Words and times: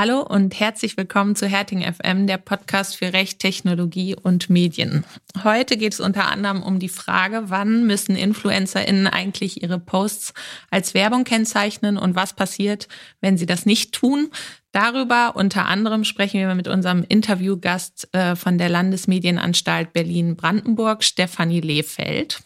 Hallo 0.00 0.22
und 0.22 0.58
herzlich 0.58 0.96
willkommen 0.96 1.36
zu 1.36 1.46
Herting 1.46 1.82
FM, 1.82 2.26
der 2.26 2.38
Podcast 2.38 2.96
für 2.96 3.12
Recht, 3.12 3.38
Technologie 3.38 4.16
und 4.16 4.48
Medien. 4.48 5.04
Heute 5.44 5.76
geht 5.76 5.92
es 5.92 6.00
unter 6.00 6.26
anderem 6.28 6.62
um 6.62 6.78
die 6.78 6.88
Frage, 6.88 7.50
wann 7.50 7.86
müssen 7.86 8.16
InfluencerInnen 8.16 9.08
eigentlich 9.08 9.62
ihre 9.62 9.78
Posts 9.78 10.32
als 10.70 10.94
Werbung 10.94 11.24
kennzeichnen 11.24 11.98
und 11.98 12.14
was 12.14 12.32
passiert, 12.32 12.88
wenn 13.20 13.36
sie 13.36 13.44
das 13.44 13.66
nicht 13.66 13.92
tun. 13.92 14.30
Darüber 14.72 15.36
unter 15.36 15.66
anderem 15.66 16.04
sprechen 16.04 16.40
wir 16.40 16.54
mit 16.54 16.66
unserem 16.66 17.04
Interviewgast 17.06 18.08
äh, 18.12 18.36
von 18.36 18.56
der 18.56 18.70
Landesmedienanstalt 18.70 19.92
Berlin-Brandenburg, 19.92 21.04
Stefanie 21.04 21.60
Lehfeld. 21.60 22.40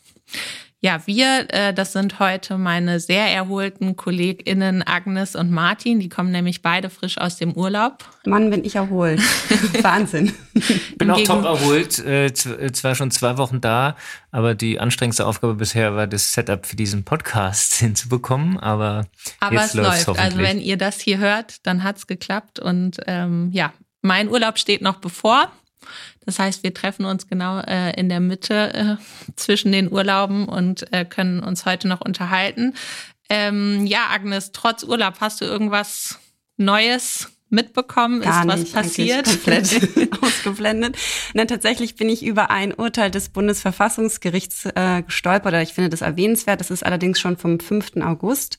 Ja, 0.85 1.01
wir, 1.07 1.47
äh, 1.49 1.73
das 1.73 1.95
sind 1.95 2.19
heute 2.19 2.59
meine 2.59 3.01
sehr 3.01 3.25
erholten 3.29 3.97
KollegInnen 3.97 4.83
Agnes 4.83 5.35
und 5.35 5.51
Martin. 5.51 5.99
Die 5.99 6.11
kommen 6.11 6.31
nämlich 6.31 6.61
beide 6.61 6.91
frisch 6.91 7.17
aus 7.17 7.39
dem 7.39 7.55
Urlaub. 7.55 8.05
Mann, 8.27 8.51
bin 8.51 8.67
ich 8.67 8.75
erholt. 8.75 9.19
Wahnsinn. 9.83 10.35
Bin 10.99 11.11
auch 11.11 11.23
top 11.23 11.43
erholt, 11.43 12.05
äh, 12.05 12.27
äh, 12.27 12.73
zwar 12.73 12.95
schon 12.97 13.11
zwei 13.11 13.39
Wochen 13.39 13.63
da, 13.63 13.97
aber 14.31 14.55
die 14.55 14.79
anstrengendste 14.79 15.27
Aufgabe 15.27 15.55
bisher 15.55 15.97
war, 15.97 16.07
das 16.07 16.35
Setup 16.35 16.67
für 16.67 16.77
diesen 16.77 17.03
Podcast 17.03 17.73
hinzubekommen. 17.77 18.59
Aber, 18.59 19.07
aber 19.41 19.55
jetzt 19.55 19.69
es 19.69 19.75
läuft. 19.77 20.19
Also 20.19 20.37
wenn 20.37 20.61
ihr 20.61 20.77
das 20.77 21.01
hier 21.01 21.17
hört, 21.17 21.67
dann 21.67 21.83
hat's 21.83 22.07
geklappt. 22.07 22.59
Und 22.59 22.99
ähm, 23.07 23.49
ja, 23.53 23.73
mein 24.03 24.29
Urlaub 24.29 24.59
steht 24.59 24.83
noch 24.83 24.97
bevor. 24.97 25.51
Das 26.27 26.39
heißt, 26.39 26.63
wir 26.63 26.73
treffen 26.73 27.05
uns 27.05 27.27
genau 27.29 27.61
äh, 27.61 27.99
in 27.99 28.09
der 28.09 28.21
Mitte 28.21 28.75
äh, 28.75 28.97
zwischen 29.37 29.73
den 29.73 29.93
Urlauben 29.93 30.47
und 30.49 30.93
äh, 30.93 31.05
können 31.05 31.41
uns 31.41 31.67
heute 31.67 31.89
noch 31.89 32.01
unterhalten. 32.01 32.75
Ähm, 33.29 33.87
ja, 33.87 34.09
Agnes, 34.11 34.53
trotz 34.53 34.83
Urlaub 34.83 35.15
hast 35.21 35.41
du 35.41 35.45
irgendwas 35.45 36.19
Neues 36.57 37.34
mitbekommen? 37.55 38.21
Gar 38.21 38.43
ist 38.43 38.49
was 38.49 38.73
passiert? 38.73 39.25
Komplett 39.25 39.81
ausgeblendet. 40.23 40.97
Na, 41.33 41.45
tatsächlich 41.45 41.97
bin 41.97 42.09
ich 42.09 42.25
über 42.25 42.51
ein 42.51 42.75
Urteil 42.75 43.11
des 43.11 43.31
Bundesverfassungsgerichts 43.31 44.67
äh, 44.75 45.03
gestolpert. 45.03 45.55
Ich 45.63 45.75
finde 45.75 45.91
das 45.91 46.03
erwähnenswert. 46.03 46.61
Das 46.61 46.71
ist 46.71 46.85
allerdings 46.85 47.21
schon 47.21 47.37
vom 47.37 47.61
5. 47.61 47.97
August. 48.03 48.59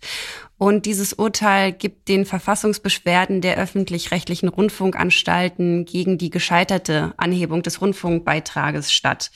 Und 0.58 0.86
dieses 0.86 1.14
Urteil 1.14 1.74
gibt 1.74 2.08
den 2.08 2.26
Verfassungsbeschwerden 2.26 3.42
der 3.42 3.58
öffentlich-rechtlichen 3.58 4.48
Rundfunkanstalten 4.48 5.84
gegen 5.84 6.18
die 6.18 6.30
gescheiterte 6.30 7.14
Anhebung 7.18 7.62
des 7.62 7.82
Rundfunkbeitrages 7.82 8.94
statt. 8.94 9.32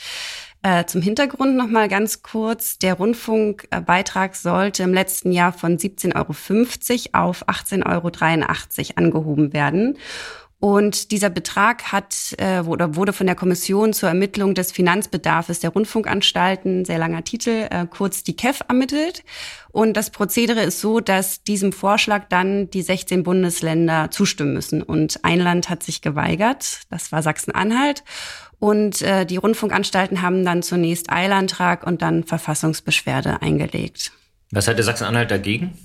Äh, 0.61 0.85
zum 0.85 1.01
Hintergrund 1.01 1.55
noch 1.55 1.67
mal 1.67 1.87
ganz 1.87 2.21
kurz. 2.21 2.77
Der 2.79 2.95
Rundfunkbeitrag 2.95 4.35
sollte 4.35 4.83
im 4.83 4.93
letzten 4.93 5.31
Jahr 5.31 5.53
von 5.53 5.77
17,50 5.77 7.13
Euro 7.15 7.29
auf 7.29 7.47
18,83 7.47 7.85
Euro 7.87 8.97
angehoben 8.97 9.53
werden. 9.53 9.97
Und 10.61 11.11
dieser 11.11 11.29
Betrag 11.29 11.93
hat 11.93 12.35
äh, 12.37 12.59
oder 12.59 12.97
wurde 12.97 13.13
von 13.13 13.25
der 13.25 13.37
Kommission 13.37 13.93
zur 13.93 14.09
Ermittlung 14.09 14.55
des 14.55 14.73
Finanzbedarfs 14.73 15.61
der 15.61 15.69
Rundfunkanstalten, 15.69 16.83
sehr 16.83 16.97
langer 16.97 17.23
Titel, 17.23 17.67
äh, 17.69 17.87
kurz 17.89 18.23
die 18.23 18.35
KEF 18.35 18.59
ermittelt. 18.67 19.23
Und 19.71 19.95
das 19.95 20.09
Prozedere 20.09 20.61
ist 20.63 20.81
so, 20.81 20.99
dass 20.99 21.43
diesem 21.43 21.71
Vorschlag 21.71 22.25
dann 22.27 22.69
die 22.69 22.81
16 22.81 23.23
Bundesländer 23.23 24.11
zustimmen 24.11 24.53
müssen. 24.53 24.83
Und 24.83 25.23
ein 25.23 25.39
Land 25.39 25.69
hat 25.69 25.81
sich 25.81 26.01
geweigert, 26.01 26.81
das 26.89 27.13
war 27.13 27.23
Sachsen-Anhalt. 27.23 28.03
Und 28.59 29.01
äh, 29.01 29.25
die 29.25 29.37
Rundfunkanstalten 29.37 30.21
haben 30.21 30.45
dann 30.45 30.61
zunächst 30.61 31.11
Eilantrag 31.11 31.85
und 31.87 32.01
dann 32.01 32.23
Verfassungsbeschwerde 32.25 33.41
eingelegt. 33.41 34.11
Was 34.51 34.67
hat 34.67 34.77
der 34.77 34.83
Sachsen-Anhalt 34.83 35.29
dagegen? 35.29 35.77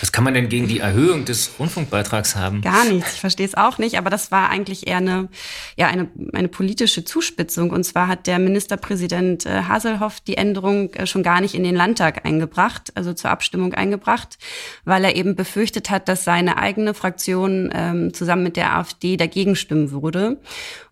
Was 0.00 0.12
kann 0.12 0.22
man 0.22 0.32
denn 0.32 0.48
gegen 0.48 0.68
die 0.68 0.78
Erhöhung 0.78 1.24
des 1.24 1.50
Rundfunkbeitrags 1.58 2.36
haben? 2.36 2.60
Gar 2.60 2.84
nichts. 2.84 3.14
Ich 3.14 3.20
verstehe 3.20 3.46
es 3.46 3.56
auch 3.56 3.78
nicht. 3.78 3.98
Aber 3.98 4.10
das 4.10 4.30
war 4.30 4.48
eigentlich 4.48 4.86
eher 4.86 4.98
eine, 4.98 5.28
ja, 5.76 5.88
eine, 5.88 6.08
eine 6.32 6.46
politische 6.46 7.04
Zuspitzung. 7.04 7.70
Und 7.70 7.82
zwar 7.82 8.06
hat 8.06 8.28
der 8.28 8.38
Ministerpräsident 8.38 9.44
äh, 9.44 9.62
Haselhoff 9.62 10.20
die 10.20 10.36
Änderung 10.36 10.94
äh, 10.94 11.06
schon 11.08 11.24
gar 11.24 11.40
nicht 11.40 11.56
in 11.56 11.64
den 11.64 11.74
Landtag 11.74 12.24
eingebracht, 12.24 12.92
also 12.94 13.12
zur 13.12 13.30
Abstimmung 13.30 13.74
eingebracht, 13.74 14.38
weil 14.84 15.02
er 15.02 15.16
eben 15.16 15.34
befürchtet 15.34 15.90
hat, 15.90 16.08
dass 16.08 16.22
seine 16.22 16.58
eigene 16.58 16.94
Fraktion 16.94 17.72
ähm, 17.74 18.14
zusammen 18.14 18.44
mit 18.44 18.56
der 18.56 18.76
AfD 18.76 19.16
dagegen 19.16 19.56
stimmen 19.56 19.90
würde. 19.90 20.40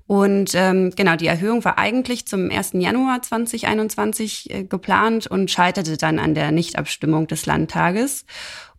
Und 0.07 0.55
ähm, 0.55 0.93
genau, 0.95 1.17
die 1.17 1.27
Erhöhung 1.27 1.65
war 1.65 1.79
eigentlich 1.79 2.27
zum 2.27 2.51
1. 2.51 2.73
Januar 2.75 3.23
2021 3.23 4.51
äh, 4.51 4.65
geplant 4.65 5.27
und 5.27 5.51
scheiterte 5.51 5.97
dann 5.97 6.19
an 6.19 6.35
der 6.35 6.53
Nichtabstimmung 6.53 7.27
des 7.27 7.47
Landtages. 7.47 8.27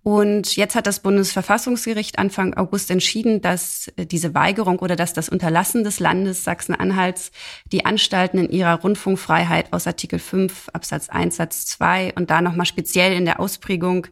Und 0.04 0.56
jetzt 0.56 0.76
hat 0.76 0.86
das 0.86 1.00
Bundesverfassungsgericht 1.00 2.20
Anfang 2.20 2.54
August 2.54 2.92
entschieden, 2.92 3.42
dass 3.42 3.92
äh, 3.96 4.06
diese 4.06 4.36
Weigerung 4.36 4.78
oder 4.78 4.96
dass 4.96 5.14
das 5.14 5.30
Unterlassen 5.30 5.84
des 5.84 6.00
Landes 6.00 6.44
Sachsen-Anhalts 6.44 7.32
die 7.72 7.88
Anstalten 7.88 8.38
in 8.38 8.52
ihrer 8.52 8.82
Rundfunkfreiheit 8.82 9.74
aus 9.74 9.88
Artikel 9.88 10.20
5 10.20 10.70
Absatz 10.74 11.10
1 11.10 11.38
Satz 11.38 11.66
2 11.66 12.14
und 12.14 12.30
da 12.30 12.42
nochmal 12.42 12.68
speziell 12.68 13.14
in 13.14 13.26
der 13.26 13.40
Ausprägung 13.40 14.06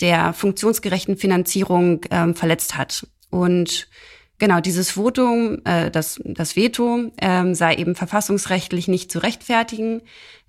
der 0.00 0.32
funktionsgerechten 0.32 1.18
Finanzierung 1.18 2.00
ähm, 2.10 2.34
verletzt 2.34 2.78
hat. 2.78 3.06
Und 3.28 3.88
Genau, 4.38 4.60
dieses 4.60 4.92
Votum, 4.92 5.58
äh, 5.64 5.90
das, 5.90 6.20
das 6.24 6.56
Veto 6.56 7.10
ähm, 7.20 7.54
sei 7.54 7.74
eben 7.76 7.94
verfassungsrechtlich 7.94 8.86
nicht 8.86 9.10
zu 9.10 9.22
rechtfertigen, 9.22 10.02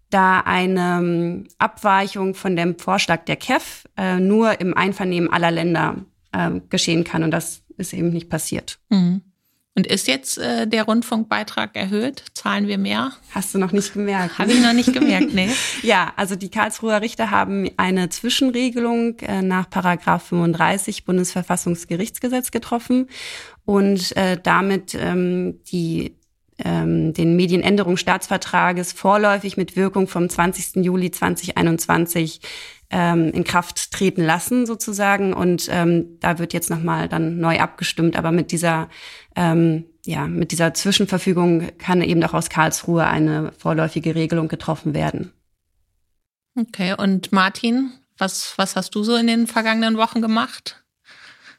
da 0.09 0.41
eine 0.41 0.97
ähm, 0.99 1.47
Abweichung 1.57 2.33
von 2.33 2.55
dem 2.55 2.77
Vorschlag 2.77 3.25
der 3.25 3.35
KEF 3.35 3.85
äh, 3.97 4.19
nur 4.19 4.59
im 4.61 4.75
Einvernehmen 4.75 5.31
aller 5.31 5.51
Länder 5.51 6.05
äh, 6.31 6.51
geschehen 6.69 7.03
kann. 7.03 7.23
Und 7.23 7.31
das 7.31 7.61
ist 7.77 7.93
eben 7.93 8.09
nicht 8.09 8.29
passiert. 8.29 8.79
Mhm. 8.89 9.21
Und 9.75 9.85
ist 9.85 10.07
jetzt 10.07 10.39
äh, 10.39 10.65
der 10.65 10.85
Rundfunkbeitrag 10.85 11.75
erhöht? 11.75 12.23
Zahlen 12.33 12.67
wir 12.67 12.79
mehr? 12.79 13.11
Hast 13.29 13.53
du 13.53 13.59
noch 13.59 13.71
nicht 13.71 13.93
gemerkt? 13.93 14.39
Habe 14.39 14.51
ich 14.51 14.59
noch 14.59 14.73
nicht 14.73 14.91
gemerkt, 14.91 15.35
nee. 15.35 15.51
ja, 15.83 16.13
also 16.15 16.35
die 16.35 16.49
Karlsruher 16.49 17.01
Richter 17.01 17.29
haben 17.29 17.69
eine 17.77 18.09
Zwischenregelung 18.09 19.19
äh, 19.19 19.43
nach 19.43 19.69
Paragraph 19.69 20.23
35 20.29 21.05
Bundesverfassungsgerichtsgesetz 21.05 22.49
getroffen 22.49 23.07
und 23.67 24.15
äh, 24.15 24.39
damit 24.41 24.95
ähm, 24.95 25.61
die 25.65 26.15
ähm, 26.57 27.13
den 27.13 27.35
Medienänderungsstaatsvertrages 27.35 28.93
vorläufig 28.93 29.57
mit 29.57 29.75
Wirkung 29.75 30.07
vom 30.07 30.29
20. 30.29 30.83
Juli 30.83 31.11
2021 31.11 32.39
ähm, 32.89 33.29
in 33.31 33.43
Kraft 33.43 33.91
treten 33.91 34.23
lassen 34.23 34.65
sozusagen. 34.65 35.33
Und 35.33 35.67
ähm, 35.69 36.17
da 36.21 36.39
wird 36.39 36.53
jetzt 36.53 36.69
nochmal 36.69 37.09
dann 37.09 37.39
neu 37.39 37.59
abgestimmt. 37.59 38.15
Aber 38.15 38.31
mit 38.31 38.53
dieser, 38.53 38.87
ähm, 39.35 39.83
ja, 40.05 40.27
mit 40.27 40.53
dieser 40.53 40.73
Zwischenverfügung 40.73 41.77
kann 41.77 42.01
eben 42.01 42.23
auch 42.23 42.33
aus 42.33 42.49
Karlsruhe 42.49 43.05
eine 43.05 43.51
vorläufige 43.51 44.15
Regelung 44.15 44.47
getroffen 44.47 44.93
werden. 44.93 45.33
Okay, 46.57 46.95
und 46.97 47.33
Martin, 47.33 47.91
was, 48.17 48.53
was 48.55 48.77
hast 48.77 48.95
du 48.95 49.03
so 49.03 49.17
in 49.17 49.27
den 49.27 49.45
vergangenen 49.45 49.97
Wochen 49.97 50.21
gemacht? 50.21 50.83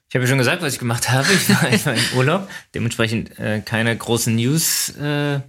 Ich 0.08 0.14
habe 0.14 0.24
ja 0.24 0.28
schon 0.28 0.38
gesagt, 0.38 0.62
was 0.62 0.72
ich 0.72 0.78
gemacht 0.78 1.10
habe. 1.10 1.26
Ich 1.30 1.50
war, 1.50 1.70
ich 1.70 1.84
war 1.84 1.94
im 1.94 2.00
Urlaub, 2.16 2.48
dementsprechend 2.74 3.38
äh, 3.38 3.60
keine 3.60 3.94
großen 3.94 4.34
News 4.34 4.96
äh, 4.96 5.40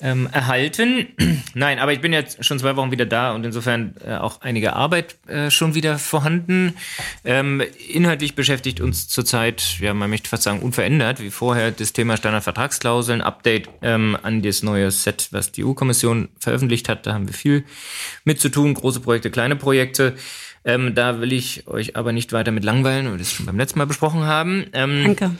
ähm, 0.00 0.28
erhalten. 0.30 1.08
Nein, 1.54 1.78
aber 1.78 1.94
ich 1.94 2.02
bin 2.02 2.12
jetzt 2.12 2.44
schon 2.44 2.58
zwei 2.58 2.76
Wochen 2.76 2.90
wieder 2.90 3.06
da 3.06 3.32
und 3.32 3.44
insofern 3.44 3.94
äh, 4.04 4.16
auch 4.16 4.42
einige 4.42 4.74
Arbeit 4.74 5.16
äh, 5.28 5.50
schon 5.50 5.74
wieder 5.74 5.98
vorhanden. 5.98 6.74
Ähm, 7.24 7.62
inhaltlich 7.88 8.34
beschäftigt 8.34 8.82
uns 8.82 9.08
zurzeit, 9.08 9.78
ja, 9.80 9.94
man 9.94 10.10
möchte 10.10 10.28
fast 10.28 10.42
sagen, 10.42 10.60
unverändert 10.60 11.20
wie 11.20 11.30
vorher 11.30 11.70
das 11.70 11.94
Thema 11.94 12.18
Standardvertragsklauseln, 12.18 13.22
Update 13.22 13.70
ähm, 13.80 14.14
an 14.22 14.42
das 14.42 14.62
neue 14.62 14.90
Set, 14.90 15.28
was 15.30 15.52
die 15.52 15.64
EU-Kommission 15.64 16.28
veröffentlicht 16.38 16.90
hat. 16.90 17.06
Da 17.06 17.14
haben 17.14 17.28
wir 17.28 17.34
viel 17.34 17.64
mit 18.24 18.40
zu 18.40 18.50
tun, 18.50 18.74
große 18.74 19.00
Projekte, 19.00 19.30
kleine 19.30 19.56
Projekte. 19.56 20.16
Ähm, 20.64 20.94
da 20.94 21.20
will 21.20 21.32
ich 21.32 21.66
euch 21.66 21.96
aber 21.96 22.12
nicht 22.12 22.32
weiter 22.32 22.52
mit 22.52 22.64
langweilen, 22.64 23.06
weil 23.06 23.14
wir 23.14 23.18
das 23.18 23.32
schon 23.32 23.46
beim 23.46 23.56
letzten 23.56 23.78
Mal 23.78 23.86
besprochen 23.86 24.24
haben. 24.24 24.66
Ähm, 24.72 25.02
Danke. 25.04 25.30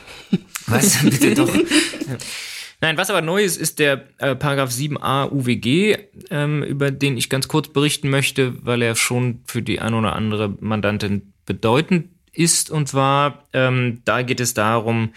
Was? 0.67 0.99
Bitte 1.05 1.35
doch. 1.35 1.55
Nein, 2.81 2.97
was 2.97 3.11
aber 3.11 3.21
neu 3.21 3.43
ist, 3.43 3.59
ist 3.59 3.79
der 3.79 4.07
äh, 4.19 4.35
Paragraph 4.35 4.71
7a 4.71 5.31
UWG, 5.31 5.99
ähm, 6.31 6.63
über 6.63 6.91
den 6.91 7.19
ich 7.19 7.29
ganz 7.29 7.49
kurz 7.49 7.69
berichten 7.69 8.09
möchte, 8.09 8.55
weil 8.65 8.81
er 8.81 8.97
schon 8.97 9.43
für 9.45 9.61
die 9.61 9.81
ein 9.81 9.93
oder 9.93 10.17
andere 10.17 10.57
Mandantin 10.61 11.35
bedeutend 11.45 12.09
ist. 12.33 12.71
Und 12.71 12.89
zwar, 12.89 13.45
ähm, 13.53 14.03
da 14.05 14.23
geht 14.23 14.41
es 14.41 14.55
darum, 14.55 15.13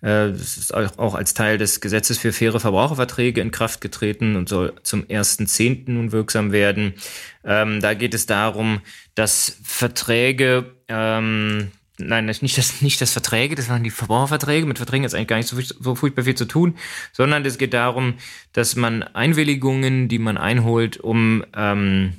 äh, 0.00 0.30
das 0.30 0.56
ist 0.56 0.74
auch 0.74 1.14
als 1.14 1.34
Teil 1.34 1.58
des 1.58 1.80
Gesetzes 1.80 2.18
für 2.18 2.32
faire 2.32 2.60
Verbraucherverträge 2.60 3.40
in 3.40 3.50
Kraft 3.50 3.80
getreten 3.80 4.36
und 4.36 4.48
soll 4.48 4.74
zum 4.82 5.02
1.10. 5.04 5.90
nun 5.90 6.12
wirksam 6.12 6.52
werden. 6.52 6.94
Ähm, 7.44 7.80
da 7.80 7.94
geht 7.94 8.14
es 8.14 8.26
darum, 8.26 8.80
dass 9.14 9.58
Verträge 9.62 10.74
ähm, 10.88 11.70
nein, 11.98 12.26
nicht 12.26 12.58
das, 12.58 12.80
nicht 12.80 13.00
das 13.00 13.12
Verträge, 13.12 13.54
das 13.54 13.68
waren 13.68 13.82
die 13.82 13.90
Verbraucherverträge. 13.90 14.66
Mit 14.66 14.78
Verträgen 14.78 15.04
ist 15.04 15.14
eigentlich 15.14 15.28
gar 15.28 15.36
nicht 15.36 15.48
so, 15.48 15.60
so 15.60 15.94
furchtbar 15.94 16.24
viel 16.24 16.34
zu 16.34 16.46
tun, 16.46 16.76
sondern 17.12 17.44
es 17.44 17.58
geht 17.58 17.74
darum, 17.74 18.14
dass 18.52 18.76
man 18.76 19.02
Einwilligungen, 19.02 20.08
die 20.08 20.18
man 20.18 20.36
einholt, 20.36 20.98
um 20.98 21.44
ähm, 21.56 22.14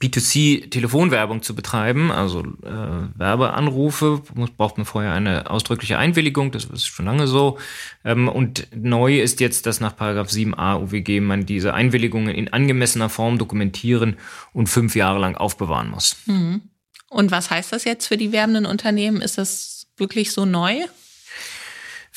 B2C-Telefonwerbung 0.00 1.42
zu 1.42 1.54
betreiben, 1.54 2.10
also 2.10 2.40
äh, 2.40 3.18
Werbeanrufe, 3.18 4.22
muss, 4.34 4.50
braucht 4.50 4.78
man 4.78 4.84
vorher 4.84 5.12
eine 5.12 5.48
ausdrückliche 5.48 5.96
Einwilligung, 5.96 6.50
das 6.50 6.64
ist 6.64 6.86
schon 6.86 7.06
lange 7.06 7.28
so. 7.28 7.58
Ähm, 8.04 8.28
und 8.28 8.66
neu 8.74 9.20
ist 9.20 9.40
jetzt, 9.40 9.66
dass 9.66 9.80
nach 9.80 9.94
7a 9.96 10.80
UWG 10.82 11.20
man 11.20 11.46
diese 11.46 11.72
Einwilligungen 11.72 12.34
in 12.34 12.52
angemessener 12.52 13.08
Form 13.08 13.38
dokumentieren 13.38 14.16
und 14.52 14.68
fünf 14.68 14.96
Jahre 14.96 15.20
lang 15.20 15.36
aufbewahren 15.36 15.90
muss. 15.90 16.16
Mhm. 16.26 16.62
Und 17.08 17.30
was 17.30 17.50
heißt 17.50 17.72
das 17.72 17.84
jetzt 17.84 18.08
für 18.08 18.16
die 18.16 18.32
werbenden 18.32 18.66
Unternehmen? 18.66 19.20
Ist 19.20 19.38
das 19.38 19.86
wirklich 19.96 20.32
so 20.32 20.44
neu? 20.44 20.74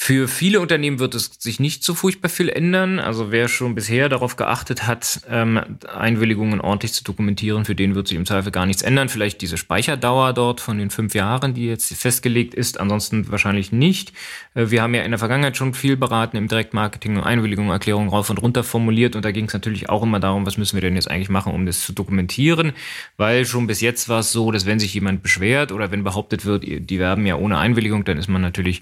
Für 0.02 0.30
viele 0.30 0.62
Unternehmen 0.62 0.98
wird 1.00 1.14
es 1.14 1.30
sich 1.40 1.60
nicht 1.60 1.84
so 1.84 1.94
furchtbar 1.94 2.30
viel 2.30 2.48
ändern. 2.48 3.00
Also 3.00 3.32
wer 3.32 3.50
schon 3.50 3.76
bisher 3.76 4.08
darauf 4.08 4.38
geachtet 4.38 4.88
hat, 4.88 5.20
ähm, 5.30 5.60
Einwilligungen 5.94 6.62
ordentlich 6.62 6.94
zu 6.94 7.04
dokumentieren, 7.04 7.66
für 7.66 7.76
den 7.76 7.96
wird 7.96 8.08
sich 8.08 8.18
im 8.18 8.26
Zweifel 8.26 8.52
gar 8.54 8.66
nichts 8.66 8.82
ändern. 8.82 9.10
Vielleicht 9.10 9.42
diese 9.42 9.58
Speicherdauer 9.58 10.32
dort 10.32 10.62
von 10.62 10.78
den 10.78 10.90
fünf 10.90 11.16
Jahren, 11.16 11.54
die 11.54 11.68
jetzt 11.68 11.94
festgelegt 11.94 12.54
ist, 12.54 12.80
ansonsten 12.80 13.30
wahrscheinlich 13.30 13.74
nicht. 13.74 14.14
Äh, 14.56 14.72
wir 14.72 14.82
haben 14.82 14.96
ja 14.96 15.02
in 15.02 15.12
der 15.12 15.20
Vergangenheit 15.20 15.58
schon 15.58 15.74
viel 15.74 15.98
beraten 15.98 16.38
im 16.38 16.48
Direktmarketing 16.48 17.18
und 17.18 17.24
Einwilligungen, 17.24 17.70
Erklärungen 17.70 18.10
rauf 18.10 18.30
und 18.30 18.42
runter 18.42 18.64
formuliert 18.64 19.18
und 19.18 19.26
da 19.26 19.32
ging 19.32 19.46
es 19.46 19.54
natürlich 19.54 19.90
auch 19.90 20.02
immer 20.02 20.22
darum, 20.22 20.46
was 20.46 20.58
müssen 20.58 20.78
wir 20.78 20.82
denn 20.82 20.96
jetzt 20.96 21.12
eigentlich 21.12 21.30
machen, 21.30 21.54
um 21.54 21.66
das 21.66 21.82
zu 21.82 21.92
dokumentieren, 21.92 22.72
weil 23.18 23.46
schon 23.46 23.68
bis 23.68 23.82
jetzt 23.82 24.08
war 24.08 24.22
es 24.22 24.32
so, 24.32 24.50
dass 24.52 24.66
wenn 24.66 24.80
sich 24.80 24.94
jemand 24.94 25.24
beschwert 25.24 25.74
oder 25.74 25.92
wenn 25.92 26.06
behauptet 26.06 26.46
wird, 26.46 26.64
die 26.64 27.00
werben 27.00 27.26
ja 27.26 27.36
ohne 27.36 27.58
Einwilligung, 27.58 28.06
dann 28.06 28.18
ist 28.18 28.30
man 28.30 28.42
natürlich 28.42 28.82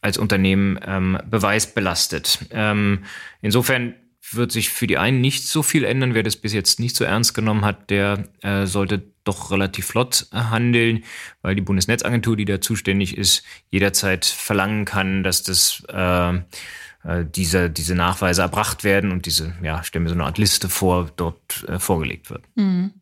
als 0.00 0.18
Unternehmen 0.18 0.78
ähm, 0.84 1.18
beweisbelastet. 1.28 2.46
Ähm, 2.50 3.04
insofern 3.42 3.94
wird 4.32 4.52
sich 4.52 4.70
für 4.70 4.86
die 4.86 4.98
einen 4.98 5.20
nicht 5.20 5.46
so 5.46 5.62
viel 5.62 5.84
ändern. 5.84 6.14
Wer 6.14 6.22
das 6.22 6.36
bis 6.36 6.52
jetzt 6.52 6.80
nicht 6.80 6.96
so 6.96 7.04
ernst 7.04 7.34
genommen 7.34 7.64
hat, 7.64 7.90
der 7.90 8.28
äh, 8.42 8.66
sollte 8.66 9.02
doch 9.24 9.50
relativ 9.50 9.86
flott 9.86 10.26
handeln, 10.32 11.04
weil 11.42 11.54
die 11.54 11.62
Bundesnetzagentur, 11.62 12.36
die 12.36 12.44
da 12.44 12.60
zuständig 12.60 13.16
ist, 13.16 13.42
jederzeit 13.70 14.24
verlangen 14.24 14.84
kann, 14.84 15.22
dass 15.22 15.42
das 15.42 15.82
äh, 15.88 16.34
äh 16.34 17.24
diese, 17.24 17.70
diese 17.70 17.94
Nachweise 17.94 18.42
erbracht 18.42 18.84
werden 18.84 19.12
und 19.12 19.26
diese, 19.26 19.54
ja, 19.62 19.82
stellen 19.84 20.04
mir 20.04 20.10
so 20.10 20.14
eine 20.14 20.24
Art 20.24 20.38
Liste 20.38 20.68
vor, 20.68 21.10
dort 21.16 21.64
äh, 21.68 21.78
vorgelegt 21.78 22.30
wird. 22.30 22.44
Mhm. 22.54 22.92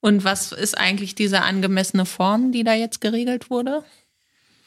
Und 0.00 0.24
was 0.24 0.52
ist 0.52 0.78
eigentlich 0.78 1.14
diese 1.14 1.42
angemessene 1.42 2.06
Form, 2.06 2.52
die 2.52 2.62
da 2.62 2.74
jetzt 2.74 3.00
geregelt 3.00 3.50
wurde? 3.50 3.84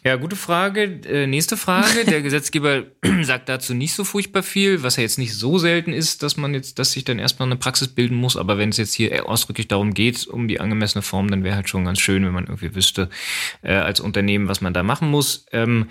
Ja, 0.03 0.15
gute 0.15 0.35
Frage. 0.35 1.01
Äh, 1.07 1.27
nächste 1.27 1.57
Frage. 1.57 2.05
Der 2.07 2.23
Gesetzgeber 2.23 2.85
sagt 3.21 3.49
dazu 3.49 3.75
nicht 3.75 3.93
so 3.93 4.03
furchtbar 4.03 4.41
viel, 4.41 4.81
was 4.81 4.95
ja 4.95 5.03
jetzt 5.03 5.19
nicht 5.19 5.35
so 5.35 5.59
selten 5.59 5.93
ist, 5.93 6.23
dass 6.23 6.37
man 6.37 6.55
jetzt, 6.55 6.79
dass 6.79 6.93
sich 6.93 7.03
dann 7.03 7.19
erstmal 7.19 7.47
eine 7.47 7.55
Praxis 7.55 7.87
bilden 7.87 8.15
muss. 8.15 8.35
Aber 8.35 8.57
wenn 8.57 8.69
es 8.69 8.77
jetzt 8.77 8.95
hier 8.95 9.29
ausdrücklich 9.29 9.67
darum 9.67 9.93
geht, 9.93 10.25
um 10.25 10.47
die 10.47 10.59
angemessene 10.59 11.03
Form, 11.03 11.29
dann 11.29 11.43
wäre 11.43 11.55
halt 11.55 11.69
schon 11.69 11.85
ganz 11.85 11.99
schön, 11.99 12.25
wenn 12.25 12.33
man 12.33 12.45
irgendwie 12.45 12.73
wüsste, 12.73 13.09
äh, 13.61 13.73
als 13.73 13.99
Unternehmen, 13.99 14.47
was 14.47 14.59
man 14.59 14.73
da 14.73 14.81
machen 14.81 15.07
muss. 15.07 15.45
Ähm, 15.51 15.87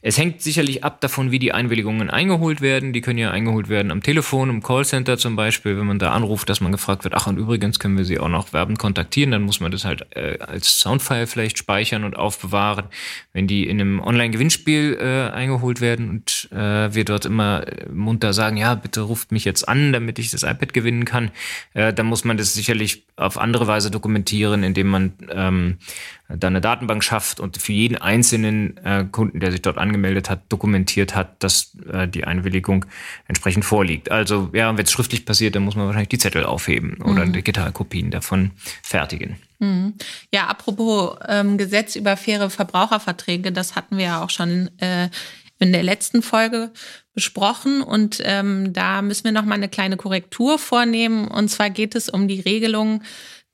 es 0.00 0.16
hängt 0.16 0.40
sicherlich 0.40 0.82
ab 0.82 1.02
davon, 1.02 1.30
wie 1.30 1.38
die 1.38 1.52
Einwilligungen 1.52 2.08
eingeholt 2.08 2.62
werden. 2.62 2.94
Die 2.94 3.02
können 3.02 3.18
ja 3.18 3.30
eingeholt 3.30 3.68
werden 3.68 3.92
am 3.92 4.02
Telefon, 4.02 4.48
im 4.48 4.62
Callcenter 4.62 5.18
zum 5.18 5.36
Beispiel, 5.36 5.76
wenn 5.76 5.86
man 5.86 5.98
da 5.98 6.12
anruft, 6.12 6.48
dass 6.48 6.62
man 6.62 6.72
gefragt 6.72 7.04
wird, 7.04 7.12
ach 7.12 7.26
und 7.26 7.36
übrigens 7.36 7.78
können 7.78 7.98
wir 7.98 8.06
Sie 8.06 8.18
auch 8.18 8.28
noch 8.28 8.54
werbend 8.54 8.78
kontaktieren, 8.78 9.32
dann 9.32 9.42
muss 9.42 9.60
man 9.60 9.70
das 9.70 9.84
halt 9.84 10.06
äh, 10.16 10.38
als 10.38 10.80
Soundfile 10.80 11.26
vielleicht 11.26 11.58
speichern 11.58 12.04
und 12.04 12.16
aufbewahren. 12.16 12.86
Wenn 13.34 13.49
die 13.50 13.66
in 13.66 13.80
einem 13.80 14.00
Online-Gewinnspiel 14.00 14.96
äh, 15.00 15.34
eingeholt 15.34 15.80
werden 15.80 16.08
und 16.08 16.48
äh, 16.52 16.94
wir 16.94 17.04
dort 17.04 17.26
immer 17.26 17.64
munter 17.92 18.32
sagen, 18.32 18.56
ja, 18.56 18.76
bitte 18.76 19.00
ruft 19.00 19.32
mich 19.32 19.44
jetzt 19.44 19.68
an, 19.68 19.92
damit 19.92 20.20
ich 20.20 20.30
das 20.30 20.44
iPad 20.44 20.72
gewinnen 20.72 21.04
kann, 21.04 21.32
äh, 21.74 21.92
dann 21.92 22.06
muss 22.06 22.24
man 22.24 22.36
das 22.36 22.54
sicherlich 22.54 23.02
auf 23.16 23.38
andere 23.38 23.66
Weise 23.66 23.90
dokumentieren, 23.90 24.62
indem 24.62 24.86
man 24.86 25.12
ähm, 25.30 25.78
da 26.28 26.46
eine 26.46 26.60
Datenbank 26.60 27.02
schafft 27.02 27.40
und 27.40 27.58
für 27.58 27.72
jeden 27.72 27.96
einzelnen 27.96 28.76
äh, 28.78 29.04
Kunden, 29.10 29.40
der 29.40 29.50
sich 29.50 29.62
dort 29.62 29.78
angemeldet 29.78 30.30
hat, 30.30 30.42
dokumentiert 30.48 31.16
hat, 31.16 31.42
dass 31.42 31.76
äh, 31.92 32.06
die 32.06 32.24
Einwilligung 32.24 32.86
entsprechend 33.26 33.64
vorliegt. 33.64 34.12
Also 34.12 34.50
ja, 34.52 34.76
wenn 34.76 34.84
es 34.84 34.92
schriftlich 34.92 35.26
passiert, 35.26 35.56
dann 35.56 35.64
muss 35.64 35.74
man 35.74 35.86
wahrscheinlich 35.86 36.10
die 36.10 36.18
Zettel 36.18 36.44
aufheben 36.44 36.98
oder 37.02 37.26
mhm. 37.26 37.32
Digitalkopien 37.32 38.12
davon 38.12 38.52
fertigen. 38.82 39.36
Mhm. 39.60 39.94
Ja, 40.32 40.46
apropos 40.48 41.16
ähm, 41.28 41.56
Gesetz 41.56 41.94
über 41.94 42.16
faire 42.16 42.50
Verbraucherverträge, 42.50 43.52
das 43.52 43.76
hatten 43.76 43.98
wir 43.98 44.04
ja 44.04 44.24
auch 44.24 44.30
schon 44.30 44.70
äh, 44.78 45.08
in 45.58 45.72
der 45.72 45.82
letzten 45.82 46.22
Folge 46.22 46.72
besprochen 47.14 47.82
und 47.82 48.20
ähm, 48.24 48.72
da 48.72 49.02
müssen 49.02 49.24
wir 49.24 49.32
noch 49.32 49.44
mal 49.44 49.54
eine 49.54 49.68
kleine 49.68 49.98
Korrektur 49.98 50.58
vornehmen. 50.58 51.28
Und 51.28 51.48
zwar 51.48 51.68
geht 51.68 51.94
es 51.94 52.08
um 52.08 52.26
die 52.26 52.40
Regelung, 52.40 53.02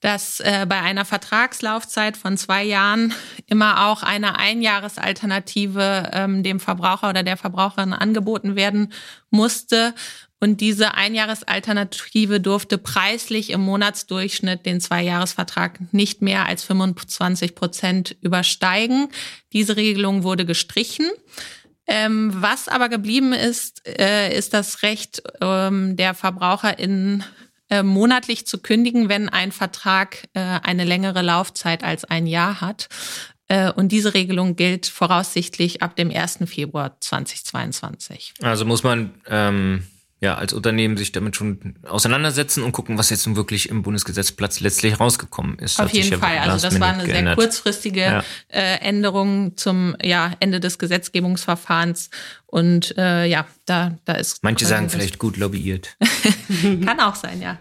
dass 0.00 0.40
äh, 0.40 0.66
bei 0.68 0.80
einer 0.80 1.04
Vertragslaufzeit 1.04 2.16
von 2.16 2.36
zwei 2.36 2.62
Jahren 2.62 3.12
immer 3.46 3.88
auch 3.88 4.04
eine 4.04 4.38
Einjahresalternative 4.38 6.10
ähm, 6.12 6.42
dem 6.44 6.60
Verbraucher 6.60 7.08
oder 7.08 7.24
der 7.24 7.36
Verbraucherin 7.36 7.92
angeboten 7.92 8.54
werden 8.54 8.92
musste. 9.30 9.94
Und 10.38 10.60
diese 10.60 10.94
Einjahresalternative 10.94 12.40
durfte 12.40 12.76
preislich 12.76 13.50
im 13.50 13.62
Monatsdurchschnitt 13.62 14.66
den 14.66 14.80
Zweijahresvertrag 14.80 15.92
nicht 15.92 16.20
mehr 16.20 16.46
als 16.46 16.62
25 16.64 17.54
Prozent 17.54 18.16
übersteigen. 18.20 19.08
Diese 19.52 19.76
Regelung 19.76 20.24
wurde 20.24 20.44
gestrichen. 20.44 21.06
Ähm, 21.86 22.32
was 22.34 22.68
aber 22.68 22.88
geblieben 22.88 23.32
ist, 23.32 23.86
äh, 23.86 24.36
ist 24.36 24.52
das 24.52 24.82
Recht 24.82 25.22
ähm, 25.40 25.96
der 25.96 26.14
VerbraucherInnen, 26.14 27.24
äh, 27.70 27.82
monatlich 27.82 28.46
zu 28.46 28.58
kündigen, 28.58 29.08
wenn 29.08 29.28
ein 29.28 29.52
Vertrag 29.52 30.28
äh, 30.34 30.40
eine 30.40 30.84
längere 30.84 31.22
Laufzeit 31.22 31.82
als 31.82 32.04
ein 32.04 32.26
Jahr 32.26 32.60
hat. 32.60 32.88
Äh, 33.48 33.70
und 33.72 33.90
diese 33.90 34.14
Regelung 34.14 34.56
gilt 34.56 34.86
voraussichtlich 34.86 35.82
ab 35.82 35.96
dem 35.96 36.10
1. 36.10 36.40
Februar 36.46 37.00
2022. 37.00 38.34
Also 38.42 38.64
muss 38.64 38.82
man 38.82 39.14
ähm, 39.28 39.86
ja, 40.20 40.34
als 40.34 40.54
Unternehmen 40.54 40.96
sich 40.96 41.12
damit 41.12 41.36
schon 41.36 41.74
auseinandersetzen 41.86 42.62
und 42.62 42.72
gucken, 42.72 42.96
was 42.96 43.10
jetzt 43.10 43.26
nun 43.26 43.36
wirklich 43.36 43.68
im 43.68 43.82
Bundesgesetzplatz 43.82 44.60
letztlich 44.60 44.98
rausgekommen 44.98 45.58
ist. 45.58 45.78
Auf 45.78 45.92
jeden 45.92 46.18
Fall. 46.18 46.38
Also 46.38 46.68
das 46.68 46.80
war 46.80 46.94
eine 46.94 47.04
geändert. 47.04 47.38
sehr 47.38 47.44
kurzfristige 47.44 48.00
ja. 48.00 48.24
äh, 48.48 48.78
Änderung 48.80 49.58
zum 49.58 49.94
ja, 50.02 50.32
Ende 50.40 50.58
des 50.58 50.78
Gesetzgebungsverfahrens. 50.78 52.08
Und 52.46 52.96
äh, 52.96 53.26
ja, 53.26 53.46
da, 53.66 53.98
da 54.06 54.14
ist. 54.14 54.42
Manche 54.42 54.64
sagen 54.64 54.88
vielleicht 54.88 55.18
gut 55.18 55.36
lobbyiert. 55.36 55.96
Kann 56.84 56.98
auch 57.00 57.14
sein, 57.14 57.42
ja. 57.42 57.58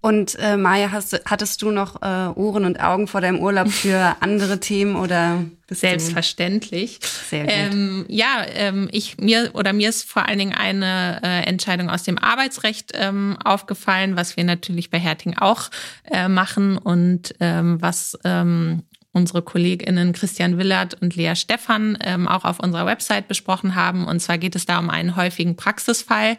Und 0.00 0.36
äh, 0.38 0.56
Maja, 0.56 0.92
hast, 0.92 1.20
hattest 1.24 1.60
du 1.62 1.72
noch 1.72 2.02
äh, 2.02 2.38
Ohren 2.38 2.64
und 2.64 2.80
Augen 2.80 3.08
vor 3.08 3.20
deinem 3.20 3.40
Urlaub 3.40 3.68
für 3.68 4.16
andere 4.20 4.60
Themen 4.60 4.94
oder 4.96 5.44
Selbstverständlich. 5.70 6.98
Sehr 7.28 7.42
gut. 7.42 7.52
Ähm, 7.52 8.06
ja, 8.08 8.44
ähm, 8.54 8.88
ich 8.90 9.18
mir 9.18 9.50
oder 9.52 9.72
mir 9.72 9.90
ist 9.90 10.08
vor 10.08 10.26
allen 10.26 10.38
Dingen 10.38 10.54
eine 10.54 11.20
äh, 11.22 11.42
Entscheidung 11.42 11.90
aus 11.90 12.04
dem 12.04 12.16
Arbeitsrecht 12.16 12.92
ähm, 12.94 13.36
aufgefallen, 13.44 14.16
was 14.16 14.36
wir 14.36 14.44
natürlich 14.44 14.90
bei 14.90 14.98
Herting 14.98 15.36
auch 15.36 15.70
äh, 16.10 16.28
machen 16.28 16.78
und 16.78 17.34
ähm, 17.40 17.82
was 17.82 18.18
ähm, 18.24 18.84
unsere 19.12 19.42
KollegInnen 19.42 20.12
Christian 20.12 20.56
Willert 20.56 20.94
und 21.02 21.16
Lea 21.16 21.34
Stephan 21.34 21.98
ähm, 22.00 22.28
auch 22.28 22.44
auf 22.44 22.60
unserer 22.60 22.86
Website 22.86 23.28
besprochen 23.28 23.74
haben. 23.74 24.06
Und 24.06 24.20
zwar 24.20 24.38
geht 24.38 24.56
es 24.56 24.64
da 24.64 24.78
um 24.78 24.88
einen 24.88 25.16
häufigen 25.16 25.56
Praxisfall 25.56 26.38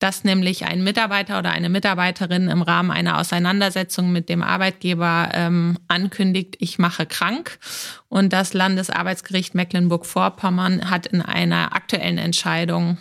dass 0.00 0.24
nämlich 0.24 0.64
ein 0.64 0.82
Mitarbeiter 0.82 1.38
oder 1.38 1.50
eine 1.50 1.68
Mitarbeiterin 1.68 2.48
im 2.48 2.62
Rahmen 2.62 2.90
einer 2.90 3.18
Auseinandersetzung 3.18 4.10
mit 4.10 4.28
dem 4.28 4.42
Arbeitgeber 4.42 5.28
ähm, 5.34 5.78
ankündigt, 5.88 6.56
ich 6.58 6.78
mache 6.78 7.06
krank. 7.06 7.58
Und 8.08 8.32
das 8.32 8.54
Landesarbeitsgericht 8.54 9.54
Mecklenburg-Vorpommern 9.54 10.90
hat 10.90 11.06
in 11.06 11.20
einer 11.20 11.76
aktuellen 11.76 12.18
Entscheidung 12.18 12.98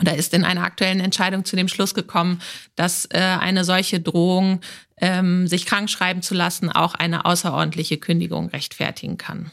oder 0.00 0.16
ist 0.16 0.34
in 0.34 0.44
einer 0.44 0.64
aktuellen 0.64 1.00
Entscheidung 1.00 1.44
zu 1.44 1.56
dem 1.56 1.68
Schluss 1.68 1.94
gekommen, 1.94 2.42
dass 2.74 3.06
äh, 3.06 3.18
eine 3.18 3.64
solche 3.64 4.00
Drohung, 4.00 4.60
ähm, 4.98 5.46
sich 5.46 5.64
krank 5.64 5.88
schreiben 5.88 6.22
zu 6.22 6.34
lassen, 6.34 6.70
auch 6.70 6.94
eine 6.94 7.24
außerordentliche 7.24 7.98
Kündigung 7.98 8.48
rechtfertigen 8.48 9.16
kann. 9.16 9.52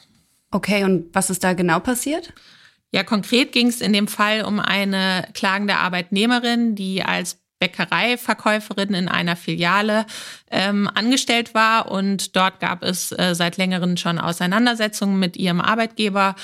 Okay, 0.52 0.84
und 0.84 1.14
was 1.14 1.30
ist 1.30 1.44
da 1.44 1.54
genau 1.54 1.80
passiert? 1.80 2.34
Ja, 2.94 3.04
konkret 3.04 3.52
ging 3.52 3.68
es 3.68 3.82
in 3.82 3.92
dem 3.92 4.08
Fall 4.08 4.44
um 4.44 4.60
eine 4.60 5.28
klagende 5.34 5.78
Arbeitnehmerin, 5.78 6.76
die 6.76 7.04
als 7.04 7.40
Bäckereiverkäuferin 7.60 8.94
in 8.94 9.08
einer 9.08 9.36
Filiale 9.36 10.06
ähm, 10.52 10.88
angestellt 10.94 11.56
war. 11.56 11.90
Und 11.90 12.36
dort 12.36 12.60
gab 12.60 12.84
es 12.84 13.12
äh, 13.12 13.34
seit 13.34 13.58
längerem 13.58 13.98
schon 13.98 14.20
Auseinandersetzungen 14.20 15.18
mit 15.18 15.38
ihrem 15.38 15.60
Arbeitgeber. 15.60 16.36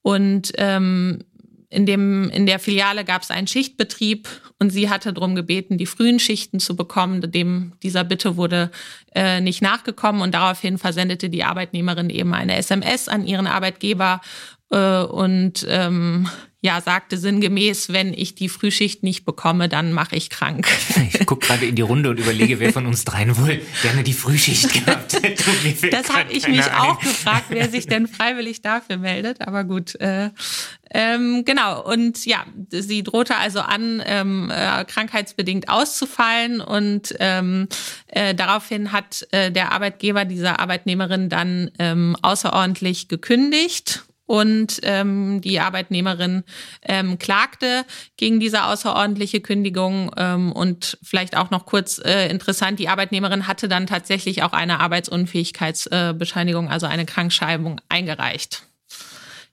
Und 0.00 0.52
ähm, 0.56 1.24
in, 1.68 1.84
dem, 1.84 2.30
in 2.30 2.46
der 2.46 2.58
Filiale 2.58 3.04
gab 3.04 3.22
es 3.22 3.30
einen 3.30 3.46
Schichtbetrieb. 3.46 4.28
Und 4.58 4.70
sie 4.70 4.88
hatte 4.88 5.12
darum 5.12 5.34
gebeten, 5.34 5.76
die 5.76 5.86
frühen 5.86 6.20
Schichten 6.20 6.58
zu 6.58 6.74
bekommen. 6.74 7.30
Dem 7.30 7.72
dieser 7.82 8.04
Bitte 8.04 8.38
wurde 8.38 8.70
äh, 9.14 9.42
nicht 9.42 9.60
nachgekommen. 9.60 10.22
Und 10.22 10.32
daraufhin 10.32 10.78
versendete 10.78 11.28
die 11.28 11.44
Arbeitnehmerin 11.44 12.08
eben 12.08 12.32
eine 12.32 12.56
SMS 12.56 13.08
an 13.08 13.26
ihren 13.26 13.46
Arbeitgeber 13.46 14.22
äh, 14.70 15.02
und 15.02 15.66
ähm, 15.68 16.28
ja, 16.60 16.80
sagte 16.80 17.16
sinngemäß, 17.18 17.92
wenn 17.92 18.12
ich 18.12 18.34
die 18.34 18.48
Frühschicht 18.48 19.04
nicht 19.04 19.24
bekomme, 19.24 19.68
dann 19.68 19.92
mache 19.92 20.16
ich 20.16 20.28
krank. 20.28 20.66
Ich 21.10 21.26
gucke 21.26 21.46
gerade 21.46 21.66
in 21.66 21.74
die 21.74 21.82
Runde 21.82 22.10
und 22.10 22.18
überlege, 22.18 22.58
wer 22.58 22.72
von 22.72 22.86
uns 22.86 23.04
dreien 23.04 23.36
wohl 23.38 23.60
gerne 23.82 24.02
die 24.02 24.12
Frühschicht 24.12 24.72
gehabt 24.72 25.12
hätte. 25.14 25.90
Das 25.90 26.10
habe 26.10 26.32
ich 26.32 26.46
mich 26.48 26.64
ein. 26.64 26.74
auch 26.74 26.98
gefragt, 26.98 27.46
wer 27.48 27.68
sich 27.68 27.86
denn 27.86 28.06
freiwillig 28.08 28.62
dafür 28.62 28.96
meldet. 28.98 29.40
Aber 29.40 29.64
gut, 29.64 29.94
äh, 30.00 30.30
ähm, 30.90 31.44
genau. 31.44 31.82
Und 31.82 32.26
ja, 32.26 32.44
sie 32.70 33.02
drohte 33.02 33.36
also 33.36 33.60
an, 33.60 34.02
ähm, 34.04 34.50
äh, 34.50 34.84
krankheitsbedingt 34.84 35.68
auszufallen. 35.68 36.60
Und 36.60 37.14
ähm, 37.20 37.68
äh, 38.08 38.34
daraufhin 38.34 38.92
hat 38.92 39.26
äh, 39.30 39.50
der 39.50 39.72
Arbeitgeber 39.72 40.24
dieser 40.24 40.60
Arbeitnehmerin 40.60 41.28
dann 41.28 41.70
ähm, 41.78 42.16
außerordentlich 42.22 43.08
gekündigt 43.08 44.07
und 44.28 44.78
ähm, 44.82 45.40
die 45.40 45.58
Arbeitnehmerin 45.58 46.44
ähm, 46.82 47.18
klagte 47.18 47.84
gegen 48.18 48.38
diese 48.38 48.64
außerordentliche 48.64 49.40
Kündigung 49.40 50.12
ähm, 50.18 50.52
und 50.52 50.98
vielleicht 51.02 51.36
auch 51.36 51.50
noch 51.50 51.64
kurz 51.64 51.98
äh, 51.98 52.28
interessant, 52.28 52.78
die 52.78 52.90
Arbeitnehmerin 52.90 53.48
hatte 53.48 53.68
dann 53.68 53.86
tatsächlich 53.86 54.42
auch 54.42 54.52
eine 54.52 54.80
Arbeitsunfähigkeitsbescheinigung, 54.80 56.66
äh, 56.66 56.70
also 56.70 56.86
eine 56.86 57.06
Krankschreibung 57.06 57.80
eingereicht. 57.88 58.67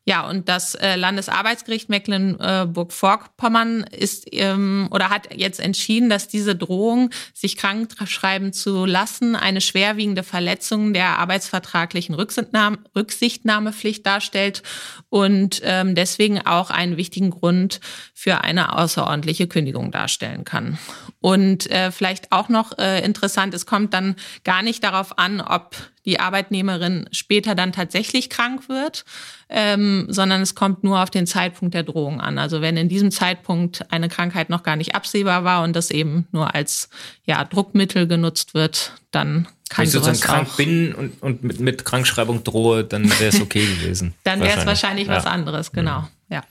Ja, 0.07 0.29
und 0.29 0.47
das 0.49 0.75
äh, 0.75 0.95
Landesarbeitsgericht 0.97 1.89
Mecklenburg-Vorpommern 1.89 3.81
ist 3.81 4.27
ähm, 4.31 4.87
oder 4.91 5.09
hat 5.09 5.33
jetzt 5.35 5.59
entschieden, 5.59 6.09
dass 6.09 6.27
diese 6.27 6.55
Drohung, 6.55 7.09
sich 7.33 7.57
krank 7.57 7.89
schreiben 8.05 8.53
zu 8.53 8.85
lassen, 8.85 9.35
eine 9.35 9.61
schwerwiegende 9.61 10.21
Verletzung 10.21 10.93
der 10.93 11.17
arbeitsvertraglichen 11.17 12.13
Rücksichtnahme, 12.13 12.77
Rücksichtnahmepflicht 12.95 14.05
darstellt 14.05 14.61
und 15.09 15.61
ähm, 15.63 15.95
deswegen 15.95 16.45
auch 16.45 16.69
einen 16.69 16.97
wichtigen 16.97 17.31
Grund 17.31 17.79
für 18.13 18.41
eine 18.41 18.77
außerordentliche 18.77 19.47
Kündigung 19.47 19.91
darstellen 19.91 20.45
kann. 20.45 20.77
Und 21.25 21.71
äh, 21.71 21.91
vielleicht 21.91 22.31
auch 22.31 22.49
noch 22.49 22.77
äh, 22.77 23.03
interessant, 23.03 23.55
es 23.55 23.65
kommt 23.65 23.95
dann 23.95 24.15
gar 24.43 24.61
nicht 24.61 24.83
darauf 24.83 25.17
an, 25.17 25.41
ob 25.41 25.75
die 26.05 26.19
Arbeitnehmerin 26.19 27.09
später 27.11 27.55
dann 27.55 27.71
tatsächlich 27.71 28.29
krank 28.29 28.69
wird, 28.69 29.05
ähm, 29.49 30.05
sondern 30.07 30.43
es 30.43 30.53
kommt 30.53 30.83
nur 30.83 31.01
auf 31.01 31.09
den 31.09 31.25
Zeitpunkt 31.25 31.73
der 31.73 31.81
Drohung 31.81 32.21
an. 32.21 32.37
Also 32.37 32.61
wenn 32.61 32.77
in 32.77 32.89
diesem 32.89 33.09
Zeitpunkt 33.09 33.91
eine 33.91 34.07
Krankheit 34.07 34.51
noch 34.51 34.61
gar 34.61 34.75
nicht 34.75 34.93
absehbar 34.93 35.43
war 35.43 35.63
und 35.63 35.75
das 35.75 35.89
eben 35.89 36.27
nur 36.31 36.53
als 36.53 36.89
ja, 37.25 37.43
Druckmittel 37.43 38.05
genutzt 38.05 38.53
wird, 38.53 38.91
dann 39.09 39.47
kann 39.69 39.81
Wenn 39.81 39.85
ich 39.85 39.91
sozusagen 39.93 40.19
krank 40.19 40.57
bin 40.57 40.93
und, 40.93 41.23
und 41.23 41.43
mit, 41.43 41.59
mit 41.59 41.85
Krankschreibung 41.85 42.43
drohe, 42.43 42.83
dann 42.83 43.09
wäre 43.19 43.29
es 43.29 43.41
okay 43.41 43.65
gewesen. 43.79 44.13
dann 44.25 44.41
wäre 44.41 44.59
es 44.59 44.67
wahrscheinlich, 44.67 45.07
was 45.07 45.25
anderes, 45.25 45.71
genau. 45.71 46.01
Mhm. 46.01 46.07
Ja. 46.29 46.43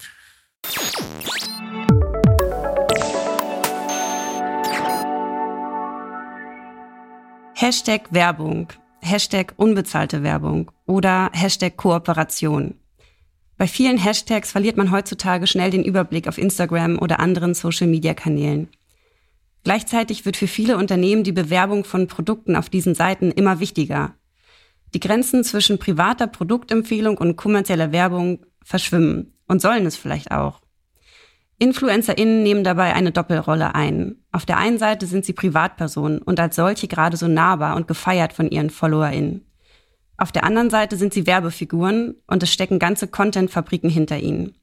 Hashtag 7.65 8.13
Werbung. 8.13 8.69
Hashtag 9.01 9.55
unbezahlte 9.57 10.23
Werbung 10.23 10.71
oder 10.85 11.31
Hashtag 11.33 11.79
Kooperation. 11.79 12.75
Bei 13.57 13.67
vielen 13.67 13.97
Hashtags 13.97 14.53
verliert 14.53 14.77
man 14.77 14.91
heutzutage 14.91 15.47
schnell 15.47 15.71
den 15.71 15.83
Überblick 15.83 16.29
auf 16.29 16.37
Instagram 16.37 16.99
oder 16.99 17.21
anderen 17.21 17.55
Social-Media-Kanälen. 17.55 18.69
Gleichzeitig 19.63 20.27
wird 20.27 20.37
für 20.37 20.47
viele 20.47 20.77
Unternehmen 20.77 21.25
die 21.25 21.33
Bewerbung 21.33 21.85
von 21.85 22.07
Produkten 22.07 22.55
auf 22.55 22.69
diesen 22.69 22.95
Seiten 22.95 23.31
immer 23.31 23.61
wichtiger. 23.61 24.15
Die 24.93 25.01
Grenzen 25.01 25.43
zwischen 25.43 25.79
privater 25.79 26.27
Produktempfehlung 26.27 27.17
und 27.17 27.37
kommerzieller 27.37 27.93
Werbung 27.93 28.45
verschwimmen 28.63 29.39
und 29.49 29.63
sollen 29.63 29.87
es 29.87 29.97
vielleicht 29.97 30.33
auch. 30.33 30.61
InfluencerInnen 31.59 32.43
nehmen 32.43 32.65
dabei 32.65 32.95
eine 32.95 33.13
Doppelrolle 33.13 33.75
ein. 33.75 34.17
Auf 34.33 34.45
der 34.45 34.59
einen 34.59 34.79
Seite 34.79 35.07
sind 35.07 35.25
sie 35.25 35.33
Privatpersonen 35.33 36.19
und 36.19 36.41
als 36.41 36.57
solche 36.57 36.89
gerade 36.89 37.17
so 37.17 37.29
nahbar 37.29 37.77
und 37.77 37.87
gefeiert 37.87 38.33
von 38.33 38.51
ihren 38.51 38.71
FollowerInnen. 38.71 39.47
Auf 40.17 40.33
der 40.33 40.45
anderen 40.45 40.71
Seite 40.71 40.97
sind 40.97 41.13
sie 41.13 41.27
Werbefiguren 41.27 42.17
und 42.27 42.43
es 42.43 42.53
stecken 42.53 42.79
ganze 42.79 43.09
Content-Fabriken 43.09 43.91
hinter 43.91 44.19
ihnen. 44.19 44.55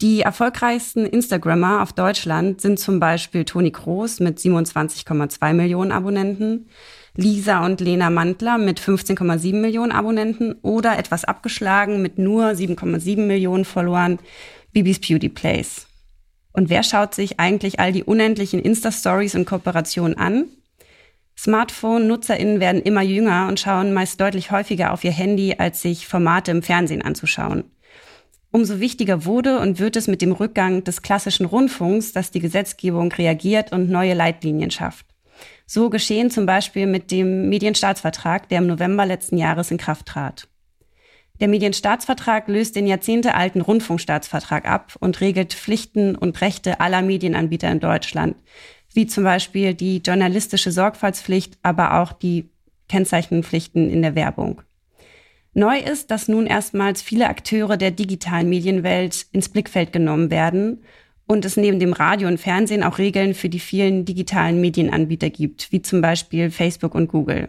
Die 0.00 0.22
erfolgreichsten 0.22 1.04
Instagrammer 1.04 1.82
auf 1.82 1.92
Deutschland 1.92 2.60
sind 2.62 2.78
zum 2.78 3.00
Beispiel 3.00 3.44
Toni 3.44 3.70
Kroos 3.70 4.18
mit 4.18 4.38
27,2 4.38 5.52
Millionen 5.52 5.92
Abonnenten, 5.92 6.68
Lisa 7.16 7.64
und 7.66 7.80
Lena 7.80 8.08
Mantler 8.08 8.56
mit 8.56 8.80
15,7 8.80 9.56
Millionen 9.56 9.92
Abonnenten 9.92 10.54
oder 10.62 10.98
etwas 10.98 11.26
abgeschlagen 11.26 12.00
mit 12.00 12.18
nur 12.18 12.46
7,7 12.46 13.26
Millionen 13.26 13.66
Followern 13.66 14.18
Bibis 14.72 15.00
Beauty 15.00 15.28
Place. 15.28 15.89
Und 16.52 16.70
wer 16.70 16.82
schaut 16.82 17.14
sich 17.14 17.38
eigentlich 17.38 17.78
all 17.80 17.92
die 17.92 18.04
unendlichen 18.04 18.60
Insta-Stories 18.60 19.34
und 19.34 19.44
Kooperationen 19.44 20.16
an? 20.16 20.46
Smartphone-NutzerInnen 21.38 22.60
werden 22.60 22.82
immer 22.82 23.02
jünger 23.02 23.48
und 23.48 23.58
schauen 23.58 23.94
meist 23.94 24.20
deutlich 24.20 24.50
häufiger 24.50 24.92
auf 24.92 25.04
ihr 25.04 25.12
Handy, 25.12 25.54
als 25.56 25.80
sich 25.80 26.06
Formate 26.06 26.50
im 26.50 26.62
Fernsehen 26.62 27.02
anzuschauen. 27.02 27.64
Umso 28.50 28.80
wichtiger 28.80 29.24
wurde 29.24 29.60
und 29.60 29.78
wird 29.78 29.96
es 29.96 30.08
mit 30.08 30.22
dem 30.22 30.32
Rückgang 30.32 30.82
des 30.82 31.02
klassischen 31.02 31.46
Rundfunks, 31.46 32.12
dass 32.12 32.32
die 32.32 32.40
Gesetzgebung 32.40 33.12
reagiert 33.12 33.72
und 33.72 33.88
neue 33.88 34.14
Leitlinien 34.14 34.70
schafft. 34.70 35.06
So 35.66 35.88
geschehen 35.88 36.30
zum 36.30 36.46
Beispiel 36.46 36.86
mit 36.86 37.10
dem 37.12 37.48
Medienstaatsvertrag, 37.48 38.48
der 38.48 38.58
im 38.58 38.66
November 38.66 39.06
letzten 39.06 39.38
Jahres 39.38 39.70
in 39.70 39.78
Kraft 39.78 40.06
trat. 40.06 40.48
Der 41.40 41.48
Medienstaatsvertrag 41.48 42.48
löst 42.48 42.76
den 42.76 42.86
jahrzehntealten 42.86 43.62
Rundfunkstaatsvertrag 43.62 44.68
ab 44.68 44.96
und 45.00 45.22
regelt 45.22 45.54
Pflichten 45.54 46.14
und 46.14 46.40
Rechte 46.42 46.80
aller 46.80 47.00
Medienanbieter 47.00 47.70
in 47.72 47.80
Deutschland, 47.80 48.36
wie 48.92 49.06
zum 49.06 49.24
Beispiel 49.24 49.72
die 49.72 49.98
journalistische 49.98 50.70
Sorgfaltspflicht, 50.70 51.58
aber 51.62 52.00
auch 52.00 52.12
die 52.12 52.50
Kennzeichnungspflichten 52.88 53.88
in 53.88 54.02
der 54.02 54.14
Werbung. 54.14 54.60
Neu 55.54 55.78
ist, 55.78 56.10
dass 56.10 56.28
nun 56.28 56.46
erstmals 56.46 57.00
viele 57.00 57.28
Akteure 57.28 57.76
der 57.76 57.90
digitalen 57.90 58.48
Medienwelt 58.48 59.26
ins 59.32 59.48
Blickfeld 59.48 59.92
genommen 59.92 60.30
werden 60.30 60.82
und 61.26 61.44
es 61.44 61.56
neben 61.56 61.80
dem 61.80 61.92
Radio 61.92 62.28
und 62.28 62.38
Fernsehen 62.38 62.82
auch 62.82 62.98
Regeln 62.98 63.34
für 63.34 63.48
die 63.48 63.60
vielen 63.60 64.04
digitalen 64.04 64.60
Medienanbieter 64.60 65.30
gibt, 65.30 65.72
wie 65.72 65.80
zum 65.80 66.02
Beispiel 66.02 66.50
Facebook 66.50 66.94
und 66.94 67.08
Google. 67.08 67.48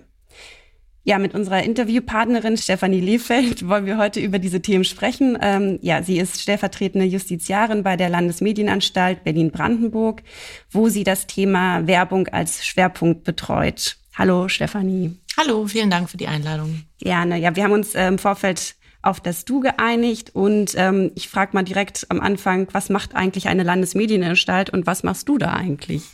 Ja, 1.03 1.17
mit 1.17 1.34
unserer 1.34 1.63
Interviewpartnerin 1.63 2.58
Stefanie 2.58 3.01
Lefeld 3.01 3.67
wollen 3.67 3.88
wir 3.88 3.98
heute 3.98 4.20
über 4.20 4.38
diese 4.38 4.62
Themen 4.62 4.84
sprechen. 4.84 5.36
Ähm, 5.41 5.79
ja, 5.81 6.03
sie 6.03 6.20
ist 6.20 6.39
stellvertretende 6.39 7.08
Justiziarin 7.08 7.81
bei 7.81 7.98
der 7.98 8.10
Landesmedienanstalt 8.10 9.24
Berlin-Brandenburg, 9.24 10.22
wo 10.70 10.89
sie 10.89 11.03
das 11.03 11.25
Thema 11.25 11.88
Werbung 11.88 12.27
als 12.27 12.63
Schwerpunkt 12.63 13.24
betreut. 13.24 13.98
Hallo, 14.15 14.48
Stefanie. 14.48 15.17
Hallo, 15.38 15.65
vielen 15.65 15.89
Dank 15.89 16.08
für 16.08 16.17
die 16.17 16.27
Einladung. 16.27 16.84
Gerne. 17.00 17.39
Ja, 17.39 17.55
wir 17.55 17.63
haben 17.63 17.72
uns 17.72 17.96
äh, 17.96 18.08
im 18.08 18.20
Vorfeld 18.20 18.75
auf 19.01 19.20
das 19.20 19.46
Du 19.46 19.60
geeinigt. 19.60 20.31
Und 20.34 20.74
ähm, 20.75 21.12
ich 21.15 21.29
frage 21.29 21.51
mal 21.53 21.63
direkt 21.63 22.05
am 22.10 22.20
Anfang, 22.22 22.67
was 22.72 22.89
macht 22.89 23.15
eigentlich 23.15 23.48
eine 23.48 23.63
Landesmedienanstalt 23.63 24.70
und 24.70 24.86
was 24.88 25.03
machst 25.03 25.27
du 25.29 25.38
da 25.38 25.53
eigentlich? 25.53 26.03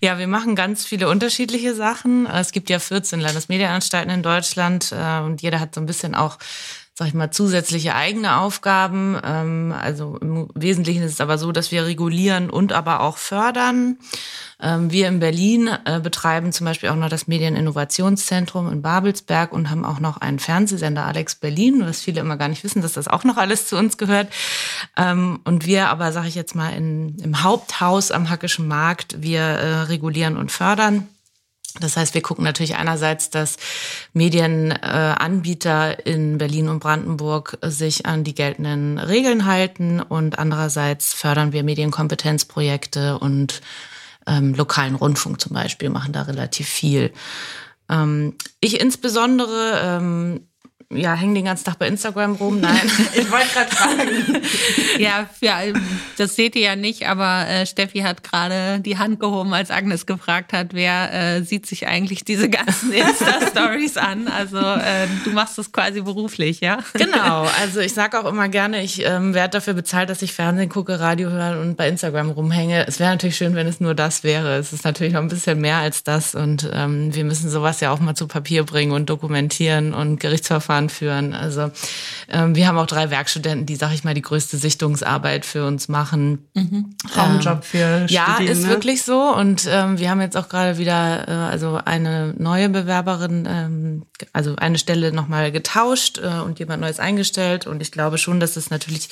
Ja, 0.00 0.18
wir 0.18 0.28
machen 0.28 0.54
ganz 0.54 0.84
viele 0.84 1.08
unterschiedliche 1.08 1.74
Sachen. 1.74 2.26
Es 2.26 2.52
gibt 2.52 2.70
ja 2.70 2.78
14 2.78 3.18
Landesmedienanstalten 3.18 4.10
in 4.10 4.22
Deutschland 4.22 4.92
äh, 4.92 5.20
und 5.20 5.42
jeder 5.42 5.58
hat 5.58 5.74
so 5.74 5.80
ein 5.80 5.86
bisschen 5.86 6.14
auch 6.14 6.38
sag 6.98 7.06
ich 7.06 7.14
mal, 7.14 7.30
zusätzliche 7.30 7.94
eigene 7.94 8.38
Aufgaben. 8.38 9.16
Ähm, 9.22 9.72
also 9.80 10.16
im 10.20 10.48
Wesentlichen 10.54 11.04
ist 11.04 11.12
es 11.12 11.20
aber 11.20 11.38
so, 11.38 11.52
dass 11.52 11.70
wir 11.70 11.86
regulieren 11.86 12.50
und 12.50 12.72
aber 12.72 13.02
auch 13.02 13.18
fördern. 13.18 13.98
Ähm, 14.60 14.90
wir 14.90 15.06
in 15.06 15.20
Berlin 15.20 15.70
äh, 15.84 16.00
betreiben 16.00 16.50
zum 16.50 16.64
Beispiel 16.64 16.88
auch 16.88 16.96
noch 16.96 17.08
das 17.08 17.28
Medieninnovationszentrum 17.28 18.72
in 18.72 18.82
Babelsberg 18.82 19.52
und 19.52 19.70
haben 19.70 19.84
auch 19.84 20.00
noch 20.00 20.16
einen 20.16 20.40
Fernsehsender 20.40 21.04
Alex 21.04 21.36
Berlin, 21.36 21.86
was 21.86 22.00
viele 22.00 22.20
immer 22.20 22.36
gar 22.36 22.48
nicht 22.48 22.64
wissen, 22.64 22.82
dass 22.82 22.94
das 22.94 23.06
auch 23.06 23.22
noch 23.22 23.36
alles 23.36 23.68
zu 23.68 23.76
uns 23.76 23.96
gehört. 23.96 24.32
Ähm, 24.96 25.38
und 25.44 25.66
wir 25.66 25.90
aber, 25.90 26.10
sage 26.10 26.26
ich 26.26 26.34
jetzt 26.34 26.56
mal, 26.56 26.70
in, 26.70 27.16
im 27.20 27.44
Haupthaus 27.44 28.10
am 28.10 28.28
Hackischen 28.28 28.66
Markt, 28.66 29.22
wir 29.22 29.42
äh, 29.42 29.82
regulieren 29.82 30.36
und 30.36 30.50
fördern. 30.50 31.06
Das 31.80 31.96
heißt, 31.96 32.14
wir 32.14 32.22
gucken 32.22 32.44
natürlich 32.44 32.76
einerseits, 32.76 33.30
dass 33.30 33.56
Medienanbieter 34.12 36.06
in 36.06 36.38
Berlin 36.38 36.68
und 36.68 36.80
Brandenburg 36.80 37.58
sich 37.62 38.06
an 38.06 38.24
die 38.24 38.34
geltenden 38.34 38.98
Regeln 38.98 39.46
halten 39.46 40.00
und 40.00 40.38
andererseits 40.38 41.14
fördern 41.14 41.52
wir 41.52 41.62
Medienkompetenzprojekte 41.62 43.18
und 43.18 43.60
ähm, 44.26 44.54
lokalen 44.54 44.94
Rundfunk 44.94 45.40
zum 45.40 45.54
Beispiel 45.54 45.90
machen 45.90 46.12
da 46.12 46.22
relativ 46.22 46.68
viel. 46.68 47.12
Ähm, 47.88 48.34
ich 48.60 48.80
insbesondere 48.80 49.80
ähm, 49.82 50.47
ja, 50.90 51.12
hängen 51.12 51.34
den 51.34 51.44
ganzen 51.44 51.66
Tag 51.66 51.78
bei 51.78 51.86
Instagram 51.86 52.36
rum. 52.36 52.60
Nein, 52.60 52.80
ich 53.14 53.30
wollte 53.30 53.48
gerade 53.52 53.70
fragen. 53.70 54.42
ja, 54.98 55.28
für, 55.38 55.78
das 56.16 56.34
seht 56.34 56.56
ihr 56.56 56.62
ja 56.62 56.76
nicht, 56.76 57.06
aber 57.06 57.46
äh, 57.46 57.66
Steffi 57.66 57.98
hat 57.98 58.22
gerade 58.22 58.80
die 58.80 58.96
Hand 58.96 59.20
gehoben, 59.20 59.52
als 59.52 59.70
Agnes 59.70 60.06
gefragt 60.06 60.54
hat, 60.54 60.68
wer 60.72 61.12
äh, 61.12 61.42
sieht 61.42 61.66
sich 61.66 61.86
eigentlich 61.88 62.24
diese 62.24 62.48
ganzen 62.48 62.92
Insta-Stories 62.94 63.98
an. 63.98 64.28
Also 64.28 64.56
äh, 64.56 65.06
du 65.24 65.30
machst 65.30 65.58
das 65.58 65.72
quasi 65.72 66.00
beruflich, 66.00 66.60
ja? 66.60 66.78
Genau, 66.94 67.46
also 67.60 67.80
ich 67.80 67.92
sage 67.92 68.18
auch 68.18 68.24
immer 68.24 68.48
gerne, 68.48 68.82
ich 68.82 69.04
ähm, 69.04 69.34
werde 69.34 69.58
dafür 69.58 69.74
bezahlt, 69.74 70.08
dass 70.08 70.22
ich 70.22 70.32
Fernsehen 70.32 70.70
gucke, 70.70 71.00
Radio 71.00 71.28
höre 71.28 71.60
und 71.60 71.76
bei 71.76 71.86
Instagram 71.86 72.30
rumhänge. 72.30 72.86
Es 72.86 72.98
wäre 72.98 73.10
natürlich 73.10 73.36
schön, 73.36 73.54
wenn 73.54 73.66
es 73.66 73.80
nur 73.80 73.94
das 73.94 74.24
wäre. 74.24 74.56
Es 74.56 74.72
ist 74.72 74.84
natürlich 74.84 75.12
noch 75.12 75.20
ein 75.20 75.28
bisschen 75.28 75.60
mehr 75.60 75.76
als 75.76 76.02
das 76.02 76.34
und 76.34 76.66
ähm, 76.72 77.14
wir 77.14 77.24
müssen 77.24 77.50
sowas 77.50 77.80
ja 77.80 77.90
auch 77.90 78.00
mal 78.00 78.14
zu 78.14 78.26
Papier 78.26 78.64
bringen 78.64 78.92
und 78.92 79.10
dokumentieren 79.10 79.92
und 79.92 80.18
Gerichtsverfahren 80.18 80.77
führen. 80.86 81.34
Also 81.34 81.72
ähm, 82.28 82.54
wir 82.54 82.68
haben 82.68 82.78
auch 82.78 82.86
drei 82.86 83.10
Werkstudenten, 83.10 83.66
die, 83.66 83.74
sag 83.74 83.92
ich 83.92 84.04
mal, 84.04 84.14
die 84.14 84.22
größte 84.22 84.56
Sichtungsarbeit 84.56 85.44
für 85.44 85.66
uns 85.66 85.88
machen. 85.88 86.46
Mhm. 86.54 86.94
Traumjob 87.12 87.64
für 87.64 87.78
ähm, 87.78 88.06
Ja, 88.08 88.38
ist 88.38 88.62
ne? 88.62 88.68
wirklich 88.68 89.02
so. 89.02 89.34
Und 89.34 89.66
ähm, 89.68 89.98
wir 89.98 90.10
haben 90.10 90.20
jetzt 90.20 90.36
auch 90.36 90.48
gerade 90.48 90.78
wieder 90.78 91.26
äh, 91.26 91.32
also 91.32 91.80
eine 91.84 92.34
neue 92.38 92.68
Bewerberin, 92.68 93.48
ähm, 93.50 94.06
also 94.32 94.54
eine 94.54 94.78
Stelle 94.78 95.10
nochmal 95.10 95.50
getauscht 95.50 96.18
äh, 96.18 96.40
und 96.40 96.60
jemand 96.60 96.82
Neues 96.82 97.00
eingestellt. 97.00 97.66
Und 97.66 97.82
ich 97.82 97.90
glaube 97.90 98.16
schon, 98.18 98.38
dass 98.38 98.56
es 98.56 98.70
natürlich 98.70 99.08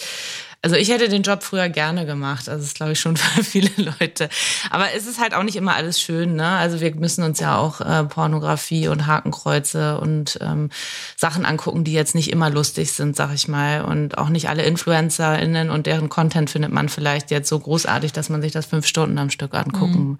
also 0.67 0.75
ich 0.75 0.89
hätte 0.91 1.09
den 1.09 1.23
Job 1.23 1.45
früher 1.45 1.69
gerne 1.69 2.07
gemacht. 2.07 2.49
Also 2.49 2.65
das 2.65 2.75
glaube 2.75 2.91
ich 2.91 2.99
schon 2.99 3.17
für 3.17 3.45
viele 3.45 3.71
Leute. 3.77 4.29
Aber 4.69 4.93
es 4.97 5.07
ist 5.07 5.21
halt 5.21 5.33
auch 5.33 5.45
nicht 5.45 5.55
immer 5.55 5.77
alles 5.77 6.01
schön. 6.01 6.35
Ne? 6.35 6.45
Also 6.45 6.81
wir 6.81 6.93
müssen 6.97 7.23
uns 7.23 7.39
ja 7.39 7.57
auch 7.57 7.81
äh, 7.81 8.03
Pornografie 8.03 8.89
und 8.89 9.07
Hakenkreuze 9.07 10.01
und 10.01 10.41
ähm, 10.41 10.71
Sachen 11.17 11.47
angucken, 11.47 11.85
die 11.85 11.93
jetzt 11.93 12.17
nicht 12.17 12.33
immer 12.33 12.51
lustig 12.51 12.91
sind, 12.91 13.15
sag 13.15 13.33
ich 13.33 13.47
mal. 13.47 13.83
Und 13.83 14.19
auch 14.19 14.29
nicht 14.29 14.49
alle 14.49 14.65
InfluencerInnen 14.65 15.71
und 15.71 15.87
deren 15.87 16.09
Content 16.09 16.51
findet 16.51 16.73
man 16.73 16.89
vielleicht 16.89 17.31
jetzt 17.31 17.49
so 17.49 17.61
großartig, 17.61 18.13
dass 18.13 18.29
man 18.29 18.43
sich 18.43 18.51
das 18.51 18.67
fünf 18.67 18.89
Stunden 18.89 19.19
am 19.19 19.31
Stück 19.31 19.55
angucken 19.55 20.09
mhm 20.09 20.19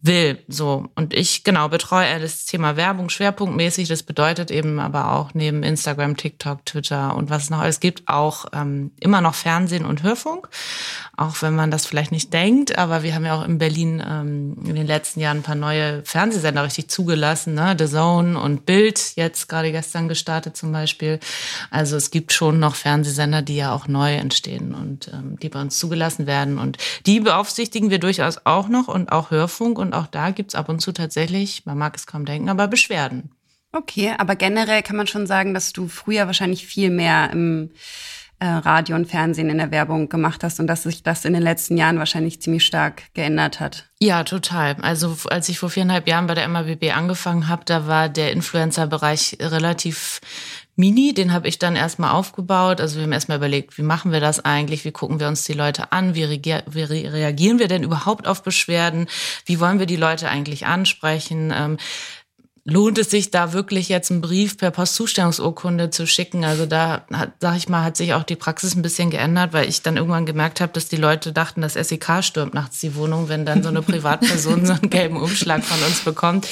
will. 0.00 0.38
So. 0.48 0.88
Und 0.94 1.12
ich, 1.12 1.44
genau, 1.44 1.68
betreue 1.68 2.20
das 2.20 2.46
Thema 2.46 2.76
Werbung 2.76 3.08
schwerpunktmäßig. 3.08 3.88
Das 3.88 4.02
bedeutet 4.02 4.50
eben 4.50 4.78
aber 4.78 5.12
auch 5.12 5.34
neben 5.34 5.62
Instagram, 5.62 6.16
TikTok, 6.16 6.64
Twitter 6.64 7.16
und 7.16 7.30
was 7.30 7.44
es 7.44 7.50
noch 7.50 7.58
alles 7.58 7.80
gibt, 7.80 8.08
auch 8.08 8.46
ähm, 8.52 8.92
immer 9.00 9.20
noch 9.20 9.34
Fernsehen 9.34 9.84
und 9.84 10.02
Hörfunk. 10.02 10.48
Auch 11.16 11.42
wenn 11.42 11.54
man 11.54 11.72
das 11.72 11.84
vielleicht 11.84 12.12
nicht 12.12 12.32
denkt, 12.32 12.78
aber 12.78 13.02
wir 13.02 13.14
haben 13.14 13.24
ja 13.24 13.36
auch 13.36 13.44
in 13.44 13.58
Berlin 13.58 14.02
ähm, 14.06 14.56
in 14.64 14.76
den 14.76 14.86
letzten 14.86 15.18
Jahren 15.18 15.38
ein 15.38 15.42
paar 15.42 15.56
neue 15.56 16.04
Fernsehsender 16.04 16.62
richtig 16.62 16.88
zugelassen, 16.90 17.54
ne? 17.54 17.74
The 17.76 17.86
Zone 17.86 18.38
und 18.38 18.66
Bild, 18.66 19.16
jetzt 19.16 19.48
gerade 19.48 19.72
gestern 19.72 20.08
gestartet 20.08 20.56
zum 20.56 20.70
Beispiel. 20.70 21.18
Also 21.70 21.96
es 21.96 22.12
gibt 22.12 22.32
schon 22.32 22.60
noch 22.60 22.76
Fernsehsender, 22.76 23.42
die 23.42 23.56
ja 23.56 23.74
auch 23.74 23.88
neu 23.88 24.14
entstehen 24.14 24.74
und 24.74 25.08
ähm, 25.08 25.38
die 25.40 25.48
bei 25.48 25.60
uns 25.60 25.78
zugelassen 25.78 26.26
werden. 26.28 26.58
Und 26.58 26.78
die 27.06 27.18
beaufsichtigen 27.18 27.90
wir 27.90 27.98
durchaus 27.98 28.38
auch 28.44 28.68
noch 28.68 28.86
und 28.86 29.10
auch 29.10 29.32
Hörfunk. 29.32 29.78
Und 29.78 29.87
auch 29.92 30.06
da 30.06 30.30
gibt's 30.30 30.54
ab 30.54 30.68
und 30.68 30.80
zu 30.80 30.92
tatsächlich, 30.92 31.66
man 31.66 31.78
mag 31.78 31.96
es 31.96 32.06
kaum 32.06 32.24
denken, 32.24 32.48
aber 32.48 32.68
Beschwerden. 32.68 33.30
Okay, 33.72 34.14
aber 34.16 34.34
generell 34.34 34.82
kann 34.82 34.96
man 34.96 35.06
schon 35.06 35.26
sagen, 35.26 35.52
dass 35.52 35.72
du 35.72 35.88
früher 35.88 36.26
wahrscheinlich 36.26 36.66
viel 36.66 36.90
mehr 36.90 37.30
im 37.30 37.70
äh, 38.40 38.46
Radio 38.46 38.96
und 38.96 39.06
Fernsehen 39.06 39.50
in 39.50 39.58
der 39.58 39.70
Werbung 39.70 40.08
gemacht 40.08 40.44
hast 40.44 40.60
und 40.60 40.68
dass 40.68 40.84
sich 40.84 41.02
das 41.02 41.24
in 41.24 41.32
den 41.32 41.42
letzten 41.42 41.76
Jahren 41.76 41.98
wahrscheinlich 41.98 42.40
ziemlich 42.40 42.64
stark 42.64 43.02
geändert 43.14 43.60
hat. 43.60 43.90
Ja, 44.00 44.24
total. 44.24 44.76
Also 44.80 45.16
als 45.28 45.48
ich 45.48 45.58
vor 45.58 45.70
viereinhalb 45.70 46.08
Jahren 46.08 46.28
bei 46.28 46.34
der 46.34 46.48
MABB 46.48 46.94
angefangen 46.94 47.48
habe, 47.48 47.64
da 47.64 47.86
war 47.86 48.08
der 48.08 48.32
Influencer-Bereich 48.32 49.38
relativ 49.40 50.20
mini. 50.78 51.12
Den 51.12 51.32
habe 51.32 51.48
ich 51.48 51.58
dann 51.58 51.76
erstmal 51.76 52.12
aufgebaut. 52.12 52.80
Also 52.80 52.96
wir 52.96 53.02
haben 53.02 53.12
erstmal 53.12 53.38
überlegt, 53.38 53.76
wie 53.76 53.82
machen 53.82 54.12
wir 54.12 54.20
das 54.20 54.44
eigentlich? 54.44 54.84
Wie 54.84 54.92
gucken 54.92 55.20
wir 55.20 55.28
uns 55.28 55.44
die 55.44 55.52
Leute 55.52 55.92
an? 55.92 56.14
Wie, 56.14 56.28
wie 56.28 56.82
reagieren 56.82 57.58
wir 57.58 57.68
denn 57.68 57.82
überhaupt 57.82 58.26
auf 58.26 58.42
Beschwerden? 58.42 59.08
Wie 59.44 59.60
wollen 59.60 59.78
wir 59.78 59.86
die 59.86 59.96
Leute 59.96 60.28
eigentlich 60.28 60.66
ansprechen? 60.66 61.52
Ähm, 61.54 61.78
lohnt 62.68 62.98
es 62.98 63.10
sich 63.10 63.30
da 63.30 63.54
wirklich 63.54 63.88
jetzt 63.88 64.10
einen 64.10 64.20
Brief 64.20 64.58
per 64.58 64.70
Postzustellungsurkunde 64.70 65.88
zu 65.88 66.06
schicken? 66.06 66.44
Also 66.44 66.66
da 66.66 67.06
hat, 67.10 67.32
sag 67.40 67.56
ich 67.56 67.70
mal, 67.70 67.82
hat 67.82 67.96
sich 67.96 68.12
auch 68.12 68.24
die 68.24 68.36
Praxis 68.36 68.76
ein 68.76 68.82
bisschen 68.82 69.08
geändert, 69.08 69.54
weil 69.54 69.66
ich 69.66 69.80
dann 69.80 69.96
irgendwann 69.96 70.26
gemerkt 70.26 70.60
habe, 70.60 70.74
dass 70.74 70.86
die 70.86 70.96
Leute 70.96 71.32
dachten, 71.32 71.62
das 71.62 71.72
SEK 71.72 72.22
stürmt 72.22 72.52
nachts 72.52 72.80
die 72.80 72.94
Wohnung, 72.94 73.30
wenn 73.30 73.46
dann 73.46 73.62
so 73.62 73.70
eine 73.70 73.80
Privatperson 73.80 74.66
so 74.66 74.74
einen 74.74 74.90
gelben 74.90 75.16
Umschlag 75.16 75.64
von 75.64 75.82
uns 75.82 76.00
bekommt. 76.00 76.46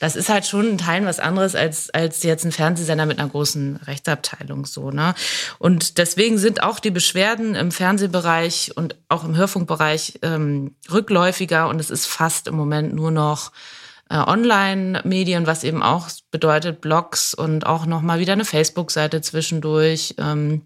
Das 0.00 0.16
ist 0.16 0.30
halt 0.30 0.46
schon 0.46 0.70
ein 0.70 0.78
Teil 0.78 1.04
was 1.04 1.20
anderes 1.20 1.54
als, 1.54 1.90
als 1.90 2.22
jetzt 2.22 2.46
ein 2.46 2.52
Fernsehsender 2.52 3.04
mit 3.04 3.18
einer 3.18 3.28
großen 3.28 3.76
Rechtsabteilung 3.76 4.64
so, 4.64 4.90
ne? 4.90 5.14
Und 5.58 5.98
deswegen 5.98 6.38
sind 6.38 6.62
auch 6.62 6.80
die 6.80 6.90
Beschwerden 6.90 7.54
im 7.54 7.72
Fernsehbereich 7.72 8.72
und 8.74 8.96
auch 9.10 9.22
im 9.22 9.36
Hörfunkbereich 9.36 10.20
ähm, 10.22 10.76
rückläufiger 10.90 11.68
und 11.68 11.78
es 11.78 11.90
ist 11.90 12.06
fast 12.06 12.48
im 12.48 12.56
Moment 12.56 12.94
nur 12.94 13.10
noch 13.10 13.52
Online-Medien, 14.16 15.46
was 15.46 15.64
eben 15.64 15.82
auch 15.82 16.08
bedeutet 16.30 16.80
Blogs 16.80 17.34
und 17.34 17.66
auch 17.66 17.86
nochmal 17.86 18.20
wieder 18.20 18.32
eine 18.32 18.44
Facebook-Seite 18.44 19.20
zwischendurch. 19.20 20.14
Ähm, 20.18 20.62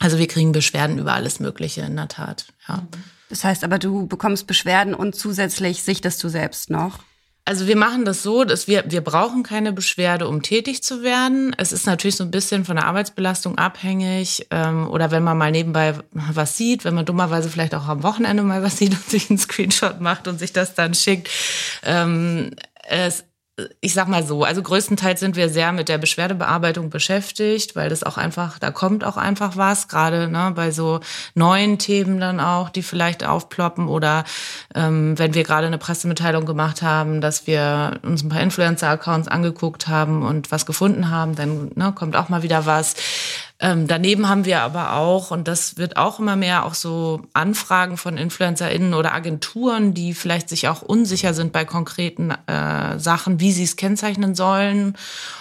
also 0.00 0.18
wir 0.18 0.28
kriegen 0.28 0.52
Beschwerden 0.52 0.98
über 0.98 1.12
alles 1.12 1.40
Mögliche 1.40 1.82
in 1.82 1.96
der 1.96 2.08
Tat. 2.08 2.46
Ja. 2.68 2.86
Das 3.28 3.44
heißt 3.44 3.64
aber, 3.64 3.78
du 3.78 4.06
bekommst 4.06 4.46
Beschwerden 4.46 4.94
und 4.94 5.14
zusätzlich 5.14 5.82
sichtest 5.82 6.22
du 6.22 6.28
selbst 6.28 6.70
noch? 6.70 7.00
Also 7.48 7.66
wir 7.66 7.76
machen 7.76 8.04
das 8.04 8.22
so, 8.22 8.44
dass 8.44 8.68
wir, 8.68 8.84
wir 8.88 9.00
brauchen 9.00 9.42
keine 9.42 9.72
Beschwerde, 9.72 10.28
um 10.28 10.42
tätig 10.42 10.82
zu 10.82 11.02
werden. 11.02 11.54
Es 11.56 11.72
ist 11.72 11.86
natürlich 11.86 12.16
so 12.16 12.24
ein 12.24 12.30
bisschen 12.30 12.66
von 12.66 12.76
der 12.76 12.84
Arbeitsbelastung 12.84 13.56
abhängig 13.56 14.46
ähm, 14.50 14.86
oder 14.86 15.10
wenn 15.10 15.22
man 15.22 15.38
mal 15.38 15.50
nebenbei 15.50 15.94
was 16.12 16.58
sieht, 16.58 16.84
wenn 16.84 16.92
man 16.92 17.06
dummerweise 17.06 17.48
vielleicht 17.48 17.74
auch 17.74 17.88
am 17.88 18.02
Wochenende 18.02 18.42
mal 18.42 18.62
was 18.62 18.76
sieht 18.76 18.92
und 18.92 19.08
sich 19.08 19.30
einen 19.30 19.38
Screenshot 19.38 19.98
macht 19.98 20.28
und 20.28 20.38
sich 20.38 20.52
das 20.52 20.74
dann 20.74 20.92
schickt. 20.92 21.30
Ähm, 21.84 22.50
es 22.88 23.24
ich 23.80 23.92
sag 23.92 24.06
mal 24.06 24.24
so, 24.24 24.44
also 24.44 24.62
größtenteils 24.62 25.18
sind 25.18 25.34
wir 25.34 25.48
sehr 25.48 25.72
mit 25.72 25.88
der 25.88 25.98
Beschwerdebearbeitung 25.98 26.90
beschäftigt, 26.90 27.74
weil 27.74 27.88
das 27.88 28.04
auch 28.04 28.16
einfach, 28.16 28.58
da 28.58 28.70
kommt 28.70 29.02
auch 29.02 29.16
einfach 29.16 29.56
was, 29.56 29.88
gerade 29.88 30.28
ne, 30.28 30.52
bei 30.54 30.70
so 30.70 31.00
neuen 31.34 31.78
Themen 31.78 32.20
dann 32.20 32.38
auch, 32.38 32.70
die 32.70 32.82
vielleicht 32.82 33.24
aufploppen 33.24 33.88
oder 33.88 34.24
ähm, 34.74 35.18
wenn 35.18 35.34
wir 35.34 35.42
gerade 35.42 35.66
eine 35.66 35.78
Pressemitteilung 35.78 36.46
gemacht 36.46 36.82
haben, 36.82 37.20
dass 37.20 37.46
wir 37.48 37.98
uns 38.02 38.22
ein 38.22 38.28
paar 38.28 38.42
Influencer-Accounts 38.42 39.26
angeguckt 39.26 39.88
haben 39.88 40.22
und 40.22 40.52
was 40.52 40.64
gefunden 40.64 41.10
haben, 41.10 41.34
dann 41.34 41.72
ne, 41.74 41.92
kommt 41.92 42.16
auch 42.16 42.28
mal 42.28 42.42
wieder 42.44 42.64
was. 42.64 42.94
Ähm, 43.60 43.88
daneben 43.88 44.28
haben 44.28 44.44
wir 44.44 44.60
aber 44.60 44.92
auch, 44.92 45.32
und 45.32 45.48
das 45.48 45.76
wird 45.78 45.96
auch 45.96 46.20
immer 46.20 46.36
mehr, 46.36 46.64
auch 46.64 46.74
so 46.74 47.22
Anfragen 47.32 47.96
von 47.96 48.16
InfluencerInnen 48.16 48.94
oder 48.94 49.12
Agenturen, 49.12 49.94
die 49.94 50.14
vielleicht 50.14 50.48
sich 50.48 50.68
auch 50.68 50.80
unsicher 50.80 51.34
sind 51.34 51.52
bei 51.52 51.64
konkreten 51.64 52.30
äh, 52.46 52.98
Sachen, 53.00 53.40
wie 53.40 53.50
sie 53.50 53.64
es 53.64 53.74
kennzeichnen 53.74 54.36
sollen. 54.36 54.96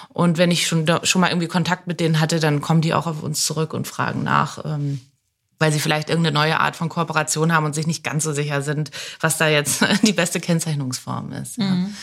Und 0.10 0.40
wenn 0.40 0.50
ich 0.50 0.66
schon, 0.66 0.88
schon 1.04 1.22
mal 1.22 1.30
irgendwie 1.30 1.48
Kontakt 1.48 1.86
mit 1.86 2.00
denen 2.00 2.20
hatte, 2.20 2.40
dann 2.40 2.60
kommen 2.60 2.82
die 2.82 2.96
auch 2.96 3.06
auf 3.06 3.22
uns 3.22 3.46
zurück 3.46 3.76
und 3.76 3.88
fragen 3.88 4.24
nach. 4.24 4.66
Ähm, 4.66 5.00
weil 5.60 5.72
sie 5.72 5.80
vielleicht 5.80 6.10
irgendeine 6.10 6.34
neue 6.34 6.60
Art 6.60 6.76
von 6.76 6.90
Kooperation 6.90 7.54
haben 7.54 7.66
und 7.66 7.74
sich 7.74 7.88
nicht 7.88 8.04
ganz 8.04 8.24
so 8.24 8.34
sicher 8.34 8.62
sind, 8.62 8.92
was 9.20 9.38
da 9.38 9.48
jetzt 9.48 9.84
die 10.04 10.14
beste 10.14 10.40
Kennzeichnungsform 10.40 11.32
ist. 11.34 11.58
Ja. 11.58 11.66
Mhm. 11.66 11.96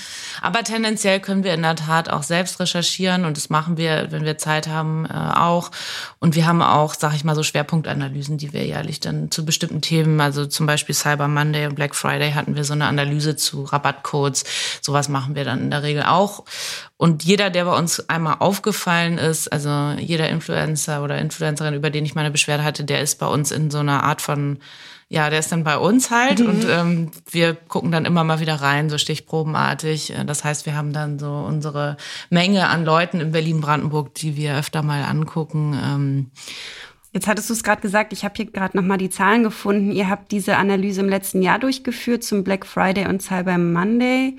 Aber 0.43 0.64
tendenziell 0.64 1.21
können 1.21 1.45
wir 1.45 1.55
in 1.55 1.62
der 1.62 1.77
Tat 1.77 2.11
auch 2.11 2.23
selbst 2.23 2.59
recherchieren 2.59 3.25
und 3.25 3.37
das 3.37 3.51
machen 3.51 3.77
wir, 3.77 4.09
wenn 4.11 4.25
wir 4.25 4.38
Zeit 4.38 4.67
haben, 4.69 5.07
äh, 5.07 5.12
auch. 5.12 5.71
Und 6.19 6.35
wir 6.35 6.47
haben 6.47 6.62
auch, 6.62 6.95
sag 6.95 7.14
ich 7.14 7.25
mal, 7.25 7.35
so 7.35 7.43
Schwerpunktanalysen, 7.43 8.38
die 8.38 8.53
wir 8.53 8.64
jährlich 8.64 9.01
dann 9.01 9.31
zu 9.31 9.45
bestimmten 9.45 9.81
Themen, 9.81 10.21
also 10.21 10.47
zum 10.47 10.67
Beispiel 10.67 10.95
Cyber 10.95 11.29
Monday 11.29 11.67
und 11.67 11.77
Black 11.77 11.95
Friday 11.95 12.33
hatten 12.33 12.57
wir 12.57 12.64
so 12.64 12.73
eine 12.73 12.87
Analyse 12.87 13.37
zu 13.37 13.64
Rabattcodes. 13.64 14.45
Sowas 14.81 15.09
machen 15.09 15.35
wir 15.35 15.45
dann 15.45 15.61
in 15.61 15.71
der 15.71 15.83
Regel 15.83 16.03
auch. 16.03 16.45
Und 16.96 17.24
jeder, 17.24 17.50
der 17.50 17.64
bei 17.64 17.76
uns 17.76 18.09
einmal 18.09 18.37
aufgefallen 18.38 19.18
ist, 19.18 19.52
also 19.52 19.94
jeder 19.98 20.28
Influencer 20.28 21.02
oder 21.02 21.18
Influencerin, 21.18 21.74
über 21.74 21.90
den 21.90 22.04
ich 22.04 22.14
meine 22.14 22.30
Beschwerde 22.30 22.62
hatte, 22.62 22.85
der 22.85 23.00
ist 23.00 23.18
bei 23.18 23.26
uns 23.26 23.50
in 23.50 23.70
so 23.70 23.78
einer 23.78 24.04
Art 24.04 24.22
von, 24.22 24.59
ja, 25.09 25.28
der 25.28 25.40
ist 25.40 25.50
dann 25.50 25.64
bei 25.64 25.76
uns 25.76 26.12
halt 26.12 26.38
mhm. 26.38 26.46
und 26.46 26.66
ähm, 26.68 27.11
wir 27.28 27.54
gucken 27.54 27.90
dann 27.90 28.04
immer 28.04 28.22
mal 28.22 28.38
wieder 28.38 28.54
rein, 28.54 28.90
so 28.90 28.98
stichprobenartig. 28.98 30.14
Das 30.24 30.44
heißt, 30.44 30.66
wir 30.66 30.76
haben 30.76 30.92
dann 30.92 31.18
so 31.18 31.33
unsere 31.33 31.96
Menge 32.30 32.68
an 32.68 32.85
Leuten 32.85 33.20
in 33.20 33.33
Berlin-Brandenburg, 33.33 34.14
die 34.14 34.37
wir 34.37 34.57
öfter 34.57 34.83
mal 34.83 35.02
angucken. 35.02 35.78
Ähm, 35.83 36.30
Jetzt 37.12 37.28
hattest 37.28 37.48
du 37.48 37.54
es 37.54 37.62
gerade 37.62 37.80
gesagt, 37.80 38.12
ich 38.12 38.24
habe 38.24 38.35
hier 38.37 38.46
gerade 38.46 38.76
nochmal 38.76 38.98
die 38.98 39.09
Zahlen 39.09 39.44
gefunden. 39.44 39.92
Ihr 39.92 40.11
habt 40.11 40.33
diese 40.33 40.57
Analyse 40.57 41.00
im 41.00 41.09
letzten 41.09 41.42
Jahr 41.42 41.61
durchgeführt 41.61 42.24
zum 42.24 42.42
Black 42.42 42.66
Friday 42.66 43.07
und 43.07 43.22
Cyber 43.22 43.57
Monday. 43.57 44.37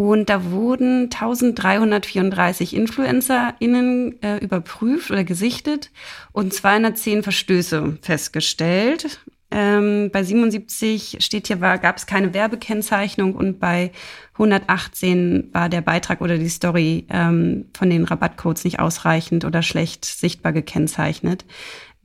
Und 0.00 0.30
da 0.30 0.50
wurden 0.50 1.10
1334 1.12 2.74
InfluencerInnen 2.74 4.22
äh, 4.22 4.38
überprüft 4.38 5.10
oder 5.10 5.24
gesichtet 5.24 5.90
und 6.32 6.54
210 6.54 7.22
Verstöße 7.22 7.98
festgestellt. 8.00 9.20
Ähm, 9.50 10.08
bei 10.10 10.22
77 10.22 11.18
steht 11.20 11.48
hier, 11.48 11.56
gab 11.56 11.98
es 11.98 12.06
keine 12.06 12.32
Werbekennzeichnung 12.32 13.34
und 13.34 13.60
bei 13.60 13.92
118 14.32 15.50
war 15.52 15.68
der 15.68 15.82
Beitrag 15.82 16.22
oder 16.22 16.38
die 16.38 16.48
Story 16.48 17.06
ähm, 17.10 17.66
von 17.76 17.90
den 17.90 18.04
Rabattcodes 18.04 18.64
nicht 18.64 18.80
ausreichend 18.80 19.44
oder 19.44 19.60
schlecht 19.60 20.06
sichtbar 20.06 20.54
gekennzeichnet. 20.54 21.44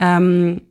Ähm, 0.02 0.64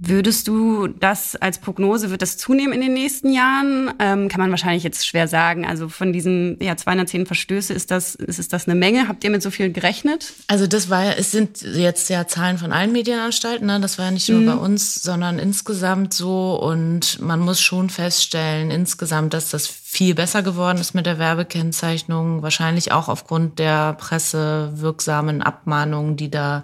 Würdest 0.00 0.46
du 0.46 0.86
das 0.86 1.34
als 1.34 1.58
Prognose, 1.58 2.10
wird 2.10 2.22
das 2.22 2.36
zunehmen 2.36 2.72
in 2.72 2.80
den 2.80 2.92
nächsten 2.92 3.32
Jahren? 3.32 3.92
Ähm, 3.98 4.28
kann 4.28 4.40
man 4.40 4.50
wahrscheinlich 4.50 4.84
jetzt 4.84 5.04
schwer 5.04 5.26
sagen. 5.26 5.66
Also 5.66 5.88
von 5.88 6.12
diesen 6.12 6.56
ja, 6.62 6.76
210 6.76 7.26
Verstöße, 7.26 7.74
ist 7.74 7.90
das, 7.90 8.14
ist, 8.14 8.38
ist 8.38 8.52
das 8.52 8.68
eine 8.68 8.76
Menge? 8.76 9.08
Habt 9.08 9.24
ihr 9.24 9.30
mit 9.30 9.42
so 9.42 9.50
viel 9.50 9.72
gerechnet? 9.72 10.34
Also 10.46 10.68
das 10.68 10.88
war, 10.88 11.18
es 11.18 11.32
sind 11.32 11.62
jetzt 11.62 12.10
ja 12.10 12.28
Zahlen 12.28 12.58
von 12.58 12.72
allen 12.72 12.92
Medienanstalten, 12.92 13.66
ne? 13.66 13.80
das 13.80 13.98
war 13.98 14.04
ja 14.04 14.10
nicht 14.12 14.28
nur 14.28 14.40
mhm. 14.40 14.46
bei 14.46 14.54
uns, 14.54 14.94
sondern 15.02 15.40
insgesamt 15.40 16.14
so. 16.14 16.54
Und 16.54 17.20
man 17.20 17.40
muss 17.40 17.60
schon 17.60 17.90
feststellen, 17.90 18.70
insgesamt, 18.70 19.34
dass 19.34 19.50
das 19.50 19.66
viel 19.66 20.14
besser 20.14 20.44
geworden 20.44 20.78
ist 20.78 20.94
mit 20.94 21.06
der 21.06 21.18
Werbekennzeichnung. 21.18 22.42
Wahrscheinlich 22.42 22.92
auch 22.92 23.08
aufgrund 23.08 23.58
der 23.58 23.94
pressewirksamen 23.94 25.42
Abmahnungen, 25.42 26.16
die 26.16 26.30
da 26.30 26.62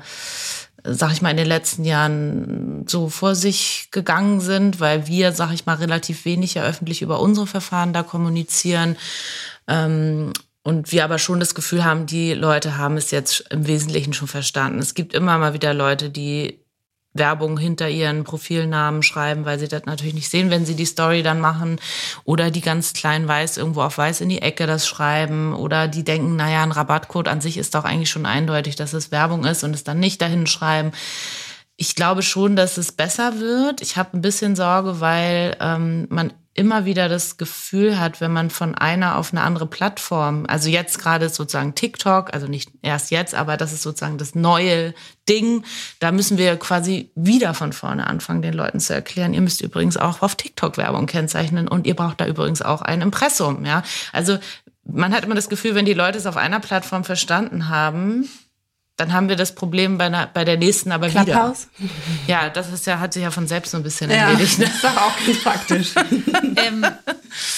sag 0.84 1.12
ich 1.12 1.22
mal, 1.22 1.30
in 1.30 1.38
den 1.38 1.46
letzten 1.46 1.84
Jahren 1.84 2.84
so 2.86 3.08
vor 3.08 3.34
sich 3.34 3.88
gegangen 3.90 4.40
sind, 4.40 4.80
weil 4.80 5.06
wir, 5.06 5.32
sag 5.32 5.52
ich 5.52 5.66
mal, 5.66 5.76
relativ 5.76 6.24
wenig 6.26 6.54
ja 6.54 6.64
öffentlich 6.64 7.00
über 7.00 7.20
unsere 7.20 7.46
Verfahren 7.46 7.92
da 7.92 8.02
kommunizieren. 8.02 8.96
Ähm, 9.66 10.32
und 10.62 10.92
wir 10.92 11.04
aber 11.04 11.18
schon 11.18 11.40
das 11.40 11.54
Gefühl 11.54 11.84
haben, 11.84 12.06
die 12.06 12.32
Leute 12.32 12.78
haben 12.78 12.96
es 12.96 13.10
jetzt 13.10 13.44
im 13.50 13.66
Wesentlichen 13.66 14.12
schon 14.12 14.28
verstanden. 14.28 14.78
Es 14.78 14.94
gibt 14.94 15.14
immer 15.14 15.36
mal 15.38 15.52
wieder 15.54 15.74
Leute, 15.74 16.10
die 16.10 16.58
Werbung 17.14 17.56
hinter 17.56 17.88
ihren 17.88 18.24
Profilnamen 18.24 19.02
schreiben, 19.02 19.44
weil 19.44 19.58
sie 19.58 19.68
das 19.68 19.84
natürlich 19.86 20.14
nicht 20.14 20.28
sehen, 20.28 20.50
wenn 20.50 20.66
sie 20.66 20.74
die 20.74 20.84
Story 20.84 21.22
dann 21.22 21.40
machen. 21.40 21.80
Oder 22.24 22.50
die 22.50 22.60
ganz 22.60 22.92
klein 22.92 23.26
weiß 23.26 23.56
irgendwo 23.56 23.82
auf 23.82 23.98
weiß 23.98 24.20
in 24.20 24.28
die 24.28 24.42
Ecke 24.42 24.66
das 24.66 24.86
schreiben. 24.86 25.54
Oder 25.54 25.86
die 25.88 26.04
denken, 26.04 26.36
naja, 26.36 26.62
ein 26.64 26.72
Rabattcode 26.72 27.28
an 27.28 27.40
sich 27.40 27.56
ist 27.56 27.74
doch 27.74 27.84
eigentlich 27.84 28.10
schon 28.10 28.26
eindeutig, 28.26 28.74
dass 28.74 28.92
es 28.92 29.12
Werbung 29.12 29.44
ist 29.44 29.62
und 29.62 29.74
es 29.74 29.84
dann 29.84 30.00
nicht 30.00 30.20
dahin 30.20 30.46
schreiben. 30.46 30.90
Ich 31.76 31.94
glaube 31.94 32.22
schon, 32.22 32.56
dass 32.56 32.78
es 32.78 32.92
besser 32.92 33.40
wird. 33.40 33.80
Ich 33.80 33.96
habe 33.96 34.16
ein 34.16 34.20
bisschen 34.20 34.56
Sorge, 34.56 35.00
weil 35.00 35.56
ähm, 35.60 36.06
man 36.10 36.32
immer 36.54 36.84
wieder 36.84 37.08
das 37.08 37.36
Gefühl 37.36 37.98
hat, 37.98 38.20
wenn 38.20 38.32
man 38.32 38.48
von 38.48 38.76
einer 38.76 39.18
auf 39.18 39.32
eine 39.32 39.42
andere 39.42 39.66
Plattform, 39.66 40.44
also 40.48 40.68
jetzt 40.68 41.00
gerade 41.00 41.28
sozusagen 41.28 41.74
TikTok, 41.74 42.32
also 42.32 42.46
nicht 42.46 42.70
erst 42.80 43.10
jetzt, 43.10 43.34
aber 43.34 43.56
das 43.56 43.72
ist 43.72 43.82
sozusagen 43.82 44.18
das 44.18 44.36
neue 44.36 44.94
Ding, 45.28 45.64
da 45.98 46.12
müssen 46.12 46.38
wir 46.38 46.56
quasi 46.56 47.10
wieder 47.16 47.54
von 47.54 47.72
vorne 47.72 48.06
anfangen, 48.06 48.40
den 48.40 48.54
Leuten 48.54 48.78
zu 48.78 48.94
erklären, 48.94 49.34
ihr 49.34 49.40
müsst 49.40 49.62
übrigens 49.62 49.96
auch 49.96 50.22
auf 50.22 50.36
TikTok 50.36 50.76
Werbung 50.76 51.06
kennzeichnen 51.06 51.66
und 51.66 51.86
ihr 51.86 51.94
braucht 51.94 52.20
da 52.20 52.26
übrigens 52.26 52.62
auch 52.62 52.82
ein 52.82 53.02
Impressum, 53.02 53.64
ja. 53.64 53.82
Also 54.12 54.38
man 54.84 55.12
hat 55.12 55.24
immer 55.24 55.34
das 55.34 55.48
Gefühl, 55.48 55.74
wenn 55.74 55.86
die 55.86 55.94
Leute 55.94 56.18
es 56.18 56.26
auf 56.26 56.36
einer 56.36 56.60
Plattform 56.60 57.04
verstanden 57.04 57.68
haben, 57.68 58.28
dann 58.96 59.12
haben 59.12 59.28
wir 59.28 59.34
das 59.34 59.54
Problem 59.54 59.98
bei, 59.98 60.04
einer, 60.04 60.28
bei 60.28 60.44
der 60.44 60.56
nächsten 60.56 60.92
aber 60.92 61.08
Clubhouse? 61.08 61.68
wieder. 61.78 61.90
Ja, 62.28 62.48
das 62.48 62.72
ist 62.72 62.86
ja, 62.86 63.00
hat 63.00 63.12
sich 63.12 63.24
ja 63.24 63.32
von 63.32 63.48
selbst 63.48 63.72
so 63.72 63.76
ein 63.76 63.82
bisschen 63.82 64.08
ja, 64.08 64.28
erledigt. 64.28 64.60
Ne? 64.60 64.66
Das 64.66 64.76
ist 64.76 64.84
auch 64.84 65.26
ganz 65.26 65.42
praktisch. 65.42 65.94
ähm, 66.56 66.86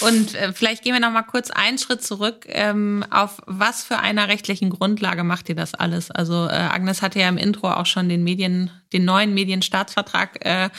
und 0.00 0.34
äh, 0.34 0.54
vielleicht 0.54 0.82
gehen 0.82 0.94
wir 0.94 1.00
noch 1.00 1.10
mal 1.10 1.22
kurz 1.22 1.50
einen 1.50 1.76
Schritt 1.76 2.02
zurück. 2.02 2.46
Ähm, 2.48 3.04
auf 3.10 3.42
was 3.46 3.84
für 3.84 3.98
einer 3.98 4.28
rechtlichen 4.28 4.70
Grundlage 4.70 5.24
macht 5.24 5.50
ihr 5.50 5.54
das 5.54 5.74
alles? 5.74 6.10
Also 6.10 6.46
äh, 6.46 6.52
Agnes 6.52 7.02
hatte 7.02 7.20
ja 7.20 7.28
im 7.28 7.36
Intro 7.36 7.70
auch 7.70 7.86
schon 7.86 8.08
den 8.08 8.24
Medien, 8.24 8.70
den 8.94 9.04
neuen 9.04 9.34
Medienstaatsvertrag 9.34 10.44
äh, 10.44 10.70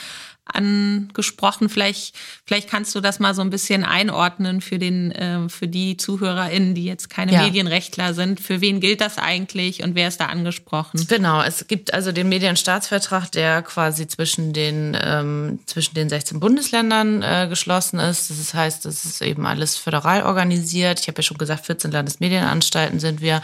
angesprochen. 0.54 1.68
Vielleicht, 1.68 2.14
vielleicht 2.44 2.68
kannst 2.68 2.94
du 2.94 3.00
das 3.00 3.18
mal 3.18 3.34
so 3.34 3.42
ein 3.42 3.50
bisschen 3.50 3.84
einordnen 3.84 4.60
für 4.60 4.78
den, 4.78 5.12
äh, 5.12 5.48
für 5.48 5.68
die 5.68 5.96
ZuhörerInnen, 5.96 6.74
die 6.74 6.84
jetzt 6.84 7.10
keine 7.10 7.32
ja. 7.32 7.42
Medienrechtler 7.42 8.14
sind. 8.14 8.40
Für 8.40 8.60
wen 8.60 8.80
gilt 8.80 9.00
das 9.00 9.18
eigentlich 9.18 9.82
und 9.82 9.94
wer 9.94 10.08
ist 10.08 10.20
da 10.20 10.26
angesprochen? 10.26 11.04
Genau, 11.08 11.42
es 11.42 11.66
gibt 11.66 11.94
also 11.94 12.12
den 12.12 12.28
Medienstaatsvertrag, 12.28 13.30
der 13.32 13.62
quasi 13.62 14.06
zwischen 14.06 14.52
den, 14.52 14.96
ähm, 15.00 15.60
zwischen 15.66 15.94
den 15.94 16.08
16 16.08 16.40
Bundesländern 16.40 17.22
äh, 17.22 17.46
geschlossen 17.48 17.98
ist. 17.98 18.30
Das 18.30 18.54
heißt, 18.54 18.86
es 18.86 19.04
ist 19.04 19.22
eben 19.22 19.46
alles 19.46 19.76
föderal 19.76 20.22
organisiert. 20.22 21.00
Ich 21.00 21.08
habe 21.08 21.18
ja 21.18 21.22
schon 21.22 21.38
gesagt, 21.38 21.66
14 21.66 21.90
Landesmedienanstalten 21.90 23.00
sind 23.00 23.20
wir. 23.20 23.42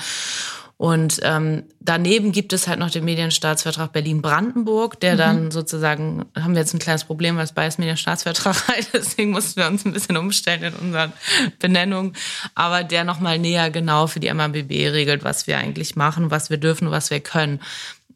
Und 0.76 1.20
ähm, 1.22 1.64
daneben 1.80 2.32
gibt 2.32 2.52
es 2.52 2.66
halt 2.66 2.80
noch 2.80 2.90
den 2.90 3.04
Medienstaatsvertrag 3.04 3.92
Berlin-Brandenburg, 3.92 4.98
der 4.98 5.14
mhm. 5.14 5.18
dann 5.18 5.50
sozusagen, 5.52 6.24
haben 6.36 6.54
wir 6.54 6.60
jetzt 6.60 6.74
ein 6.74 6.80
kleines 6.80 7.04
Problem, 7.04 7.36
was 7.36 7.52
beides 7.52 7.78
Medienstaatsvertrag 7.78 8.68
halt, 8.68 8.88
deswegen 8.92 9.30
mussten 9.30 9.60
wir 9.60 9.68
uns 9.68 9.84
ein 9.84 9.92
bisschen 9.92 10.16
umstellen 10.16 10.64
in 10.64 10.74
unseren 10.74 11.12
Benennungen, 11.60 12.14
aber 12.56 12.82
der 12.82 13.04
nochmal 13.04 13.38
näher 13.38 13.70
genau 13.70 14.08
für 14.08 14.20
die 14.20 14.32
MABB 14.32 14.70
regelt, 14.70 15.22
was 15.22 15.46
wir 15.46 15.58
eigentlich 15.58 15.94
machen, 15.94 16.30
was 16.32 16.50
wir 16.50 16.56
dürfen, 16.56 16.90
was 16.90 17.10
wir 17.10 17.20
können 17.20 17.60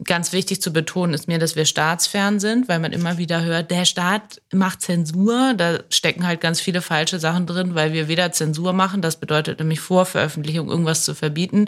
ganz 0.04 0.32
wichtig 0.32 0.62
zu 0.62 0.72
betonen 0.72 1.12
ist 1.12 1.26
mir, 1.26 1.38
dass 1.38 1.56
wir 1.56 1.64
staatsfern 1.64 2.38
sind, 2.38 2.68
weil 2.68 2.78
man 2.78 2.92
immer 2.92 3.18
wieder 3.18 3.42
hört, 3.42 3.70
der 3.70 3.84
Staat 3.84 4.40
macht 4.52 4.80
Zensur. 4.82 5.54
Da 5.56 5.80
stecken 5.90 6.26
halt 6.26 6.40
ganz 6.40 6.60
viele 6.60 6.82
falsche 6.82 7.18
Sachen 7.18 7.46
drin, 7.46 7.74
weil 7.74 7.92
wir 7.92 8.08
weder 8.08 8.30
Zensur 8.30 8.72
machen, 8.72 9.02
das 9.02 9.16
bedeutet 9.16 9.58
nämlich 9.58 9.80
vor 9.80 10.06
Veröffentlichung 10.06 10.68
irgendwas 10.68 11.04
zu 11.04 11.14
verbieten. 11.14 11.66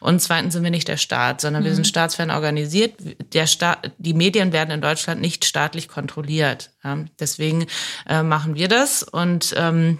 Und 0.00 0.22
zweitens 0.22 0.54
sind 0.54 0.62
wir 0.62 0.70
nicht 0.70 0.88
der 0.88 0.96
Staat, 0.96 1.40
sondern 1.40 1.62
mhm. 1.62 1.66
wir 1.66 1.74
sind 1.74 1.86
staatsfern 1.86 2.30
organisiert. 2.30 2.94
Der 3.32 3.46
Staat, 3.46 3.90
die 3.98 4.14
Medien 4.14 4.52
werden 4.52 4.70
in 4.70 4.80
Deutschland 4.80 5.20
nicht 5.20 5.44
staatlich 5.44 5.88
kontrolliert. 5.88 6.70
Ja, 6.84 6.98
deswegen 7.18 7.66
äh, 8.08 8.22
machen 8.22 8.54
wir 8.54 8.68
das 8.68 9.02
und 9.02 9.54
ähm, 9.56 9.98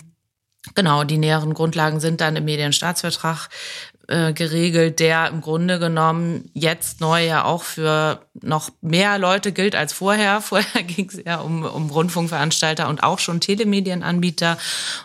Genau, 0.76 1.02
die 1.02 1.18
näheren 1.18 1.54
Grundlagen 1.54 1.98
sind 1.98 2.20
dann 2.20 2.36
im 2.36 2.44
Medienstaatsvertrag 2.44 3.48
äh, 4.08 4.32
geregelt, 4.32 5.00
der 5.00 5.28
im 5.28 5.40
Grunde 5.40 5.78
genommen 5.78 6.50
jetzt 6.54 7.00
neu 7.00 7.24
ja 7.24 7.44
auch 7.44 7.62
für 7.62 8.20
noch 8.40 8.70
mehr 8.80 9.18
Leute 9.18 9.52
gilt 9.52 9.76
als 9.76 9.92
vorher. 9.92 10.40
Vorher 10.52 10.82
ging 10.82 11.08
es 11.08 11.22
ja 11.24 11.36
um, 11.36 11.64
um 11.64 11.88
Rundfunkveranstalter 11.88 12.88
und 12.88 13.02
auch 13.02 13.18
schon 13.18 13.40
Telemedienanbieter. 13.40 14.58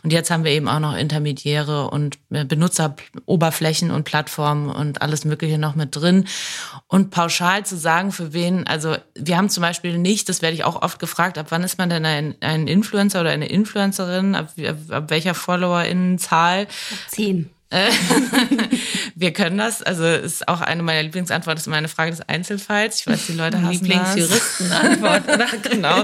Und 0.03 0.11
jetzt 0.11 0.31
haben 0.31 0.43
wir 0.43 0.51
eben 0.51 0.67
auch 0.67 0.79
noch 0.79 0.95
Intermediäre 0.95 1.89
und 1.89 2.17
äh, 2.31 2.43
Benutzeroberflächen 2.43 3.91
und 3.91 4.03
Plattformen 4.03 4.69
und 4.69 5.01
alles 5.01 5.25
Mögliche 5.25 5.57
noch 5.57 5.75
mit 5.75 5.95
drin. 5.95 6.25
Und 6.87 7.11
pauschal 7.11 7.65
zu 7.65 7.77
sagen, 7.77 8.11
für 8.11 8.33
wen, 8.33 8.65
also 8.65 8.95
wir 9.15 9.37
haben 9.37 9.49
zum 9.49 9.61
Beispiel 9.61 9.97
nicht, 9.97 10.27
das 10.29 10.41
werde 10.41 10.55
ich 10.55 10.63
auch 10.63 10.81
oft 10.81 10.99
gefragt, 10.99 11.37
ab 11.37 11.47
wann 11.49 11.63
ist 11.63 11.77
man 11.77 11.89
denn 11.89 12.05
ein, 12.05 12.35
ein 12.41 12.67
Influencer 12.67 13.21
oder 13.21 13.29
eine 13.29 13.47
Influencerin, 13.47 14.35
ab, 14.35 14.53
ab 14.89 15.09
welcher 15.09 15.33
FollowerInnenzahl? 15.33 16.67
Zehn. 17.09 17.51
Äh, 17.69 17.89
wir 19.15 19.33
können 19.33 19.57
das, 19.57 19.83
also 19.83 20.05
ist 20.05 20.47
auch 20.47 20.61
eine 20.61 20.83
meiner 20.83 21.03
Lieblingsantworten, 21.03 21.59
ist 21.59 21.67
immer 21.67 21.75
eine 21.75 21.89
Frage 21.89 22.11
des 22.11 22.21
Einzelfalls. 22.21 23.01
Ich 23.01 23.07
weiß, 23.07 23.25
die 23.27 23.33
Leute 23.33 23.61
hassen 23.61 23.85
Lieblingsjuristenantwort, 23.85 25.23
oder? 25.27 25.47
genau. 25.69 26.03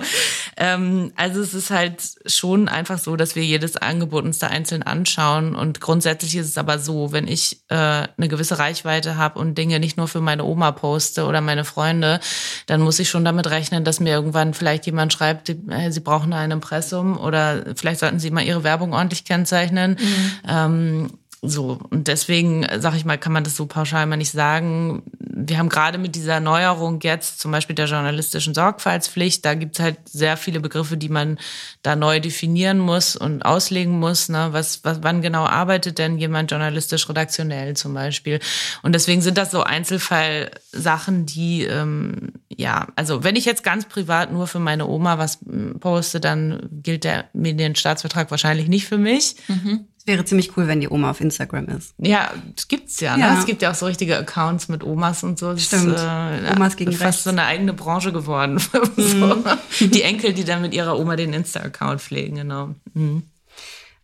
Ähm, 0.58 1.13
also 1.15 1.41
es 1.41 1.54
ist 1.54 1.69
halt 1.69 2.02
schon 2.26 2.67
einfach 2.67 2.99
so, 2.99 3.15
dass 3.15 3.36
wir 3.36 3.43
jedes 3.43 3.78
Angebot 3.78 4.26
uns 4.26 4.39
da 4.39 4.47
einzeln 4.47 4.84
anschauen 4.84 5.56
und 5.56 5.80
grundsätzlich 5.80 6.36
ist 6.36 6.49
es 6.49 6.58
aber 6.58 6.80
so, 6.80 7.12
wenn 7.13 7.28
ich 7.28 7.63
äh, 7.69 7.76
eine 7.76 8.28
gewisse 8.28 8.60
Reichweite 8.60 9.15
habe 9.15 9.39
und 9.39 9.58
Dinge 9.58 9.80
nicht 9.80 9.95
nur 9.95 10.10
für 10.10 10.21
meine 10.21 10.43
Oma 10.43 10.71
poste 10.71 11.26
oder 11.26 11.39
meine 11.39 11.63
Freunde, 11.63 12.19
dann 12.65 12.82
muss 12.82 12.99
ich 12.99 13.10
schon 13.10 13.23
damit 13.23 13.47
rechnen, 13.49 13.86
dass 13.86 14.02
mir 14.02 14.12
irgendwann 14.12 14.54
vielleicht 14.54 14.86
jemand 14.86 15.13
schreibt, 15.13 15.49
äh, 15.49 15.91
sie 15.91 16.02
brauchen 16.02 16.34
ein 16.34 16.52
Impressum 16.52 17.17
oder 17.17 17.63
vielleicht 17.76 18.02
sollten 18.02 18.19
sie 18.19 18.32
mal 18.32 18.43
ihre 18.43 18.63
Werbung 18.63 18.93
ordentlich 18.93 19.23
kennzeichnen. 19.23 19.97
Mhm. 19.99 20.32
Ähm, 20.47 21.10
so, 21.45 21.77
und 21.89 22.08
deswegen, 22.08 22.65
sag 22.79 22.95
ich 22.95 23.03
mal, 23.03 23.17
kann 23.17 23.34
man 23.34 23.43
das 23.43 23.58
so 23.58 23.65
pauschal 23.65 24.06
mal 24.06 24.15
nicht 24.15 24.32
sagen. 24.32 25.03
Wir 25.19 25.58
haben 25.58 25.67
gerade 25.67 25.97
mit 25.97 26.15
dieser 26.15 26.39
Neuerung 26.39 27.01
jetzt, 27.01 27.41
zum 27.41 27.51
Beispiel 27.51 27.75
der 27.75 27.88
journalistischen 27.88 28.53
Sorgfaltspflicht, 28.53 29.43
da 29.43 29.53
gibt's 29.53 29.82
halt 29.82 29.97
sehr 30.06 30.38
viele 30.38 30.62
Begriffe, 30.62 30.95
die 30.95 31.10
man 31.10 31.38
da 31.82 31.97
neu 31.97 32.21
definieren 32.21 32.79
muss 32.79 33.17
und 33.17 33.41
auslegen 33.41 33.99
muss. 33.99 34.29
Ne? 34.29 34.49
Was, 34.51 34.86
was, 34.86 35.03
wann 35.03 35.21
genau 35.21 35.45
arbeitet 35.45 35.97
denn 35.97 36.17
jemand 36.17 36.49
journalistisch 36.49 37.10
redaktionell 37.10 37.75
zum 37.75 37.93
Beispiel? 37.93 38.39
Und 38.82 38.95
deswegen 38.95 39.21
sind 39.21 39.38
das 39.38 39.51
so 39.51 39.63
Einzelfallsachen, 39.63 41.25
die, 41.25 41.63
ähm, 41.63 42.32
ja, 42.47 42.88
also 42.95 43.25
wenn 43.25 43.36
ich 43.36 43.43
jetzt 43.43 43.65
ganz 43.65 43.84
privat 43.89 44.32
nur 44.32 44.47
für 44.47 44.60
meine 44.60 44.88
Oma 44.88 45.17
was 45.17 45.39
poste, 45.82 46.21
dann 46.21 46.69
gilt 46.71 47.03
der 47.03 47.25
Medienstaatsvertrag 47.34 48.32
wahrscheinlich 48.32 48.69
nicht 48.69 48.88
für 48.88 48.97
mich. 48.97 49.36
Mhm. 49.49 49.88
Wäre 50.06 50.26
ziemlich 50.26 50.58
cool, 50.58 50.68
wenn 50.68 50.82
die 50.82 50.89
Oma 50.89 51.12
auf 51.12 51.22
Instagram 51.22 51.70
ist. 51.70 51.94
Ja, 51.98 52.32
das 52.56 52.68
gibt's 52.68 53.00
ja. 53.00 53.16
Ne? 53.16 53.24
ja. 53.24 53.34
Ne? 53.34 53.39
Es 53.39 53.46
gibt 53.46 53.62
ja 53.62 53.72
auch 53.72 53.76
so 53.76 53.86
richtige 53.86 54.18
Accounts 54.18 54.68
mit 54.68 54.84
Omas 54.84 55.24
und 55.24 55.39
so. 55.39 55.54
Das 55.54 55.63
Stimmt. 55.63 55.96
Ist, 55.96 56.04
äh, 56.04 56.54
Omas 56.56 56.76
gegen 56.76 56.92
fast 56.92 57.04
rechts. 57.04 57.24
so 57.24 57.30
eine 57.30 57.44
eigene 57.44 57.74
Branche 57.74 58.12
geworden. 58.12 58.62
Mhm. 58.96 59.02
so. 59.02 59.88
Die 59.88 60.04
Enkel, 60.04 60.34
die 60.34 60.44
dann 60.44 60.62
mit 60.62 60.74
ihrer 60.74 61.00
Oma 61.00 61.16
den 61.16 61.34
Insta-Account 61.34 62.02
pflegen, 62.02 62.36
genau. 62.36 62.76
Mhm. 62.94 63.24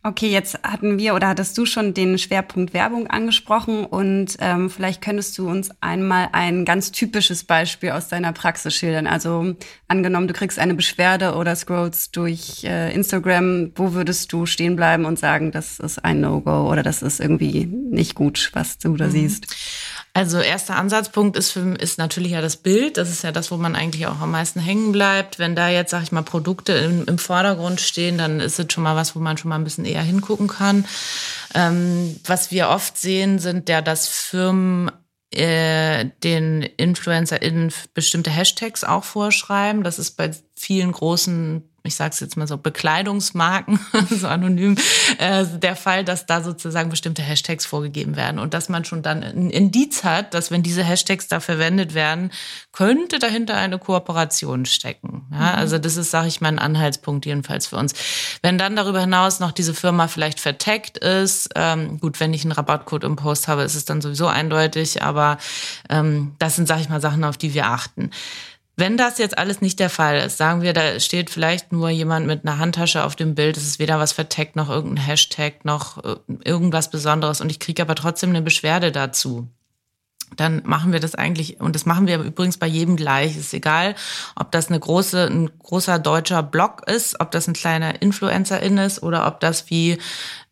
Okay, 0.02 0.28
jetzt 0.30 0.58
hatten 0.62 0.98
wir 0.98 1.14
oder 1.14 1.28
hattest 1.28 1.58
du 1.58 1.66
schon 1.66 1.92
den 1.92 2.16
Schwerpunkt 2.16 2.72
Werbung 2.72 3.08
angesprochen 3.08 3.84
und 3.84 4.34
ähm, 4.40 4.70
vielleicht 4.70 5.02
könntest 5.02 5.36
du 5.36 5.46
uns 5.46 5.70
einmal 5.82 6.30
ein 6.32 6.64
ganz 6.64 6.90
typisches 6.90 7.44
Beispiel 7.44 7.90
aus 7.90 8.08
deiner 8.08 8.32
Praxis 8.32 8.74
schildern. 8.74 9.06
Also 9.06 9.56
angenommen, 9.88 10.26
du 10.26 10.32
kriegst 10.32 10.58
eine 10.58 10.72
Beschwerde 10.72 11.34
oder 11.34 11.54
scrollst 11.54 12.16
durch 12.16 12.64
äh, 12.64 12.94
Instagram, 12.94 13.72
wo 13.74 13.92
würdest 13.92 14.32
du 14.32 14.46
stehen 14.46 14.74
bleiben 14.74 15.04
und 15.04 15.18
sagen, 15.18 15.52
das 15.52 15.78
ist 15.78 16.02
ein 16.02 16.22
No-Go 16.22 16.70
oder 16.70 16.82
das 16.82 17.02
ist 17.02 17.20
irgendwie 17.20 17.66
nicht 17.66 18.14
gut, 18.14 18.52
was 18.54 18.78
du 18.78 18.96
da 18.96 19.08
mhm. 19.08 19.10
siehst? 19.10 19.54
Also 20.12 20.40
erster 20.40 20.76
Ansatzpunkt 20.76 21.36
ist, 21.36 21.52
für, 21.52 21.74
ist 21.76 21.98
natürlich 21.98 22.32
ja 22.32 22.40
das 22.40 22.56
Bild. 22.56 22.96
Das 22.96 23.10
ist 23.10 23.22
ja 23.22 23.30
das, 23.30 23.50
wo 23.50 23.56
man 23.56 23.76
eigentlich 23.76 24.06
auch 24.06 24.20
am 24.20 24.32
meisten 24.32 24.58
hängen 24.58 24.90
bleibt. 24.90 25.38
Wenn 25.38 25.54
da 25.54 25.68
jetzt, 25.68 25.90
sag 25.90 26.02
ich 26.02 26.10
mal, 26.10 26.22
Produkte 26.22 26.72
im, 26.72 27.04
im 27.06 27.18
Vordergrund 27.18 27.80
stehen, 27.80 28.18
dann 28.18 28.40
ist 28.40 28.58
es 28.58 28.72
schon 28.72 28.82
mal 28.82 28.96
was, 28.96 29.14
wo 29.14 29.20
man 29.20 29.38
schon 29.38 29.50
mal 29.50 29.54
ein 29.54 29.64
bisschen 29.64 29.84
eher 29.84 30.02
hingucken 30.02 30.48
kann. 30.48 30.84
Ähm, 31.54 32.18
was 32.24 32.50
wir 32.50 32.70
oft 32.70 32.98
sehen, 32.98 33.38
sind 33.38 33.68
ja, 33.68 33.82
dass 33.82 34.08
Firmen 34.08 34.90
äh, 35.32 36.06
den 36.24 36.62
InfluencerInnen 36.62 37.72
bestimmte 37.94 38.30
Hashtags 38.30 38.82
auch 38.82 39.04
vorschreiben. 39.04 39.84
Das 39.84 40.00
ist 40.00 40.16
bei 40.16 40.32
vielen 40.56 40.90
großen 40.90 41.69
ich 41.82 41.94
sage 41.94 42.10
es 42.12 42.20
jetzt 42.20 42.36
mal 42.36 42.46
so, 42.46 42.58
Bekleidungsmarken, 42.58 43.78
so 44.10 44.28
anonym, 44.28 44.76
äh, 45.18 45.44
der 45.44 45.76
Fall, 45.76 46.04
dass 46.04 46.26
da 46.26 46.42
sozusagen 46.42 46.90
bestimmte 46.90 47.22
Hashtags 47.22 47.66
vorgegeben 47.66 48.16
werden 48.16 48.38
und 48.38 48.54
dass 48.54 48.68
man 48.68 48.84
schon 48.84 49.02
dann 49.02 49.22
ein 49.22 49.50
Indiz 49.50 50.04
hat, 50.04 50.34
dass 50.34 50.50
wenn 50.50 50.62
diese 50.62 50.84
Hashtags 50.84 51.28
da 51.28 51.40
verwendet 51.40 51.94
werden, 51.94 52.30
könnte 52.72 53.18
dahinter 53.18 53.56
eine 53.56 53.78
Kooperation 53.78 54.66
stecken. 54.66 55.26
Ja, 55.32 55.38
mhm. 55.38 55.58
Also 55.58 55.78
das 55.78 55.96
ist, 55.96 56.10
sage 56.10 56.28
ich 56.28 56.40
mal, 56.40 56.48
ein 56.48 56.58
Anhaltspunkt 56.58 57.26
jedenfalls 57.26 57.66
für 57.66 57.76
uns. 57.76 57.94
Wenn 58.42 58.58
dann 58.58 58.76
darüber 58.76 59.00
hinaus 59.00 59.40
noch 59.40 59.52
diese 59.52 59.74
Firma 59.74 60.08
vielleicht 60.08 60.40
vertaggt 60.40 60.98
ist, 60.98 61.50
ähm, 61.54 61.98
gut, 62.00 62.20
wenn 62.20 62.34
ich 62.34 62.44
einen 62.44 62.52
Rabattcode 62.52 63.04
im 63.04 63.16
Post 63.16 63.48
habe, 63.48 63.62
ist 63.62 63.74
es 63.74 63.84
dann 63.84 64.00
sowieso 64.00 64.26
eindeutig, 64.26 65.02
aber 65.02 65.38
ähm, 65.88 66.34
das 66.38 66.56
sind, 66.56 66.68
sage 66.68 66.82
ich 66.82 66.88
mal, 66.88 67.00
Sachen, 67.00 67.24
auf 67.24 67.36
die 67.36 67.54
wir 67.54 67.66
achten. 67.66 68.10
Wenn 68.80 68.96
das 68.96 69.18
jetzt 69.18 69.36
alles 69.36 69.60
nicht 69.60 69.78
der 69.78 69.90
Fall 69.90 70.18
ist, 70.20 70.38
sagen 70.38 70.62
wir, 70.62 70.72
da 70.72 70.98
steht 70.98 71.28
vielleicht 71.28 71.70
nur 71.70 71.90
jemand 71.90 72.26
mit 72.26 72.44
einer 72.44 72.58
Handtasche 72.58 73.04
auf 73.04 73.14
dem 73.14 73.34
Bild, 73.34 73.56
es 73.56 73.64
ist 73.64 73.78
weder 73.78 73.98
was 73.98 74.12
verteckt 74.12 74.56
noch 74.56 74.70
irgendein 74.70 75.04
Hashtag 75.04 75.64
noch 75.64 76.02
äh, 76.02 76.16
irgendwas 76.44 76.90
Besonderes 76.90 77.40
und 77.40 77.50
ich 77.50 77.60
kriege 77.60 77.82
aber 77.82 77.94
trotzdem 77.94 78.30
eine 78.30 78.42
Beschwerde 78.42 78.90
dazu 78.90 79.48
dann 80.36 80.62
machen 80.64 80.92
wir 80.92 81.00
das 81.00 81.14
eigentlich, 81.14 81.60
und 81.60 81.74
das 81.74 81.86
machen 81.86 82.06
wir 82.06 82.18
übrigens 82.20 82.56
bei 82.56 82.66
jedem 82.66 82.96
gleich. 82.96 83.36
Ist 83.36 83.52
egal, 83.52 83.94
ob 84.36 84.52
das 84.52 84.68
eine 84.68 84.78
große, 84.78 85.26
ein 85.26 85.50
großer 85.58 85.98
deutscher 85.98 86.42
Blog 86.42 86.88
ist, 86.88 87.20
ob 87.20 87.30
das 87.30 87.48
ein 87.48 87.54
kleiner 87.54 88.00
Influencer-In 88.00 88.78
ist 88.78 89.02
oder 89.02 89.26
ob 89.26 89.40
das 89.40 89.70
wie, 89.70 89.98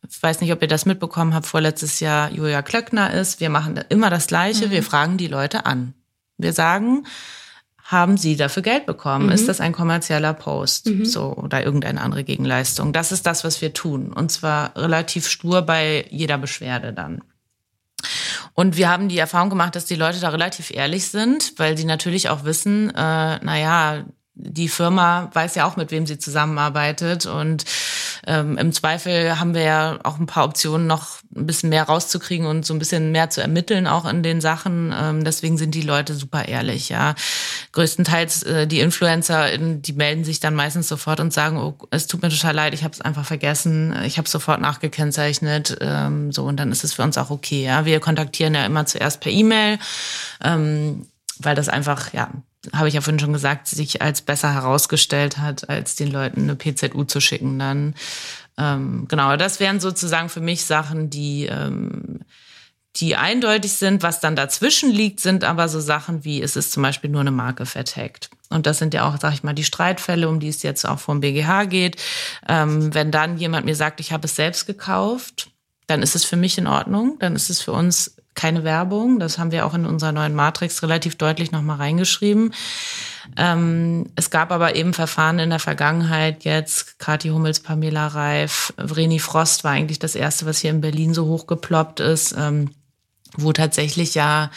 ich 0.09 0.23
weiß 0.23 0.41
nicht, 0.41 0.53
ob 0.53 0.63
ihr 0.63 0.69
das 0.69 0.87
mitbekommen 0.87 1.35
habt, 1.35 1.47
vorletztes 1.47 2.01
Jahr 2.01 2.31
Julia 2.31 2.63
Klöckner 2.63 3.13
ist. 3.13 3.41
Wir 3.41 3.51
machen 3.51 3.81
immer 3.89 4.11
das 4.11 4.27
Gleiche. 4.27 4.67
Mhm. 4.67 4.71
Wir 4.71 4.83
fragen 4.83 5.17
die 5.17 5.29
Leute 5.29 5.67
an. 5.67 5.95
Wir 6.39 6.53
sagen, 6.53 7.05
haben 7.89 8.19
sie 8.19 8.37
dafür 8.37 8.63
Geld 8.63 8.85
bekommen? 8.85 9.27
Mhm. 9.27 9.33
Ist 9.33 9.49
das 9.49 9.63
ein 9.63 9.73
kommerzieller 9.73 10.35
Post? 10.35 10.87
Mhm. 10.87 11.07
So, 11.07 11.33
oder 11.35 11.65
irgendeine 11.65 12.03
andere 12.03 12.23
Gegenleistung? 12.23 12.93
Das 12.93 13.13
ist 13.13 13.25
das, 13.25 13.45
was 13.45 13.63
wir 13.63 13.73
tun. 13.73 14.13
Und 14.13 14.31
zwar 14.31 14.77
relativ 14.77 15.27
stur 15.27 15.63
bei 15.63 16.05
jeder 16.11 16.37
Beschwerde 16.37 16.93
dann. 16.93 17.23
Und 18.53 18.77
wir 18.77 18.91
haben 18.91 19.09
die 19.09 19.17
Erfahrung 19.17 19.49
gemacht, 19.49 19.75
dass 19.75 19.87
die 19.87 19.95
Leute 19.95 20.21
da 20.21 20.29
relativ 20.29 20.71
ehrlich 20.71 21.09
sind, 21.09 21.55
weil 21.57 21.79
sie 21.79 21.87
natürlich 21.87 22.29
auch 22.29 22.45
wissen, 22.45 22.91
äh, 22.91 23.39
naja, 23.43 24.05
die 24.35 24.69
Firma 24.69 25.31
weiß 25.33 25.55
ja 25.55 25.67
auch, 25.67 25.77
mit 25.77 25.91
wem 25.91 26.07
sie 26.07 26.19
zusammenarbeitet. 26.19 27.25
Und 27.25 27.65
ähm, 28.27 28.59
im 28.59 28.73
Zweifel 28.73 29.41
haben 29.41 29.55
wir 29.55 29.63
ja 29.63 29.99
auch 30.03 30.19
ein 30.19 30.27
paar 30.27 30.45
Optionen, 30.45 30.87
noch 30.87 31.21
ein 31.39 31.47
bisschen 31.47 31.71
mehr 31.71 31.85
rauszukriegen 31.85 32.47
und 32.47 32.67
so 32.67 32.75
ein 32.75 32.79
bisschen 32.79 33.13
mehr 33.13 33.31
zu 33.31 33.41
ermitteln, 33.41 33.87
auch 33.87 34.05
in 34.05 34.23
den 34.23 34.41
Sachen. 34.41 34.95
Ähm, 34.99 35.25
deswegen 35.25 35.59
sind 35.59 35.75
die 35.75 35.83
Leute 35.83 36.15
super 36.15 36.47
ehrlich, 36.47 36.89
ja. 36.89 37.15
Größtenteils 37.73 38.43
äh, 38.43 38.67
die 38.67 38.81
Influencer, 38.81 39.57
die 39.59 39.93
melden 39.93 40.25
sich 40.25 40.41
dann 40.41 40.55
meistens 40.55 40.89
sofort 40.89 41.21
und 41.21 41.33
sagen, 41.33 41.59
oh, 41.59 41.77
es 41.91 42.07
tut 42.07 42.23
mir 42.23 42.31
total 42.31 42.55
leid, 42.55 42.75
ich 42.75 42.85
habe 42.85 42.93
es 42.93 43.01
einfach 43.01 43.25
vergessen, 43.25 43.97
ich 44.05 44.19
habe 44.19 44.29
sofort 44.29 44.61
nachgekennzeichnet. 44.61 45.79
Ähm, 45.81 46.33
so, 46.33 46.45
und 46.45 46.59
dann 46.59 46.73
ist 46.73 46.85
es 46.85 46.95
für 46.95 47.03
uns 47.03 47.19
auch 47.19 47.31
okay. 47.31 47.65
Ja. 47.65 47.85
Wir 47.85 48.01
kontaktieren 48.01 48.55
ja 48.55 48.67
immer 48.67 48.87
zuerst 48.87 49.21
per 49.21 49.33
E-Mail. 49.33 49.79
Ähm, 50.43 51.07
weil 51.39 51.55
das 51.55 51.69
einfach, 51.69 52.13
ja, 52.13 52.31
habe 52.73 52.89
ich 52.89 52.95
ja 52.95 53.01
vorhin 53.01 53.21
schon 53.21 53.33
gesagt, 53.33 53.69
sich 53.69 54.03
als 54.03 54.23
besser 54.23 54.53
herausgestellt 54.53 55.39
hat, 55.39 55.69
als 55.69 55.97
den 55.97 56.11
Leuten 56.11 56.43
eine 56.43 56.57
PZU 56.57 57.05
zu 57.05 57.21
schicken 57.21 57.59
dann. 57.59 57.95
Ähm, 58.59 59.07
genau, 59.09 59.37
das 59.37 59.61
wären 59.61 59.81
sozusagen 59.81 60.29
für 60.29 60.41
mich 60.41 60.65
Sachen, 60.65 61.11
die, 61.11 61.47
ähm, 61.47 62.21
die 62.97 63.15
eindeutig 63.15 63.73
sind. 63.73 64.03
Was 64.03 64.21
dann 64.21 64.35
dazwischen 64.35 64.91
liegt, 64.91 65.21
sind 65.21 65.45
aber 65.45 65.69
so 65.69 65.81
Sachen 65.81 66.25
wie, 66.25 66.43
es 66.43 66.57
ist 66.57 66.73
zum 66.73 66.83
Beispiel 66.83 67.09
nur 67.09 67.21
eine 67.21 67.31
Marke 67.31 67.67
vertagt. 67.67 68.31
Und 68.51 68.67
das 68.67 68.79
sind 68.79 68.95
ja 68.95 69.09
auch, 69.09 69.17
sag 69.21 69.33
ich 69.35 69.43
mal, 69.43 69.53
die 69.53 69.65
Streitfälle, 69.65 70.29
um 70.29 70.41
die 70.41 70.49
es 70.49 70.63
jetzt 70.63 70.87
auch 70.87 70.99
vom 70.99 71.21
BGH 71.21 71.67
geht. 71.67 71.97
Ähm, 72.49 72.93
wenn 72.95 73.13
dann 73.13 73.39
jemand 73.39 73.65
mir 73.65 73.77
sagt, 73.77 74.01
ich 74.01 74.13
habe 74.13 74.27
es 74.27 74.35
selbst 74.35 74.67
gekauft, 74.67 75.51
dann 75.87 76.03
ist 76.03 76.17
es 76.17 76.25
für 76.25 76.37
mich 76.37 76.59
in 76.59 76.67
Ordnung. 76.67 77.17
Dann 77.21 77.37
ist 77.37 77.51
es 77.51 77.63
für 77.63 77.73
uns 77.73 78.17
keine 78.35 78.65
Werbung. 78.65 79.19
Das 79.19 79.39
haben 79.39 79.53
wir 79.53 79.67
auch 79.67 79.75
in 79.75 79.87
unserer 79.87 80.13
neuen 80.13 80.35
Matrix 80.35 80.83
relativ 80.83 81.17
deutlich 81.17 81.53
nochmal 81.53 81.77
reingeschrieben. 81.77 82.53
Ähm, 83.37 84.07
es 84.17 84.31
gab 84.31 84.51
aber 84.51 84.75
eben 84.75 84.95
Verfahren 84.95 85.39
in 85.39 85.51
der 85.51 85.59
Vergangenheit, 85.59 86.45
jetzt 86.45 86.99
Kathi 86.99 87.29
Hummels, 87.29 87.61
Pamela 87.61 88.09
Reif, 88.09 88.73
Vreni 88.77 89.19
Frost 89.19 89.65
war 89.65 89.73
eigentlich 89.73 89.99
das 89.99 90.15
erste, 90.15 90.47
was 90.47 90.59
hier 90.59 90.71
in 90.71 90.81
Berlin 90.81 91.15
so 91.15 91.27
hochgeploppt 91.27 92.01
ist, 92.01 92.35
ähm, 92.37 92.71
wo 93.37 93.53
tatsächlich 93.53 94.15
ja 94.15 94.51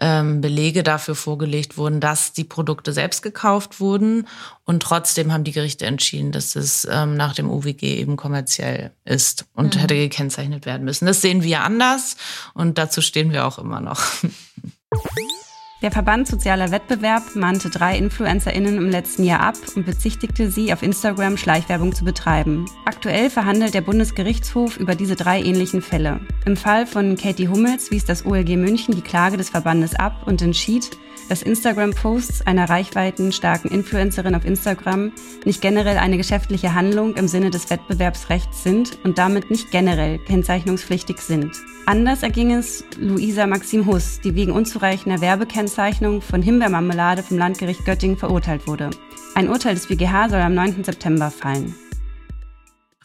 ähm, 0.00 0.40
Belege 0.40 0.82
dafür 0.82 1.14
vorgelegt 1.14 1.76
wurden, 1.76 2.00
dass 2.00 2.32
die 2.32 2.44
Produkte 2.44 2.92
selbst 2.92 3.22
gekauft 3.22 3.80
wurden. 3.80 4.26
Und 4.64 4.82
trotzdem 4.82 5.32
haben 5.32 5.44
die 5.44 5.52
Gerichte 5.52 5.86
entschieden, 5.86 6.32
dass 6.32 6.56
es 6.56 6.86
ähm, 6.90 7.16
nach 7.16 7.34
dem 7.34 7.48
UWG 7.48 7.82
eben 7.82 8.16
kommerziell 8.16 8.90
ist 9.04 9.46
und 9.54 9.76
mhm. 9.76 9.80
hätte 9.80 9.94
gekennzeichnet 9.94 10.66
werden 10.66 10.84
müssen. 10.84 11.06
Das 11.06 11.22
sehen 11.22 11.42
wir 11.42 11.62
anders 11.62 12.16
und 12.54 12.78
dazu 12.78 13.00
stehen 13.00 13.32
wir 13.32 13.46
auch 13.46 13.58
immer 13.58 13.80
noch. 13.80 14.02
Der 15.84 15.92
Verband 15.92 16.26
Sozialer 16.26 16.70
Wettbewerb 16.70 17.36
mahnte 17.36 17.68
drei 17.68 17.98
InfluencerInnen 17.98 18.78
im 18.78 18.88
letzten 18.88 19.22
Jahr 19.22 19.40
ab 19.40 19.56
und 19.76 19.84
bezichtigte 19.84 20.50
sie, 20.50 20.72
auf 20.72 20.82
Instagram 20.82 21.36
Schleichwerbung 21.36 21.94
zu 21.94 22.06
betreiben. 22.06 22.64
Aktuell 22.86 23.28
verhandelt 23.28 23.74
der 23.74 23.82
Bundesgerichtshof 23.82 24.78
über 24.78 24.94
diese 24.94 25.14
drei 25.14 25.42
ähnlichen 25.42 25.82
Fälle. 25.82 26.20
Im 26.46 26.56
Fall 26.56 26.86
von 26.86 27.18
Katie 27.18 27.48
Hummels 27.48 27.90
wies 27.90 28.06
das 28.06 28.24
OLG 28.24 28.56
München 28.56 28.94
die 28.94 29.02
Klage 29.02 29.36
des 29.36 29.50
Verbandes 29.50 29.94
ab 29.94 30.22
und 30.24 30.40
entschied, 30.40 30.88
dass 31.28 31.42
Instagram-Posts 31.42 32.46
einer 32.46 32.68
reichweitenstarken 32.68 33.70
Influencerin 33.70 34.34
auf 34.34 34.44
Instagram 34.44 35.12
nicht 35.44 35.60
generell 35.60 35.98
eine 35.98 36.16
geschäftliche 36.16 36.74
Handlung 36.74 37.16
im 37.16 37.28
Sinne 37.28 37.50
des 37.50 37.70
Wettbewerbsrechts 37.70 38.62
sind 38.62 38.98
und 39.04 39.18
damit 39.18 39.50
nicht 39.50 39.70
generell 39.70 40.18
kennzeichnungspflichtig 40.18 41.18
sind. 41.18 41.52
Anders 41.86 42.22
erging 42.22 42.52
es 42.52 42.84
Luisa 42.98 43.46
Maxim 43.46 43.86
Huss, 43.86 44.20
die 44.22 44.34
wegen 44.34 44.52
unzureichender 44.52 45.20
Werbekennzeichnung 45.20 46.22
von 46.22 46.40
Himbeermarmelade 46.42 47.22
vom 47.22 47.38
Landgericht 47.38 47.84
Göttingen 47.84 48.16
verurteilt 48.16 48.66
wurde. 48.66 48.90
Ein 49.34 49.48
Urteil 49.48 49.74
des 49.74 49.86
BGH 49.88 50.28
soll 50.30 50.40
am 50.40 50.54
9. 50.54 50.84
September 50.84 51.30
fallen. 51.30 51.74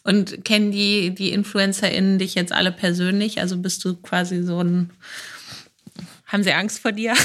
Und 0.03 0.45
kennen 0.45 0.71
die, 0.71 1.13
die 1.13 1.31
InfluencerInnen 1.31 2.19
dich 2.19 2.35
jetzt 2.35 2.51
alle 2.51 2.71
persönlich? 2.71 3.41
Also 3.41 3.57
bist 3.57 3.83
du 3.83 3.95
quasi 3.95 4.43
so 4.43 4.59
ein 4.59 4.91
haben 6.29 6.43
sie 6.43 6.53
Angst 6.53 6.79
vor 6.79 6.91
dir? 6.91 7.15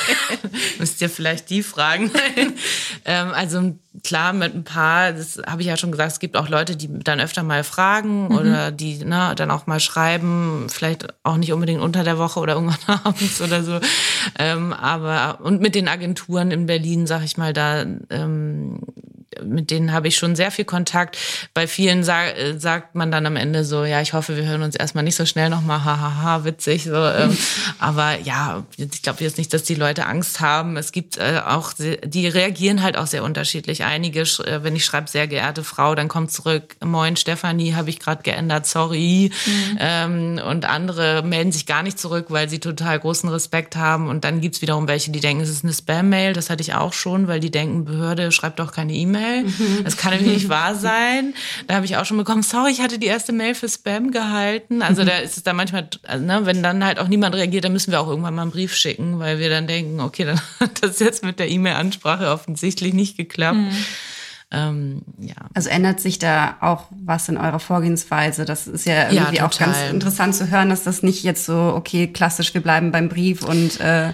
Müsst 0.78 1.00
ihr 1.02 1.10
vielleicht 1.10 1.50
die 1.50 1.62
fragen. 1.62 2.10
ähm, 3.04 3.32
also 3.34 3.76
klar, 4.02 4.32
mit 4.32 4.54
ein 4.54 4.64
paar, 4.64 5.12
das 5.12 5.42
habe 5.46 5.60
ich 5.60 5.68
ja 5.68 5.76
schon 5.76 5.92
gesagt, 5.92 6.12
es 6.12 6.20
gibt 6.20 6.38
auch 6.38 6.48
Leute, 6.48 6.74
die 6.74 6.88
dann 7.00 7.20
öfter 7.20 7.42
mal 7.42 7.64
fragen 7.64 8.28
mhm. 8.28 8.36
oder 8.36 8.70
die 8.70 9.04
ne, 9.04 9.34
dann 9.36 9.50
auch 9.50 9.66
mal 9.66 9.78
schreiben, 9.78 10.66
vielleicht 10.70 11.06
auch 11.22 11.36
nicht 11.36 11.52
unbedingt 11.52 11.82
unter 11.82 12.02
der 12.02 12.16
Woche 12.16 12.40
oder 12.40 12.54
irgendwann 12.54 12.98
abends 13.04 13.42
oder 13.42 13.62
so. 13.62 13.78
Ähm, 14.38 14.72
aber 14.72 15.44
und 15.44 15.60
mit 15.60 15.74
den 15.74 15.88
Agenturen 15.88 16.50
in 16.50 16.64
Berlin, 16.64 17.06
sag 17.06 17.22
ich 17.22 17.36
mal, 17.36 17.52
da 17.52 17.84
ähm, 18.08 18.80
mit 19.42 19.70
denen 19.70 19.92
habe 19.92 20.08
ich 20.08 20.16
schon 20.16 20.34
sehr 20.34 20.50
viel 20.50 20.64
Kontakt. 20.64 21.16
Bei 21.54 21.66
vielen 21.66 22.02
sag, 22.02 22.36
äh, 22.36 22.58
sagt 22.58 22.94
man 22.94 23.12
dann 23.12 23.26
am 23.26 23.36
Ende 23.36 23.64
so, 23.64 23.84
ja, 23.84 24.00
ich 24.00 24.12
hoffe, 24.12 24.36
wir 24.36 24.44
hören 24.44 24.62
uns 24.62 24.74
erstmal 24.74 25.04
nicht 25.04 25.14
so 25.14 25.24
schnell 25.24 25.50
nochmal, 25.50 25.84
hahaha, 25.84 26.44
witzig. 26.44 26.84
So, 26.84 26.96
ähm, 26.96 27.36
aber 27.78 28.18
ja, 28.18 28.64
ich 28.76 29.02
glaube 29.02 29.22
jetzt 29.22 29.38
nicht, 29.38 29.54
dass 29.54 29.62
die 29.62 29.76
Leute 29.76 30.06
Angst 30.06 30.40
haben. 30.40 30.76
Es 30.76 30.90
gibt 30.90 31.16
äh, 31.18 31.40
auch, 31.46 31.72
die 31.78 32.26
reagieren 32.26 32.82
halt 32.82 32.96
auch 32.96 33.06
sehr 33.06 33.22
unterschiedlich. 33.22 33.84
Einige, 33.84 34.22
äh, 34.22 34.64
wenn 34.64 34.74
ich 34.74 34.84
schreibe, 34.84 35.08
sehr 35.08 35.28
geehrte 35.28 35.62
Frau, 35.62 35.94
dann 35.94 36.08
kommt 36.08 36.32
zurück, 36.32 36.76
moin 36.84 37.16
Stefanie, 37.16 37.74
habe 37.74 37.90
ich 37.90 38.00
gerade 38.00 38.22
geändert, 38.22 38.66
sorry. 38.66 39.30
Mhm. 39.46 39.78
Ähm, 39.78 40.40
und 40.44 40.64
andere 40.64 41.22
melden 41.22 41.52
sich 41.52 41.66
gar 41.66 41.84
nicht 41.84 42.00
zurück, 42.00 42.26
weil 42.30 42.48
sie 42.48 42.58
total 42.58 42.98
großen 42.98 43.28
Respekt 43.28 43.76
haben. 43.76 44.08
Und 44.08 44.24
dann 44.24 44.40
gibt's 44.40 44.60
wiederum 44.60 44.88
welche, 44.88 45.12
die 45.12 45.20
denken, 45.20 45.42
es 45.42 45.50
ist 45.50 45.62
eine 45.62 45.72
Spam-Mail. 45.72 46.32
Das 46.32 46.50
hatte 46.50 46.62
ich 46.62 46.74
auch 46.74 46.92
schon, 46.92 47.28
weil 47.28 47.38
die 47.38 47.52
denken, 47.52 47.84
Behörde 47.84 48.32
schreibt 48.32 48.58
doch 48.58 48.72
keine 48.72 48.92
E-Mail. 48.92 49.19
E-Mail. 49.20 49.44
Mhm. 49.44 49.84
Das 49.84 49.96
kann 49.96 50.12
nämlich 50.12 50.32
nicht 50.32 50.48
wahr 50.48 50.74
sein. 50.74 51.34
Da 51.66 51.74
habe 51.74 51.84
ich 51.84 51.96
auch 51.96 52.04
schon 52.04 52.16
bekommen, 52.16 52.42
sorry, 52.42 52.70
ich 52.70 52.80
hatte 52.80 52.98
die 52.98 53.06
erste 53.06 53.32
Mail 53.32 53.54
für 53.54 53.68
Spam 53.68 54.10
gehalten. 54.10 54.82
Also 54.82 55.04
da 55.04 55.18
ist 55.18 55.36
es 55.36 55.42
dann 55.42 55.56
manchmal, 55.56 55.88
also, 56.06 56.24
ne, 56.24 56.40
wenn 56.44 56.62
dann 56.62 56.84
halt 56.84 56.98
auch 56.98 57.08
niemand 57.08 57.34
reagiert, 57.34 57.64
dann 57.64 57.72
müssen 57.72 57.90
wir 57.90 58.00
auch 58.00 58.08
irgendwann 58.08 58.34
mal 58.34 58.42
einen 58.42 58.50
Brief 58.50 58.74
schicken, 58.74 59.18
weil 59.18 59.38
wir 59.38 59.50
dann 59.50 59.66
denken, 59.66 60.00
okay, 60.00 60.24
dann 60.24 60.40
hat 60.60 60.82
das 60.82 60.98
jetzt 60.98 61.24
mit 61.24 61.38
der 61.38 61.48
E-Mail-Ansprache 61.48 62.30
offensichtlich 62.30 62.94
nicht 62.94 63.16
geklappt. 63.16 63.58
Mhm. 63.58 63.84
Ähm, 64.52 65.02
ja. 65.20 65.36
Also 65.54 65.68
ändert 65.68 66.00
sich 66.00 66.18
da 66.18 66.56
auch 66.60 66.86
was 66.90 67.28
in 67.28 67.36
eurer 67.36 67.60
Vorgehensweise? 67.60 68.44
Das 68.44 68.66
ist 68.66 68.84
ja 68.84 69.08
irgendwie 69.08 69.36
ja, 69.36 69.46
auch 69.46 69.56
ganz 69.56 69.78
interessant 69.88 70.34
zu 70.34 70.50
hören, 70.50 70.70
dass 70.70 70.82
das 70.82 71.04
nicht 71.04 71.22
jetzt 71.22 71.44
so, 71.44 71.72
okay, 71.76 72.08
klassisch, 72.08 72.52
wir 72.52 72.60
bleiben 72.60 72.90
beim 72.90 73.08
Brief 73.08 73.44
und 73.44 73.78
äh, 73.78 74.12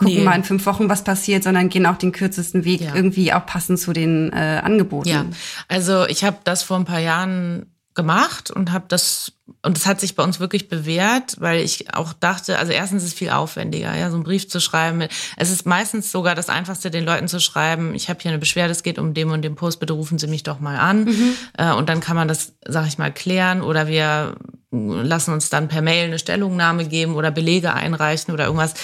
gucken 0.00 0.16
nee. 0.16 0.24
mal 0.24 0.34
in 0.34 0.44
fünf 0.44 0.66
Wochen, 0.66 0.88
was 0.88 1.04
passiert, 1.04 1.44
sondern 1.44 1.68
gehen 1.68 1.86
auch 1.86 1.96
den 1.96 2.12
kürzesten 2.12 2.64
Weg 2.64 2.80
ja. 2.80 2.94
irgendwie 2.94 3.32
auch 3.32 3.46
passend 3.46 3.78
zu 3.78 3.92
den 3.92 4.32
äh, 4.32 4.60
Angeboten. 4.64 5.08
Ja, 5.08 5.26
also 5.68 6.06
ich 6.06 6.24
habe 6.24 6.38
das 6.44 6.62
vor 6.62 6.78
ein 6.78 6.86
paar 6.86 7.00
Jahren 7.00 7.66
gemacht 7.94 8.50
und 8.50 8.72
habe 8.72 8.86
das 8.88 9.32
und 9.62 9.76
es 9.76 9.84
hat 9.84 10.00
sich 10.00 10.14
bei 10.14 10.22
uns 10.22 10.40
wirklich 10.40 10.68
bewährt, 10.68 11.36
weil 11.38 11.60
ich 11.60 11.92
auch 11.92 12.12
dachte, 12.12 12.58
also 12.58 12.72
erstens 12.72 13.02
ist 13.02 13.08
es 13.10 13.18
viel 13.18 13.30
aufwendiger, 13.30 13.94
ja, 13.96 14.08
so 14.08 14.14
einen 14.14 14.22
Brief 14.22 14.48
zu 14.48 14.60
schreiben. 14.60 15.02
Es 15.36 15.50
ist 15.50 15.66
meistens 15.66 16.10
sogar 16.10 16.34
das 16.34 16.48
Einfachste, 16.48 16.90
den 16.90 17.04
Leuten 17.04 17.28
zu 17.28 17.40
schreiben, 17.40 17.94
ich 17.94 18.08
habe 18.08 18.20
hier 18.22 18.30
eine 18.30 18.38
Beschwerde, 18.38 18.70
es 18.70 18.82
geht 18.82 18.98
um 18.98 19.12
dem 19.12 19.30
und 19.32 19.42
dem 19.42 19.56
Post, 19.56 19.80
bitte 19.80 19.92
rufen 19.92 20.18
Sie 20.18 20.28
mich 20.28 20.44
doch 20.44 20.60
mal 20.60 20.78
an. 20.78 21.04
Mhm. 21.04 21.34
Äh, 21.58 21.72
und 21.72 21.88
dann 21.88 22.00
kann 22.00 22.16
man 22.16 22.28
das, 22.28 22.54
sag 22.66 22.86
ich 22.86 22.96
mal, 22.96 23.12
klären 23.12 23.60
oder 23.60 23.86
wir 23.86 24.36
lassen 24.72 25.32
uns 25.32 25.48
dann 25.50 25.68
per 25.68 25.82
Mail 25.82 26.04
eine 26.04 26.18
Stellungnahme 26.18 26.86
geben 26.86 27.16
oder 27.16 27.30
Belege 27.30 27.74
einreichen 27.74 28.32
oder 28.32 28.44
irgendwas. 28.44 28.74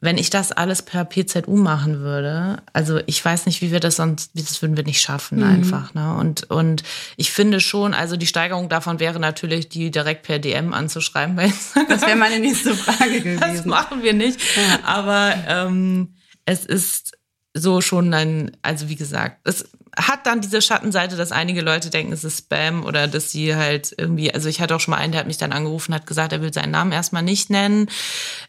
Wenn 0.00 0.18
ich 0.18 0.30
das 0.30 0.52
alles 0.52 0.82
per 0.82 1.04
PZU 1.04 1.56
machen 1.56 2.00
würde, 2.00 2.58
also 2.72 3.00
ich 3.06 3.24
weiß 3.24 3.46
nicht, 3.46 3.62
wie 3.62 3.72
wir 3.72 3.80
das 3.80 3.96
sonst, 3.96 4.32
wie 4.34 4.42
das 4.42 4.60
würden 4.60 4.76
wir 4.76 4.84
nicht 4.84 5.00
schaffen 5.00 5.38
mhm. 5.38 5.44
einfach. 5.44 5.94
Ne? 5.94 6.14
Und, 6.14 6.50
und 6.50 6.82
ich 7.16 7.30
finde 7.30 7.60
schon, 7.60 7.94
also 7.94 8.16
die 8.16 8.26
Steigerung 8.26 8.68
davon 8.68 9.00
wäre 9.00 9.20
natürlich, 9.20 9.68
die 9.68 9.90
direkt 9.90 10.24
per 10.24 10.38
DM 10.38 10.74
anzuschreiben. 10.74 11.36
Weil 11.36 11.52
das 11.88 12.02
wäre 12.02 12.16
meine 12.16 12.38
nächste 12.38 12.74
Frage 12.74 13.20
gewesen. 13.20 13.40
Das 13.40 13.64
machen 13.64 14.02
wir 14.02 14.12
nicht. 14.12 14.38
Ja. 14.56 14.80
Aber 14.84 15.34
ähm, 15.48 16.14
es 16.44 16.66
ist 16.66 17.12
so 17.54 17.80
schon 17.80 18.12
ein, 18.12 18.56
also 18.62 18.88
wie 18.88 18.96
gesagt, 18.96 19.40
es 19.44 19.70
hat 19.96 20.26
dann 20.26 20.40
diese 20.40 20.62
Schattenseite, 20.62 21.16
dass 21.16 21.32
einige 21.32 21.60
Leute 21.60 21.90
denken, 21.90 22.12
es 22.12 22.24
ist 22.24 22.38
Spam 22.38 22.84
oder 22.84 23.08
dass 23.08 23.30
sie 23.30 23.54
halt 23.54 23.94
irgendwie, 23.98 24.32
also 24.32 24.48
ich 24.48 24.60
hatte 24.60 24.74
auch 24.74 24.80
schon 24.80 24.92
mal 24.92 24.98
einen, 24.98 25.12
der 25.12 25.20
hat 25.20 25.26
mich 25.26 25.36
dann 25.36 25.52
angerufen, 25.52 25.94
hat 25.94 26.06
gesagt, 26.06 26.32
er 26.32 26.40
will 26.40 26.52
seinen 26.52 26.70
Namen 26.70 26.92
erstmal 26.92 27.22
nicht 27.22 27.50
nennen. 27.50 27.88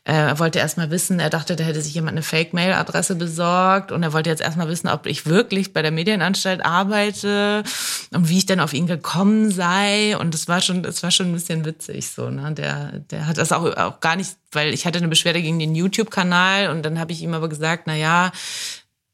Äh, 0.06 0.14
er 0.14 0.40
wollte 0.40 0.60
erstmal 0.60 0.90
wissen, 0.90 1.20
er 1.20 1.30
dachte, 1.30 1.58
da 1.58 1.66
hätte 1.66 1.82
sich 1.82 1.94
jemand 1.94 2.14
eine 2.14 2.24
Fake-Mail-Adresse 2.24 3.16
besorgt 3.16 3.92
und 3.92 4.04
er 4.04 4.14
wollte 4.14 4.30
jetzt 4.30 4.42
erstmal 4.42 4.70
wissen, 4.70 4.88
ob 4.88 5.06
ich 5.06 5.26
wirklich 5.26 5.74
bei 5.74 5.82
der 5.82 5.92
Medienanstalt 5.92 6.64
arbeite 6.64 7.64
und 8.12 8.30
wie 8.30 8.38
ich 8.38 8.46
denn 8.46 8.62
auf 8.62 8.74
ihn 8.74 8.88
gekommen 8.88 9.52
sei. 9.52 10.18
Und 10.18 10.34
das 10.34 10.48
war 10.48 10.62
schon, 10.62 10.82
das 10.82 11.04
war 11.04 11.12
schon 11.12 11.28
ein 11.28 11.34
bisschen 11.34 11.66
witzig 11.66 12.10
so, 12.10 12.30
ne? 12.30 12.54
Der, 12.54 13.00
der 13.12 13.28
hat 13.28 13.38
das 13.38 13.52
auch, 13.52 13.66
auch 13.76 14.00
gar 14.00 14.16
nicht, 14.16 14.32
weil 14.54 14.74
ich 14.74 14.86
hatte 14.86 15.00
eine 15.00 15.10
Beschwerde 15.10 15.42
gegen 15.42 15.60
den 15.60 15.76
YouTube-Kanal 15.76 16.70
und 16.70 16.84
dann 16.84 17.00
habe 17.00 17.12
ich 17.12 17.22
ihm 17.22 17.34
aber 17.34 17.50
gesagt, 17.50 17.84
na 17.86 17.96
ja, 17.96 18.32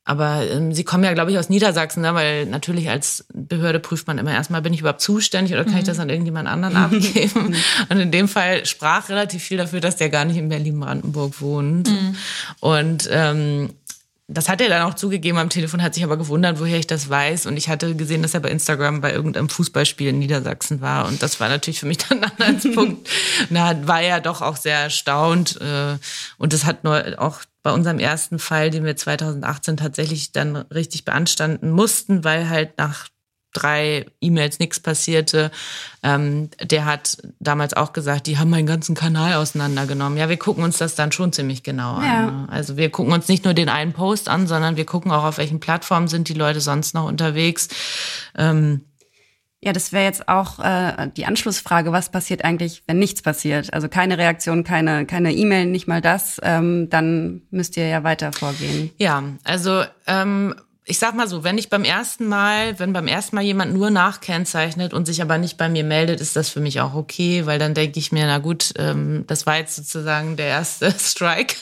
aber 0.10 0.50
ähm, 0.50 0.74
Sie 0.74 0.84
kommen 0.84 1.04
ja, 1.04 1.14
glaube 1.14 1.30
ich, 1.30 1.38
aus 1.38 1.50
Niedersachsen, 1.50 2.02
ne? 2.02 2.16
weil 2.16 2.48
natürlich 2.48 2.90
als 2.90 3.26
Behörde 3.32 3.80
prüft 3.80 4.08
man 4.08 4.18
immer 4.18 4.32
erstmal, 4.32 4.64
bin 4.64 4.74
ich 4.74 4.80
überhaupt 4.80 5.02
zuständig 5.02 5.54
oder 5.54 5.66
kann 5.66 5.76
ich 5.76 5.84
mhm. 5.84 5.86
das 5.88 6.00
an 6.00 6.10
irgendjemand 6.10 6.50
anderen 6.50 6.78
abgeben? 6.78 7.56
Und 7.90 8.00
in 8.00 8.10
dem 8.10 8.28
Fall 8.28 8.66
sprach 8.66 9.10
relativ 9.10 9.44
viel 9.44 9.60
dafür, 9.60 9.82
dass 9.82 9.98
der 9.98 10.10
gar 10.10 10.26
nicht 10.26 10.38
in 10.38 10.50
Berlin-Brandenburg 10.50 11.40
wohnt. 11.42 11.90
Mhm. 11.90 12.16
Und 12.60 13.08
ähm, 13.12 13.70
das 14.28 14.50
hat 14.50 14.62
er 14.62 14.70
dann 14.70 14.82
auch 14.82 14.96
zugegeben 14.96 15.38
am 15.38 15.50
Telefon, 15.50 15.84
hat 15.84 15.94
sich 15.94 16.04
aber 16.04 16.18
gewundert, 16.18 16.60
woher 16.60 16.80
ich 16.80 16.88
das 16.88 17.08
weiß. 17.08 17.46
Und 17.46 17.58
ich 17.58 17.70
hatte 17.70 17.96
gesehen, 17.96 18.24
dass 18.24 18.34
er 18.34 18.40
bei 18.40 18.50
Instagram 18.50 19.02
bei 19.02 19.14
irgendeinem 19.14 19.50
Fußballspiel 19.50 20.08
in 20.08 20.18
Niedersachsen 20.18 20.82
war. 20.82 21.08
Und 21.08 21.22
das 21.22 21.40
war 21.40 21.50
natürlich 21.50 21.80
für 21.80 21.86
mich 21.86 21.98
dann 22.10 22.24
ein 22.24 22.32
Anhaltspunkt. 22.32 23.08
da 23.52 23.88
war 23.88 24.02
er 24.02 24.22
doch 24.22 24.42
auch 24.42 24.56
sehr 24.56 24.78
erstaunt. 24.78 25.62
Äh, 25.62 25.98
und 26.40 26.54
das 26.54 26.66
hat 26.66 26.84
nur 26.84 27.04
auch 27.18 27.42
bei 27.64 27.72
unserem 27.72 28.00
ersten 28.00 28.40
Fall, 28.40 28.70
den 28.70 28.86
wir 28.86 28.96
2018 28.96 29.78
tatsächlich 29.78 30.32
dann 30.32 30.56
richtig 30.56 31.06
beanstanden 31.06 31.72
mussten, 31.72 32.24
weil 32.24 32.50
halt 32.50 32.78
nach 32.78 33.10
drei 33.54 34.06
E-Mails 34.22 34.60
nichts 34.60 34.80
passierte. 34.80 35.52
Ähm, 36.04 36.50
der 36.62 36.86
hat 36.86 37.18
damals 37.40 37.74
auch 37.74 37.94
gesagt, 37.94 38.28
die 38.28 38.38
haben 38.38 38.50
meinen 38.50 38.68
ganzen 38.68 38.96
Kanal 38.96 39.36
auseinandergenommen. 39.36 40.18
Ja, 40.18 40.30
wir 40.30 40.38
gucken 40.38 40.64
uns 40.64 40.78
das 40.78 40.96
dann 40.96 41.12
schon 41.12 41.34
ziemlich 41.34 41.64
genau 41.64 42.00
ja. 42.02 42.28
an. 42.28 42.42
Ne? 42.44 42.48
Also 42.50 42.78
wir 42.78 42.90
gucken 42.90 43.12
uns 43.12 43.28
nicht 43.28 43.46
nur 43.46 43.54
den 43.54 43.70
einen 43.70 43.94
Post 43.94 44.30
an, 44.30 44.48
sondern 44.48 44.78
wir 44.78 44.86
gucken 44.86 45.12
auch, 45.12 45.24
auf 45.24 45.38
welchen 45.38 45.60
Plattformen 45.60 46.08
sind 46.08 46.30
die 46.30 46.34
Leute 46.34 46.62
sonst 46.62 46.94
noch 46.94 47.06
unterwegs. 47.06 47.70
Ähm, 48.38 48.82
ja, 49.62 49.74
das 49.74 49.92
wäre 49.92 50.06
jetzt 50.06 50.30
auch 50.30 50.60
äh, 50.60 51.10
die 51.18 51.26
Anschlussfrage, 51.26 51.92
was 51.92 52.10
passiert 52.10 52.46
eigentlich, 52.46 52.84
wenn 52.88 53.00
nichts 53.00 53.22
passiert? 53.22 53.74
Also 53.74 53.90
keine 53.90 54.18
Reaktion, 54.18 54.64
keine 54.64 55.06
keine 55.06 55.34
E-Mail, 55.34 55.66
nicht 55.66 55.88
mal 55.88 56.02
das, 56.02 56.40
ähm, 56.44 56.90
dann 56.90 57.42
müsst 57.52 57.76
ihr 57.76 57.88
ja 57.88 58.04
weiter 58.04 58.32
vorgehen. 58.32 58.92
Ja, 58.98 59.24
also 59.44 59.84
ähm, 60.08 60.56
ich 60.90 60.98
sag 60.98 61.14
mal 61.14 61.28
so, 61.28 61.44
wenn 61.44 61.60
ich 61.60 61.70
beim 61.70 61.84
ersten 61.84 62.26
Mal, 62.28 62.80
wenn 62.80 62.94
beim 62.94 63.08
ersten 63.08 63.36
Mal 63.36 63.44
jemand 63.44 63.74
nur 63.74 63.92
nachkennzeichnet 63.92 64.92
und 64.92 65.06
sich 65.06 65.22
aber 65.22 65.38
nicht 65.38 65.58
bei 65.58 65.70
mir 65.70 65.84
meldet, 65.84 66.20
ist 66.20 66.36
das 66.36 66.50
für 66.50 66.62
mich 66.62 66.82
auch 66.82 66.96
okay, 66.96 67.46
weil 67.46 67.60
dann 67.60 67.76
denke 67.76 68.00
ich 68.00 68.12
mir, 68.12 68.26
na 68.26 68.40
gut, 68.40 68.74
ähm, 68.78 69.26
das 69.28 69.46
war 69.46 69.58
jetzt 69.58 69.76
sozusagen 69.76 70.36
der 70.36 70.48
erste 70.48 70.92
Strike. 70.98 71.56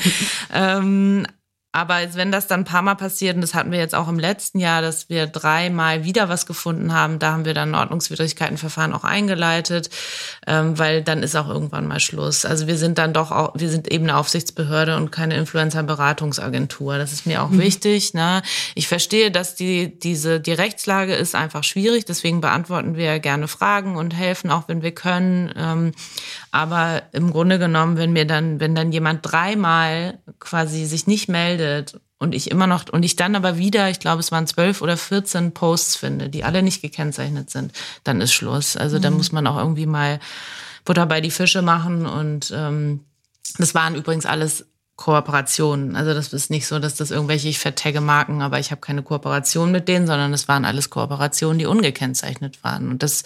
ähm, 0.54 1.26
aber 1.72 1.98
wenn 2.14 2.32
das 2.32 2.48
dann 2.48 2.60
ein 2.60 2.64
paar 2.64 2.82
Mal 2.82 2.96
passiert, 2.96 3.36
und 3.36 3.42
das 3.42 3.54
hatten 3.54 3.70
wir 3.70 3.78
jetzt 3.78 3.94
auch 3.94 4.08
im 4.08 4.18
letzten 4.18 4.58
Jahr, 4.58 4.82
dass 4.82 5.08
wir 5.08 5.28
dreimal 5.28 6.02
wieder 6.02 6.28
was 6.28 6.44
gefunden 6.44 6.92
haben, 6.92 7.20
da 7.20 7.32
haben 7.32 7.44
wir 7.44 7.54
dann 7.54 7.76
Ordnungswidrigkeitenverfahren 7.76 8.92
auch 8.92 9.04
eingeleitet, 9.04 9.88
ähm, 10.48 10.78
weil 10.78 11.02
dann 11.02 11.22
ist 11.22 11.36
auch 11.36 11.48
irgendwann 11.48 11.86
mal 11.86 12.00
Schluss. 12.00 12.44
Also 12.44 12.66
wir 12.66 12.76
sind 12.76 12.98
dann 12.98 13.12
doch 13.12 13.30
auch, 13.30 13.52
wir 13.54 13.68
sind 13.70 13.86
eben 13.86 14.04
eine 14.04 14.16
Aufsichtsbehörde 14.16 14.96
und 14.96 15.12
keine 15.12 15.36
Influencer-Beratungsagentur. 15.36 16.98
Das 16.98 17.12
ist 17.12 17.24
mir 17.24 17.40
auch 17.40 17.50
mhm. 17.50 17.60
wichtig. 17.60 18.14
Ne? 18.14 18.42
Ich 18.74 18.88
verstehe, 18.88 19.30
dass 19.30 19.54
die, 19.54 19.96
diese, 19.96 20.40
die 20.40 20.52
Rechtslage 20.52 21.14
ist 21.14 21.36
einfach 21.36 21.62
schwierig, 21.62 22.04
deswegen 22.04 22.40
beantworten 22.40 22.96
wir 22.96 23.20
gerne 23.20 23.46
Fragen 23.46 23.96
und 23.96 24.12
helfen 24.12 24.50
auch, 24.50 24.66
wenn 24.66 24.82
wir 24.82 24.92
können. 24.92 25.52
Ähm, 25.56 25.92
aber 26.50 27.02
im 27.12 27.30
Grunde 27.30 27.58
genommen, 27.58 27.96
wenn 27.96 28.12
mir 28.12 28.26
dann, 28.26 28.60
wenn 28.60 28.74
dann 28.74 28.92
jemand 28.92 29.20
dreimal 29.22 30.18
quasi 30.38 30.84
sich 30.84 31.06
nicht 31.06 31.28
meldet, 31.28 32.00
und 32.20 32.34
ich 32.34 32.50
immer 32.50 32.66
noch, 32.66 32.84
und 32.92 33.02
ich 33.02 33.16
dann 33.16 33.34
aber 33.34 33.56
wieder, 33.56 33.88
ich 33.88 33.98
glaube, 33.98 34.20
es 34.20 34.30
waren 34.30 34.46
zwölf 34.46 34.82
oder 34.82 34.98
vierzehn 34.98 35.52
Posts 35.52 35.96
finde, 35.96 36.28
die 36.28 36.44
alle 36.44 36.62
nicht 36.62 36.82
gekennzeichnet 36.82 37.48
sind, 37.48 37.72
dann 38.04 38.20
ist 38.20 38.34
Schluss. 38.34 38.76
Also 38.76 38.98
mhm. 38.98 39.02
dann 39.02 39.14
muss 39.14 39.32
man 39.32 39.46
auch 39.46 39.56
irgendwie 39.56 39.86
mal 39.86 40.20
Butter 40.84 41.06
bei 41.06 41.22
die 41.22 41.30
Fische 41.30 41.62
machen 41.62 42.04
und 42.04 42.52
ähm, 42.54 43.00
das 43.58 43.74
waren 43.74 43.94
übrigens 43.94 44.26
alles 44.26 44.66
Kooperationen. 44.96 45.96
Also 45.96 46.12
das 46.12 46.34
ist 46.34 46.50
nicht 46.50 46.66
so, 46.66 46.78
dass 46.78 46.94
das 46.94 47.10
irgendwelche, 47.10 47.48
ich 47.48 47.58
vertagge 47.58 48.02
Marken, 48.02 48.42
aber 48.42 48.58
ich 48.58 48.70
habe 48.70 48.82
keine 48.82 49.02
Kooperation 49.02 49.72
mit 49.72 49.88
denen, 49.88 50.06
sondern 50.06 50.34
es 50.34 50.46
waren 50.46 50.66
alles 50.66 50.90
Kooperationen, 50.90 51.58
die 51.58 51.64
ungekennzeichnet 51.64 52.62
waren. 52.62 52.90
Und 52.90 53.02
das 53.02 53.24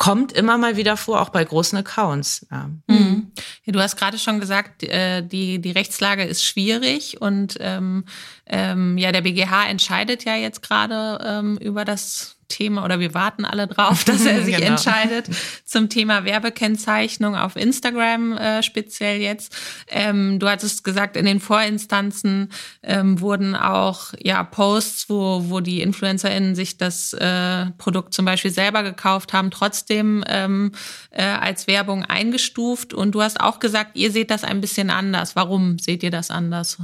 kommt 0.00 0.32
immer 0.32 0.56
mal 0.56 0.78
wieder 0.78 0.96
vor, 0.96 1.20
auch 1.20 1.28
bei 1.28 1.44
großen 1.44 1.76
Accounts. 1.76 2.46
Ja. 2.50 2.70
Mhm. 2.86 3.32
ja 3.64 3.72
du 3.72 3.80
hast 3.80 3.96
gerade 3.96 4.18
schon 4.18 4.40
gesagt, 4.40 4.82
äh, 4.82 5.20
die, 5.20 5.60
die 5.60 5.72
Rechtslage 5.72 6.24
ist 6.24 6.42
schwierig 6.42 7.20
und 7.20 7.58
ähm, 7.60 8.06
ähm, 8.46 8.96
ja, 8.96 9.12
der 9.12 9.20
BGH 9.20 9.68
entscheidet 9.68 10.24
ja 10.24 10.36
jetzt 10.36 10.62
gerade 10.62 11.22
ähm, 11.22 11.58
über 11.58 11.84
das 11.84 12.38
Thema 12.50 12.84
oder 12.84 13.00
wir 13.00 13.14
warten 13.14 13.46
alle 13.46 13.66
drauf, 13.66 14.04
dass 14.10 14.26
er 14.26 14.44
sich 14.44 14.56
genau. 14.56 14.72
entscheidet 14.72 15.30
zum 15.64 15.88
Thema 15.88 16.24
Werbekennzeichnung 16.24 17.34
auf 17.34 17.56
Instagram 17.56 18.36
äh, 18.36 18.62
speziell 18.62 19.22
jetzt. 19.22 19.56
Ähm, 19.88 20.38
du 20.38 20.48
hattest 20.48 20.84
gesagt, 20.84 21.16
in 21.16 21.24
den 21.24 21.40
Vorinstanzen 21.40 22.50
ähm, 22.82 23.20
wurden 23.20 23.56
auch 23.56 24.12
ja 24.22 24.44
Posts, 24.44 25.08
wo, 25.08 25.44
wo 25.48 25.60
die 25.60 25.80
InfluencerInnen 25.80 26.54
sich 26.54 26.76
das 26.76 27.14
äh, 27.14 27.66
Produkt 27.78 28.12
zum 28.12 28.26
Beispiel 28.26 28.50
selber 28.50 28.82
gekauft 28.82 29.32
haben, 29.32 29.50
trotzdem 29.50 30.22
ähm, 30.26 30.72
äh, 31.10 31.22
als 31.22 31.66
Werbung 31.66 32.04
eingestuft. 32.04 32.92
Und 32.92 33.12
du 33.12 33.22
hast 33.22 33.40
auch 33.40 33.60
gesagt, 33.60 33.96
ihr 33.96 34.10
seht 34.10 34.30
das 34.30 34.44
ein 34.44 34.60
bisschen 34.60 34.90
anders. 34.90 35.36
Warum 35.36 35.78
seht 35.78 36.02
ihr 36.02 36.10
das 36.10 36.30
anders? 36.30 36.78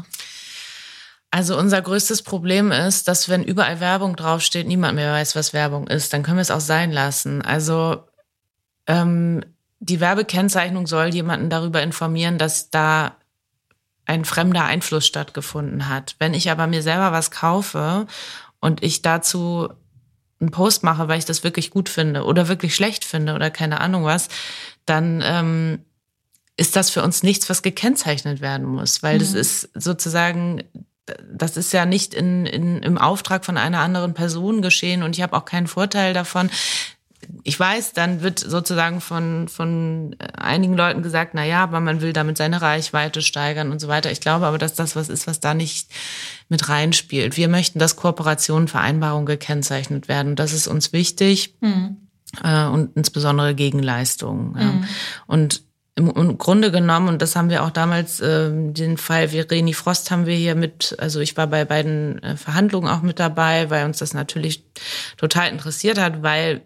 Also 1.37 1.59
unser 1.59 1.83
größtes 1.83 2.23
Problem 2.23 2.73
ist, 2.73 3.09
dass 3.09 3.29
wenn 3.29 3.45
überall 3.45 3.79
Werbung 3.79 4.17
draufsteht, 4.17 4.67
niemand 4.67 4.95
mehr 4.95 5.13
weiß, 5.13 5.37
was 5.37 5.53
Werbung 5.53 5.87
ist. 5.87 6.15
Dann 6.15 6.23
können 6.23 6.39
wir 6.39 6.41
es 6.43 6.51
auch 6.51 6.61
sein 6.61 6.91
lassen. 6.91 7.43
Also 7.43 8.05
ähm, 8.87 9.45
die 9.79 10.01
Werbekennzeichnung 10.01 10.87
soll 10.87 11.09
jemanden 11.09 11.51
darüber 11.51 11.83
informieren, 11.83 12.39
dass 12.39 12.71
da 12.71 13.19
ein 14.07 14.25
fremder 14.25 14.65
Einfluss 14.65 15.07
stattgefunden 15.07 15.91
hat. 15.91 16.17
Wenn 16.19 16.33
ich 16.33 16.51
aber 16.51 16.67
mir 16.67 16.81
selber 16.81 17.13
was 17.13 17.31
kaufe 17.31 18.07
und 18.61 18.83
ich 18.83 19.03
dazu 19.03 19.69
einen 20.41 20.53
Post 20.53 20.85
mache, 20.85 21.07
weil 21.07 21.19
ich 21.19 21.27
das 21.27 21.45
wirklich 21.45 21.69
gut 21.69 21.91
finde 21.91 22.25
oder 22.25 22.49
wirklich 22.49 22.75
schlecht 22.75 23.05
finde 23.05 23.35
oder 23.35 23.51
keine 23.51 23.83
Ahnung 23.83 24.05
was, 24.05 24.29
dann 24.87 25.23
ähm, 25.23 25.85
ist 26.57 26.77
das 26.77 26.89
für 26.89 27.03
uns 27.03 27.23
nichts, 27.23 27.51
was 27.51 27.61
gekennzeichnet 27.61 28.41
werden 28.41 28.67
muss, 28.67 29.03
weil 29.03 29.17
mhm. 29.17 29.21
das 29.21 29.35
ist 29.35 29.69
sozusagen 29.75 30.65
das 31.33 31.57
ist 31.57 31.73
ja 31.73 31.87
nicht 31.87 32.15
in, 32.15 32.47
in, 32.47 32.83
im 32.83 32.99
Auftrag 32.99 33.45
von 33.45 33.57
einer 33.57 33.81
anderen 33.81 34.15
Person 34.15 34.63
geschehen 34.63 35.03
und 35.03 35.17
ich 35.17 35.23
habe 35.23 35.37
auch 35.37 35.45
keinen 35.45 35.67
Vorteil 35.67 36.15
davon 36.15 36.51
ich 37.43 37.59
weiß, 37.59 37.93
dann 37.93 38.23
wird 38.23 38.39
sozusagen 38.39 39.01
von, 39.01 39.49
von 39.49 40.17
einigen 40.37 40.77
Leuten 40.77 41.03
gesagt, 41.03 41.33
na 41.35 41.45
ja, 41.45 41.63
aber 41.63 41.81
man 41.81 42.01
will 42.01 42.13
damit 42.13 42.37
seine 42.37 42.63
Reichweite 42.63 43.23
steigern 43.23 43.71
und 43.73 43.81
so 43.81 43.89
weiter. 43.89 44.11
Ich 44.11 44.21
glaube 44.21 44.47
aber, 44.47 44.59
dass 44.59 44.75
das 44.75 44.97
was 44.97 45.09
ist, 45.09 45.27
was 45.27 45.41
da 45.41 45.55
nicht 45.55 45.91
mit 46.49 46.69
reinspielt. 46.69 47.37
Wir 47.37 47.49
möchten, 47.49 47.79
dass 47.79 47.97
Kooperationen, 47.97 48.69
Vereinbarungen 48.69 49.27
gekennzeichnet 49.27 50.09
werden. 50.09 50.37
Das 50.37 50.53
ist 50.53 50.67
uns 50.67 50.93
wichtig. 50.93 51.55
Mhm. 51.61 51.97
Äh, 52.43 52.67
und 52.67 52.97
insbesondere 52.97 53.55
Gegenleistungen. 53.55 54.53
Mhm. 54.53 54.85
Und 55.27 55.63
im, 55.97 56.39
Grunde 56.39 56.71
genommen, 56.71 57.09
und 57.09 57.23
das 57.23 57.37
haben 57.37 57.49
wir 57.49 57.65
auch 57.65 57.71
damals, 57.71 58.21
äh, 58.21 58.51
den 58.53 58.99
Fall 58.99 59.29
Vereni 59.29 59.73
Frost 59.73 60.11
haben 60.11 60.27
wir 60.27 60.35
hier 60.35 60.55
mit, 60.55 60.95
also 60.99 61.21
ich 61.21 61.37
war 61.37 61.47
bei 61.47 61.65
beiden 61.65 62.23
äh, 62.23 62.37
Verhandlungen 62.37 62.89
auch 62.89 63.03
mit 63.03 63.19
dabei, 63.19 63.71
weil 63.71 63.87
uns 63.87 63.99
das 63.99 64.13
natürlich 64.13 64.63
total 65.17 65.49
interessiert 65.51 65.99
hat, 65.99 66.23
weil 66.23 66.61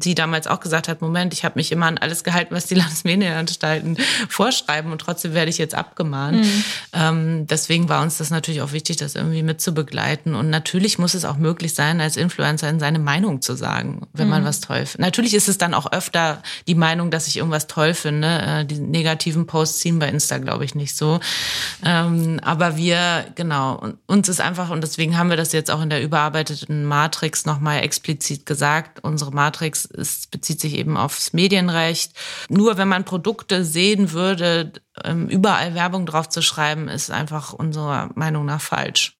sie 0.00 0.14
damals 0.14 0.46
auch 0.46 0.60
gesagt 0.60 0.88
hat, 0.88 1.02
Moment, 1.02 1.32
ich 1.32 1.44
habe 1.44 1.58
mich 1.58 1.70
immer 1.72 1.86
an 1.86 1.98
alles 1.98 2.24
gehalten, 2.24 2.54
was 2.54 2.66
die 2.66 2.74
Landesmedienanstalten 2.76 3.98
vorschreiben 4.28 4.92
und 4.92 5.00
trotzdem 5.00 5.34
werde 5.34 5.50
ich 5.50 5.58
jetzt 5.58 5.74
abgemahnt. 5.74 6.44
Mhm. 6.44 6.64
Ähm, 6.92 7.46
deswegen 7.46 7.88
war 7.88 8.02
uns 8.02 8.18
das 8.18 8.30
natürlich 8.30 8.62
auch 8.62 8.72
wichtig, 8.72 8.96
das 8.96 9.14
irgendwie 9.14 9.42
mitzubegleiten. 9.42 10.34
Und 10.34 10.50
natürlich 10.50 10.98
muss 10.98 11.14
es 11.14 11.24
auch 11.24 11.36
möglich 11.36 11.74
sein, 11.74 12.00
als 12.00 12.16
Influencer 12.16 12.78
seine 12.78 12.98
Meinung 12.98 13.42
zu 13.42 13.54
sagen, 13.54 14.06
wenn 14.12 14.26
mhm. 14.26 14.30
man 14.30 14.44
was 14.44 14.60
toll 14.60 14.86
findet. 14.86 15.00
Natürlich 15.00 15.34
ist 15.34 15.48
es 15.48 15.58
dann 15.58 15.74
auch 15.74 15.92
öfter 15.92 16.42
die 16.66 16.74
Meinung, 16.74 17.10
dass 17.10 17.26
ich 17.26 17.36
irgendwas 17.36 17.66
toll 17.66 17.94
finde. 17.94 18.28
Äh, 18.28 18.64
die 18.64 18.78
negativen 18.78 19.46
Posts 19.46 19.80
ziehen 19.80 19.98
bei 19.98 20.08
Insta, 20.08 20.38
glaube 20.38 20.64
ich, 20.64 20.74
nicht 20.74 20.96
so. 20.96 21.20
Ähm, 21.84 22.40
aber 22.42 22.76
wir, 22.76 23.26
genau, 23.34 23.92
uns 24.06 24.28
ist 24.28 24.40
einfach, 24.40 24.70
und 24.70 24.82
deswegen 24.82 25.18
haben 25.18 25.30
wir 25.30 25.36
das 25.36 25.52
jetzt 25.52 25.70
auch 25.70 25.82
in 25.82 25.90
der 25.90 26.02
überarbeiteten 26.02 26.84
Matrix 26.84 27.44
nochmal 27.44 27.82
explizit 27.82 28.46
gesagt, 28.46 29.00
unsere 29.20 29.34
Matrix 29.34 29.84
ist, 29.84 30.30
bezieht 30.30 30.60
sich 30.60 30.74
eben 30.74 30.96
aufs 30.96 31.34
Medienrecht. 31.34 32.12
Nur 32.48 32.78
wenn 32.78 32.88
man 32.88 33.04
Produkte 33.04 33.64
sehen 33.64 34.12
würde, 34.12 34.72
ähm, 35.04 35.28
überall 35.28 35.74
Werbung 35.74 36.06
drauf 36.06 36.28
zu 36.28 36.40
schreiben, 36.40 36.88
ist 36.88 37.10
einfach 37.10 37.52
unserer 37.52 38.08
Meinung 38.14 38.46
nach 38.46 38.62
falsch. 38.62 39.18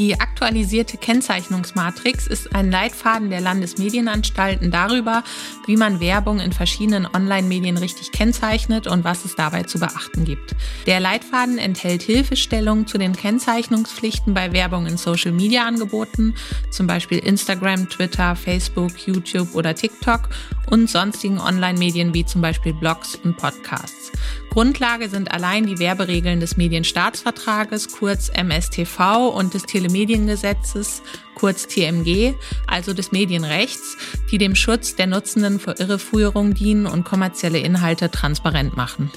Die 0.00 0.18
aktualisierte 0.18 0.96
Kennzeichnungsmatrix 0.96 2.26
ist 2.26 2.54
ein 2.54 2.70
Leitfaden 2.70 3.28
der 3.28 3.42
Landesmedienanstalten 3.42 4.70
darüber, 4.70 5.22
wie 5.66 5.76
man 5.76 6.00
Werbung 6.00 6.40
in 6.40 6.52
verschiedenen 6.52 7.06
Online-Medien 7.06 7.76
richtig 7.76 8.10
kennzeichnet 8.10 8.86
und 8.86 9.04
was 9.04 9.26
es 9.26 9.36
dabei 9.36 9.64
zu 9.64 9.78
beachten 9.78 10.24
gibt. 10.24 10.56
Der 10.86 11.00
Leitfaden 11.00 11.58
enthält 11.58 12.00
Hilfestellungen 12.00 12.86
zu 12.86 12.96
den 12.96 13.14
Kennzeichnungspflichten 13.14 14.32
bei 14.32 14.54
Werbung 14.54 14.86
in 14.86 14.96
Social-Media-Angeboten, 14.96 16.34
zum 16.70 16.86
Beispiel 16.86 17.18
Instagram, 17.18 17.90
Twitter, 17.90 18.36
Facebook, 18.36 19.06
YouTube 19.06 19.54
oder 19.54 19.74
TikTok 19.74 20.30
und 20.70 20.88
sonstigen 20.88 21.38
Online-Medien 21.38 22.14
wie 22.14 22.24
zum 22.24 22.40
Beispiel 22.40 22.72
Blogs 22.72 23.16
und 23.16 23.36
Podcasts. 23.36 24.12
Grundlage 24.50 25.08
sind 25.08 25.30
allein 25.30 25.66
die 25.66 25.78
Werberegeln 25.78 26.40
des 26.40 26.56
Medienstaatsvertrages, 26.56 27.92
kurz 27.92 28.30
MSTV, 28.30 29.28
und 29.28 29.54
des 29.54 29.62
Telemediengesetzes, 29.62 31.02
kurz 31.36 31.68
TMG, 31.68 32.34
also 32.66 32.92
des 32.92 33.12
Medienrechts, 33.12 33.96
die 34.30 34.38
dem 34.38 34.56
Schutz 34.56 34.96
der 34.96 35.06
Nutzenden 35.06 35.60
vor 35.60 35.78
Irreführung 35.78 36.54
dienen 36.54 36.86
und 36.86 37.04
kommerzielle 37.04 37.58
Inhalte 37.58 38.10
transparent 38.10 38.76
machen 38.76 39.10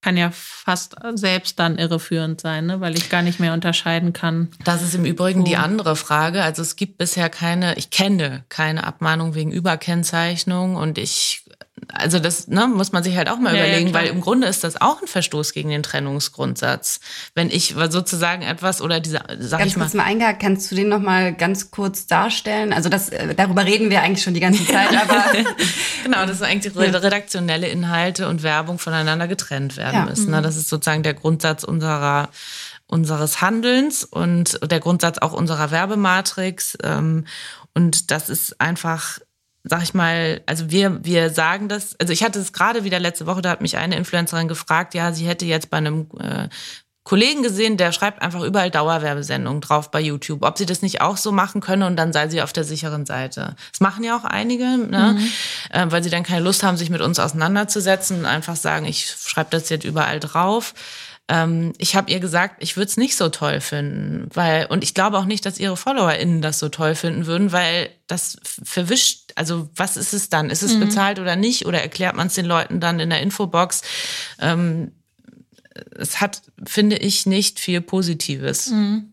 kann 0.00 0.16
ja 0.16 0.30
fast 0.32 0.94
selbst 1.14 1.58
dann 1.58 1.76
irreführend 1.76 2.40
sein, 2.40 2.66
ne? 2.66 2.80
weil 2.80 2.96
ich 2.96 3.10
gar 3.10 3.22
nicht 3.22 3.40
mehr 3.40 3.52
unterscheiden 3.52 4.12
kann. 4.12 4.48
Das 4.64 4.82
ist 4.82 4.94
im 4.94 5.04
Übrigen 5.04 5.44
die 5.44 5.56
andere 5.56 5.96
Frage. 5.96 6.42
Also 6.42 6.62
es 6.62 6.76
gibt 6.76 6.98
bisher 6.98 7.28
keine, 7.28 7.76
ich 7.76 7.90
kenne 7.90 8.44
keine 8.48 8.84
Abmahnung 8.84 9.34
wegen 9.34 9.50
Überkennzeichnung 9.50 10.76
und 10.76 10.98
ich 10.98 11.44
also 11.88 12.18
das 12.18 12.48
ne, 12.48 12.66
muss 12.66 12.92
man 12.92 13.02
sich 13.02 13.16
halt 13.16 13.28
auch 13.28 13.38
mal 13.38 13.54
ja, 13.54 13.64
überlegen, 13.64 13.88
ja, 13.88 13.94
weil 13.94 14.06
im 14.08 14.20
Grunde 14.20 14.46
ist 14.46 14.64
das 14.64 14.80
auch 14.80 15.00
ein 15.00 15.08
Verstoß 15.08 15.52
gegen 15.52 15.70
den 15.70 15.82
Trennungsgrundsatz. 15.82 17.00
Wenn 17.34 17.50
ich 17.50 17.74
sozusagen 17.90 18.42
etwas 18.42 18.80
oder 18.80 19.00
diese, 19.00 19.20
sag 19.38 19.60
ganz 19.60 19.72
ich 19.72 19.76
mal. 19.76 19.84
Kurz 19.84 19.94
mal 19.94 20.04
eingehakt, 20.04 20.40
kannst 20.40 20.70
du 20.70 20.74
den 20.74 20.88
noch 20.88 21.00
mal 21.00 21.34
ganz 21.34 21.70
kurz 21.70 22.06
darstellen? 22.06 22.72
Also 22.72 22.88
das, 22.88 23.08
äh, 23.10 23.34
darüber 23.34 23.64
reden 23.64 23.90
wir 23.90 24.02
eigentlich 24.02 24.22
schon 24.22 24.34
die 24.34 24.40
ganze 24.40 24.66
Zeit, 24.66 24.90
aber. 24.90 25.24
genau, 26.04 26.26
das 26.26 26.38
sind 26.38 26.46
eigentlich 26.46 26.74
redaktionelle 26.76 27.68
Inhalte 27.68 28.28
und 28.28 28.42
Werbung 28.42 28.78
voneinander 28.78 29.28
getrennt 29.28 29.76
werden 29.76 29.94
ja. 29.94 30.04
müssen. 30.04 30.30
Ne? 30.30 30.42
Das 30.42 30.56
ist 30.56 30.68
sozusagen 30.68 31.02
der 31.02 31.14
Grundsatz 31.14 31.64
unserer 31.64 32.28
unseres 32.88 33.42
Handelns 33.42 34.02
und 34.02 34.58
der 34.70 34.80
Grundsatz 34.80 35.18
auch 35.18 35.34
unserer 35.34 35.70
Werbematrix. 35.70 36.78
Ähm, 36.82 37.26
und 37.74 38.10
das 38.10 38.30
ist 38.30 38.60
einfach 38.60 39.18
sag 39.64 39.82
ich 39.82 39.94
mal, 39.94 40.40
also 40.46 40.70
wir, 40.70 41.04
wir 41.04 41.30
sagen 41.30 41.68
das, 41.68 41.96
also 42.00 42.12
ich 42.12 42.22
hatte 42.22 42.38
es 42.38 42.52
gerade 42.52 42.84
wieder 42.84 42.98
letzte 42.98 43.26
Woche, 43.26 43.42
da 43.42 43.50
hat 43.50 43.60
mich 43.60 43.76
eine 43.76 43.96
Influencerin 43.96 44.48
gefragt, 44.48 44.94
ja, 44.94 45.12
sie 45.12 45.26
hätte 45.26 45.44
jetzt 45.46 45.70
bei 45.70 45.78
einem 45.78 46.06
äh, 46.18 46.48
Kollegen 47.08 47.42
gesehen, 47.42 47.78
der 47.78 47.92
schreibt 47.92 48.20
einfach 48.20 48.42
überall 48.42 48.70
Dauerwerbesendungen 48.70 49.62
drauf 49.62 49.90
bei 49.90 49.98
YouTube, 49.98 50.44
ob 50.44 50.58
sie 50.58 50.66
das 50.66 50.82
nicht 50.82 51.00
auch 51.00 51.16
so 51.16 51.32
machen 51.32 51.62
könne 51.62 51.86
und 51.86 51.96
dann 51.96 52.12
sei 52.12 52.28
sie 52.28 52.42
auf 52.42 52.52
der 52.52 52.64
sicheren 52.64 53.06
Seite. 53.06 53.56
Das 53.72 53.80
machen 53.80 54.04
ja 54.04 54.14
auch 54.14 54.24
einige, 54.24 54.64
ne? 54.76 55.16
Mhm. 55.16 55.32
Äh, 55.70 55.86
weil 55.90 56.02
sie 56.02 56.10
dann 56.10 56.22
keine 56.22 56.44
Lust 56.44 56.62
haben, 56.62 56.76
sich 56.76 56.90
mit 56.90 57.00
uns 57.00 57.18
auseinanderzusetzen 57.18 58.18
und 58.18 58.26
einfach 58.26 58.56
sagen, 58.56 58.84
ich 58.84 59.06
schreibe 59.06 59.48
das 59.50 59.70
jetzt 59.70 59.86
überall 59.86 60.20
drauf. 60.20 60.74
Ähm, 61.28 61.74
ich 61.78 61.94
habe 61.94 62.10
ihr 62.10 62.20
gesagt, 62.20 62.62
ich 62.62 62.76
würde 62.76 62.88
es 62.88 62.96
nicht 62.96 63.16
so 63.16 63.28
toll 63.28 63.60
finden, 63.60 64.28
weil 64.32 64.66
und 64.66 64.82
ich 64.82 64.94
glaube 64.94 65.18
auch 65.18 65.26
nicht, 65.26 65.44
dass 65.44 65.58
ihre 65.58 65.76
FollowerInnen 65.76 66.40
das 66.40 66.58
so 66.58 66.70
toll 66.70 66.94
finden 66.94 67.26
würden, 67.26 67.52
weil 67.52 67.90
das 68.06 68.38
verwischt. 68.42 69.32
Also 69.34 69.68
was 69.76 69.96
ist 69.96 70.14
es 70.14 70.30
dann? 70.30 70.48
Ist 70.48 70.62
es 70.62 70.74
mhm. 70.74 70.80
bezahlt 70.80 71.18
oder 71.18 71.36
nicht? 71.36 71.66
Oder 71.66 71.82
erklärt 71.82 72.16
man 72.16 72.28
es 72.28 72.34
den 72.34 72.46
Leuten 72.46 72.80
dann 72.80 72.98
in 72.98 73.10
der 73.10 73.20
Infobox? 73.20 73.82
Ähm, 74.40 74.92
es 75.96 76.20
hat, 76.20 76.42
finde 76.66 76.96
ich, 76.96 77.26
nicht 77.26 77.60
viel 77.60 77.80
Positives. 77.80 78.70
Mhm. 78.70 79.12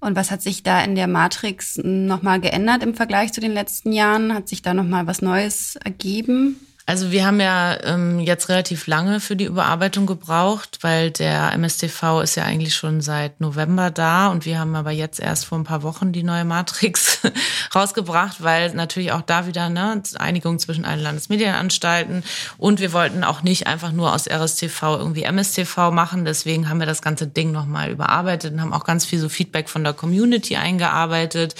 Und 0.00 0.16
was 0.16 0.30
hat 0.30 0.40
sich 0.40 0.62
da 0.62 0.82
in 0.82 0.94
der 0.94 1.06
Matrix 1.06 1.78
nochmal 1.82 2.40
geändert 2.40 2.82
im 2.82 2.94
Vergleich 2.94 3.34
zu 3.34 3.42
den 3.42 3.52
letzten 3.52 3.92
Jahren? 3.92 4.32
Hat 4.32 4.48
sich 4.48 4.62
da 4.62 4.72
nochmal 4.72 5.06
was 5.06 5.20
Neues 5.20 5.76
ergeben? 5.76 6.56
Also 6.90 7.12
wir 7.12 7.24
haben 7.24 7.38
ja 7.38 7.78
ähm, 7.84 8.18
jetzt 8.18 8.48
relativ 8.48 8.88
lange 8.88 9.20
für 9.20 9.36
die 9.36 9.44
Überarbeitung 9.44 10.06
gebraucht, 10.06 10.78
weil 10.80 11.12
der 11.12 11.52
MSTV 11.52 12.20
ist 12.20 12.34
ja 12.34 12.42
eigentlich 12.42 12.74
schon 12.74 13.00
seit 13.00 13.40
November 13.40 13.92
da 13.92 14.26
und 14.26 14.44
wir 14.44 14.58
haben 14.58 14.74
aber 14.74 14.90
jetzt 14.90 15.20
erst 15.20 15.44
vor 15.44 15.56
ein 15.56 15.62
paar 15.62 15.84
Wochen 15.84 16.10
die 16.10 16.24
neue 16.24 16.44
Matrix 16.44 17.20
rausgebracht, 17.76 18.42
weil 18.42 18.74
natürlich 18.74 19.12
auch 19.12 19.22
da 19.22 19.46
wieder 19.46 19.68
ne, 19.68 20.02
Einigung 20.18 20.58
zwischen 20.58 20.84
allen 20.84 20.98
Landesmedienanstalten 20.98 22.24
und 22.58 22.80
wir 22.80 22.92
wollten 22.92 23.22
auch 23.22 23.44
nicht 23.44 23.68
einfach 23.68 23.92
nur 23.92 24.12
aus 24.12 24.28
RSTV 24.28 24.82
irgendwie 24.98 25.22
MSTV 25.22 25.92
machen. 25.92 26.24
Deswegen 26.24 26.68
haben 26.68 26.80
wir 26.80 26.86
das 26.86 27.02
ganze 27.02 27.28
Ding 27.28 27.52
nochmal 27.52 27.90
überarbeitet 27.90 28.52
und 28.54 28.60
haben 28.60 28.72
auch 28.72 28.82
ganz 28.82 29.06
viel 29.06 29.20
so 29.20 29.28
Feedback 29.28 29.68
von 29.68 29.84
der 29.84 29.92
Community 29.92 30.56
eingearbeitet. 30.56 31.54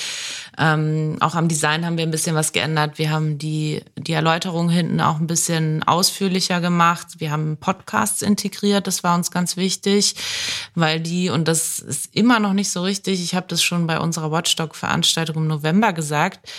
Ähm, 0.60 1.16
auch 1.20 1.34
am 1.34 1.48
Design 1.48 1.86
haben 1.86 1.96
wir 1.96 2.04
ein 2.04 2.10
bisschen 2.10 2.36
was 2.36 2.52
geändert. 2.52 2.98
Wir 2.98 3.10
haben 3.10 3.38
die, 3.38 3.82
die 3.96 4.12
Erläuterung 4.12 4.68
hinten 4.68 5.00
auch 5.00 5.18
ein 5.18 5.26
bisschen 5.26 5.82
ausführlicher 5.82 6.60
gemacht. 6.60 7.06
Wir 7.16 7.30
haben 7.30 7.56
Podcasts 7.56 8.20
integriert, 8.20 8.86
das 8.86 9.02
war 9.02 9.14
uns 9.14 9.30
ganz 9.30 9.56
wichtig, 9.56 10.16
weil 10.74 11.00
die, 11.00 11.30
und 11.30 11.48
das 11.48 11.78
ist 11.78 12.14
immer 12.14 12.40
noch 12.40 12.52
nicht 12.52 12.70
so 12.70 12.82
richtig, 12.82 13.22
ich 13.22 13.34
habe 13.34 13.46
das 13.48 13.62
schon 13.62 13.86
bei 13.86 13.98
unserer 13.98 14.30
Watchdog-Veranstaltung 14.30 15.36
im 15.36 15.46
November 15.46 15.94
gesagt, 15.94 16.50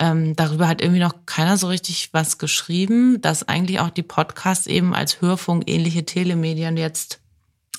ähm, 0.00 0.34
darüber 0.34 0.66
hat 0.66 0.82
irgendwie 0.82 1.00
noch 1.00 1.14
keiner 1.24 1.56
so 1.56 1.68
richtig 1.68 2.08
was 2.12 2.38
geschrieben, 2.38 3.20
dass 3.20 3.46
eigentlich 3.46 3.78
auch 3.78 3.90
die 3.90 4.02
Podcasts 4.02 4.66
eben 4.66 4.92
als 4.92 5.20
Hörfunk 5.20 5.70
ähnliche 5.70 6.04
Telemedien 6.04 6.76
jetzt 6.76 7.20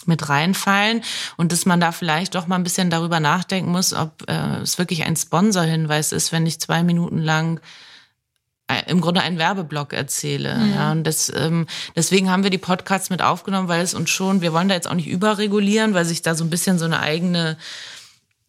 mit 0.07 0.29
reinfallen 0.29 1.01
und 1.37 1.51
dass 1.51 1.65
man 1.65 1.79
da 1.79 1.91
vielleicht 1.91 2.35
doch 2.35 2.47
mal 2.47 2.55
ein 2.55 2.63
bisschen 2.63 2.89
darüber 2.89 3.19
nachdenken 3.19 3.71
muss, 3.71 3.93
ob 3.93 4.29
äh, 4.29 4.57
es 4.61 4.77
wirklich 4.77 5.03
ein 5.03 5.15
Sponsorhinweis 5.15 6.11
ist, 6.11 6.31
wenn 6.31 6.45
ich 6.45 6.59
zwei 6.59 6.83
Minuten 6.83 7.19
lang 7.19 7.59
äh, 8.67 8.89
im 8.89 8.99
Grunde 9.01 9.21
einen 9.21 9.37
Werbeblock 9.37 9.93
erzähle. 9.93 10.55
Mhm. 10.55 10.73
Ja, 10.73 10.91
und 10.91 11.03
das, 11.05 11.31
ähm, 11.35 11.67
deswegen 11.95 12.31
haben 12.31 12.43
wir 12.43 12.49
die 12.49 12.57
Podcasts 12.57 13.09
mit 13.09 13.21
aufgenommen, 13.21 13.67
weil 13.67 13.81
es 13.81 13.93
uns 13.93 14.09
schon, 14.09 14.41
wir 14.41 14.53
wollen 14.53 14.69
da 14.69 14.75
jetzt 14.75 14.87
auch 14.89 14.95
nicht 14.95 15.07
überregulieren, 15.07 15.93
weil 15.93 16.05
sich 16.05 16.21
da 16.21 16.33
so 16.33 16.43
ein 16.43 16.49
bisschen 16.49 16.79
so 16.79 16.85
eine 16.85 16.99
eigene 16.99 17.57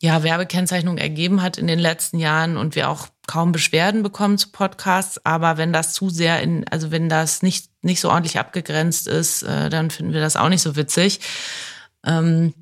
ja, 0.01 0.23
Werbekennzeichnung 0.23 0.99
ergeben 0.99 1.43
hat 1.43 1.59
in 1.59 1.67
den 1.67 1.79
letzten 1.79 2.19
Jahren 2.19 2.57
und 2.57 2.75
wir 2.75 2.91
auch 2.91 3.09
kaum 3.27 3.53
Beschwerden 3.53 4.03
bekommen 4.03 4.39
zu 4.39 4.51
Podcasts. 4.51 5.25
Aber 5.25 5.57
wenn 5.57 5.73
das 5.73 5.93
zu 5.93 6.11
sehr 6.11 6.43
in, 6.43 6.67
also 6.69 6.91
wenn 6.91 7.09
das 7.09 7.43
nicht, 7.43 7.69
nicht 7.83 8.01
so 8.01 8.11
ordentlich 8.11 8.39
abgegrenzt 8.39 9.09
ist, 9.09 9.43
äh, 9.43 9.69
dann 9.71 9.91
finden 9.91 10.13
wir 10.13 10.21
das 10.21 10.37
auch 10.37 10.49
nicht 10.49 10.63
so 10.63 10.77
witzig. 10.77 11.21
Ähm, 12.05 12.55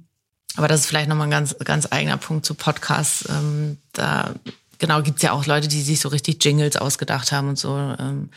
aber 0.56 0.68
das 0.68 0.80
ist 0.80 0.86
vielleicht 0.86 1.08
nochmal 1.08 1.26
ein 1.26 1.32
ganz, 1.32 1.56
ganz 1.58 1.90
eigener 1.90 2.16
Punkt 2.16 2.46
zu 2.46 2.54
Podcasts. 2.54 3.28
Ähm, 3.28 3.78
da, 3.92 4.34
genau, 4.78 5.02
gibt's 5.02 5.22
ja 5.22 5.32
auch 5.32 5.46
Leute, 5.46 5.68
die 5.68 5.82
sich 5.82 6.00
so 6.00 6.08
richtig 6.08 6.42
Jingles 6.42 6.76
ausgedacht 6.76 7.32
haben 7.32 7.48
und 7.48 7.58
so. 7.58 7.76
Ähm, 7.76 8.30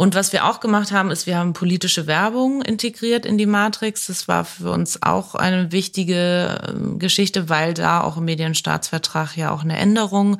Und 0.00 0.14
was 0.14 0.32
wir 0.32 0.44
auch 0.44 0.60
gemacht 0.60 0.92
haben, 0.92 1.10
ist, 1.10 1.26
wir 1.26 1.36
haben 1.36 1.54
politische 1.54 2.06
Werbung 2.06 2.62
integriert 2.62 3.26
in 3.26 3.36
die 3.36 3.46
Matrix. 3.46 4.06
Das 4.06 4.28
war 4.28 4.44
für 4.44 4.70
uns 4.70 5.02
auch 5.02 5.34
eine 5.34 5.72
wichtige 5.72 6.60
ähm, 6.68 7.00
Geschichte, 7.00 7.48
weil 7.48 7.74
da 7.74 8.02
auch 8.02 8.16
im 8.16 8.26
Medienstaatsvertrag 8.26 9.36
ja 9.36 9.50
auch 9.50 9.64
eine 9.64 9.76
Änderung, 9.76 10.38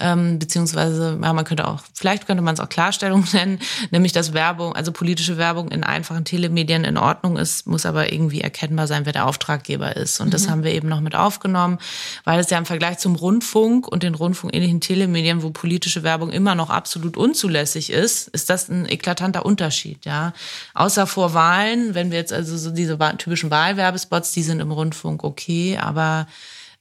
ähm, 0.00 0.38
beziehungsweise, 0.38 1.18
ja, 1.22 1.32
man 1.34 1.44
könnte 1.44 1.68
auch, 1.68 1.82
vielleicht 1.92 2.26
könnte 2.26 2.42
man 2.42 2.54
es 2.54 2.60
auch 2.60 2.70
Klarstellung 2.70 3.26
nennen, 3.34 3.58
nämlich 3.90 4.12
dass 4.12 4.32
Werbung, 4.32 4.74
also 4.74 4.90
politische 4.90 5.36
Werbung 5.36 5.68
in 5.68 5.84
einfachen 5.84 6.24
Telemedien 6.24 6.84
in 6.84 6.96
Ordnung 6.96 7.36
ist, 7.36 7.66
muss 7.66 7.84
aber 7.84 8.10
irgendwie 8.10 8.40
erkennbar 8.40 8.86
sein, 8.86 9.04
wer 9.04 9.12
der 9.12 9.26
Auftraggeber 9.26 9.96
ist. 9.96 10.18
Und 10.20 10.28
mhm. 10.28 10.30
das 10.30 10.48
haben 10.48 10.64
wir 10.64 10.72
eben 10.72 10.88
noch 10.88 11.02
mit 11.02 11.14
aufgenommen, 11.14 11.76
weil 12.24 12.40
es 12.40 12.48
ja 12.48 12.56
im 12.56 12.64
Vergleich 12.64 12.96
zum 12.96 13.16
Rundfunk 13.16 13.86
und 13.86 14.02
den 14.02 14.14
rundfunkähnlichen 14.14 14.80
Telemedien, 14.80 15.42
wo 15.42 15.50
politische 15.50 16.02
Werbung 16.04 16.30
immer 16.30 16.54
noch 16.54 16.70
absolut 16.70 17.18
unzulässig 17.18 17.90
ist, 17.90 18.28
ist 18.28 18.48
das 18.48 18.70
ein 18.70 18.93
eklatanter 18.94 19.44
Unterschied, 19.44 20.04
ja. 20.04 20.32
Außer 20.72 21.06
vor 21.06 21.34
Wahlen, 21.34 21.94
wenn 21.94 22.10
wir 22.10 22.18
jetzt 22.18 22.32
also 22.32 22.56
so 22.56 22.70
diese 22.70 22.98
typischen 23.18 23.50
Wahlwerbespots, 23.50 24.32
die 24.32 24.42
sind 24.42 24.60
im 24.60 24.70
Rundfunk 24.70 25.22
okay, 25.24 25.78
aber 25.78 26.26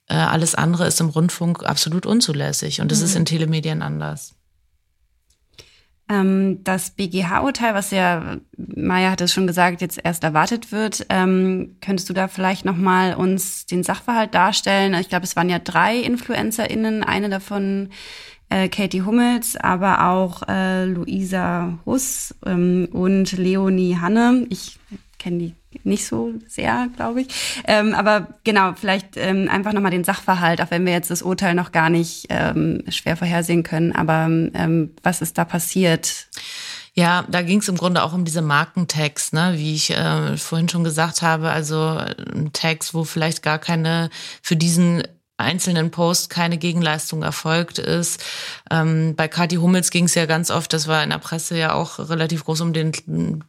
äh, 0.08 0.16
alles 0.16 0.56
andere 0.56 0.88
ist 0.88 1.02
im 1.02 1.10
Rundfunk 1.10 1.64
absolut 1.64 2.06
unzulässig 2.06 2.82
und 2.82 2.92
das 2.92 3.00
mhm. 3.00 3.06
ist 3.06 3.16
in 3.16 3.26
Telemedien 3.26 3.82
anders. 3.82 4.36
Ähm, 6.10 6.64
das 6.64 6.92
BGH-Urteil, 6.92 7.74
was 7.74 7.92
ja, 7.92 8.38
Maya 8.58 9.12
hat 9.12 9.22
es 9.22 9.32
schon 9.32 9.48
gesagt, 9.48 9.82
jetzt 9.82 10.00
erst 10.04 10.24
erwartet 10.24 10.72
wird, 10.72 11.06
ähm, 11.10 11.78
könntest 11.80 12.10
du 12.10 12.14
da 12.14 12.28
vielleicht 12.28 12.66
nochmal 12.66 13.16
uns 13.16 13.66
den 13.66 13.84
Sachverhalt 13.84 14.34
darstellen? 14.34 14.94
Ich 14.96 15.08
glaube, 15.08 15.24
es 15.24 15.38
waren 15.38 15.50
ja 15.50 15.60
drei 15.60 15.98
InfluencerInnen, 15.98 17.04
eine 17.04 17.30
davon 17.30 17.90
äh, 18.54 18.70
Katie 18.70 19.02
Hummels, 19.02 19.56
aber 19.56 20.08
auch 20.08 20.44
äh, 20.48 20.86
Luisa 20.86 21.80
Huss 21.86 22.36
ähm, 22.46 22.88
und 22.92 23.32
Leonie 23.32 23.98
Hanne. 24.00 24.46
Ich 24.50 24.80
kenne 25.18 25.38
die 25.40 25.56
nicht 25.84 26.06
so 26.06 26.34
sehr, 26.48 26.88
glaube 26.96 27.22
ich. 27.22 27.64
Ähm, 27.66 27.96
aber 27.96 28.28
genau, 28.44 28.74
vielleicht 28.76 29.18
ähm, 29.18 29.50
einfach 29.50 29.74
nochmal 29.74 29.92
den 29.92 30.04
Sachverhalt, 30.04 30.62
auch 30.62 30.70
wenn 30.70 30.86
wir 30.86 30.94
jetzt 30.94 31.10
das 31.10 31.24
Urteil 31.24 31.56
noch 31.56 31.72
gar 31.72 31.90
nicht 31.90 32.28
ähm, 32.30 32.84
schwer 32.90 33.18
vorhersehen 33.18 33.64
können. 33.64 33.92
Aber 33.92 34.26
ähm, 34.26 34.92
was 35.02 35.22
ist 35.22 35.38
da 35.38 35.46
passiert? 35.46 36.28
Ja, 36.94 37.26
da 37.28 37.42
ging 37.42 37.60
es 37.60 37.70
im 37.70 37.78
Grunde 37.78 38.04
auch 38.04 38.14
um 38.14 38.24
diese 38.24 38.44
Markentags, 38.44 39.34
ne? 39.34 39.54
wie 39.56 39.74
ich 39.74 39.90
äh, 39.90 40.38
vorhin 40.38 40.70
schon 40.70 40.84
gesagt 40.84 41.24
habe. 41.24 41.50
Also 41.50 42.00
Tags, 42.54 42.94
wo 42.94 43.04
vielleicht 43.04 43.42
gar 43.42 43.58
keine 43.58 44.12
für 44.44 44.56
diesen 44.56 45.02
einzelnen 45.38 45.92
Post 45.92 46.30
keine 46.30 46.58
Gegenleistung 46.58 47.24
erfolgt 47.24 47.80
ist. 47.80 48.24
Ähm, 48.70 49.16
bei 49.16 49.28
Kathi 49.28 49.56
Hummels 49.56 49.90
ging 49.90 50.06
es 50.06 50.16
ja 50.16 50.26
ganz 50.26 50.52
oft, 50.52 50.74
das 50.74 50.88
war 50.88 51.04
in 51.04 51.10
der 51.10 51.18
Presse 51.18 51.58
ja 51.58 51.74
auch 51.74 51.98
relativ 51.98 52.46
groß 52.46 52.62
um 52.62 52.74
den 52.74 52.92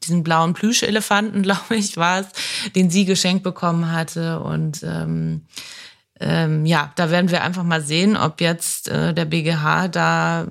diesen 0.03 0.23
blauen 0.23 0.55
Plüschelefanten, 0.55 1.43
glaube 1.45 1.77
ich, 1.77 1.97
war 1.97 2.21
es, 2.21 2.27
den 2.75 2.91
sie 2.91 3.05
geschenkt 3.05 3.43
bekommen 3.43 3.93
hatte. 3.93 4.41
Und 4.41 4.83
ähm, 4.83 5.43
ähm, 6.21 6.65
ja, 6.65 6.93
da 6.97 7.11
werden 7.11 7.31
wir 7.31 7.43
einfach 7.43 7.65
mal 7.65 7.83
sehen, 7.83 8.17
ob 8.17 8.41
jetzt 8.41 8.89
äh, 8.89 9.13
der 9.13 9.25
BGH 9.27 9.89
da 9.89 10.47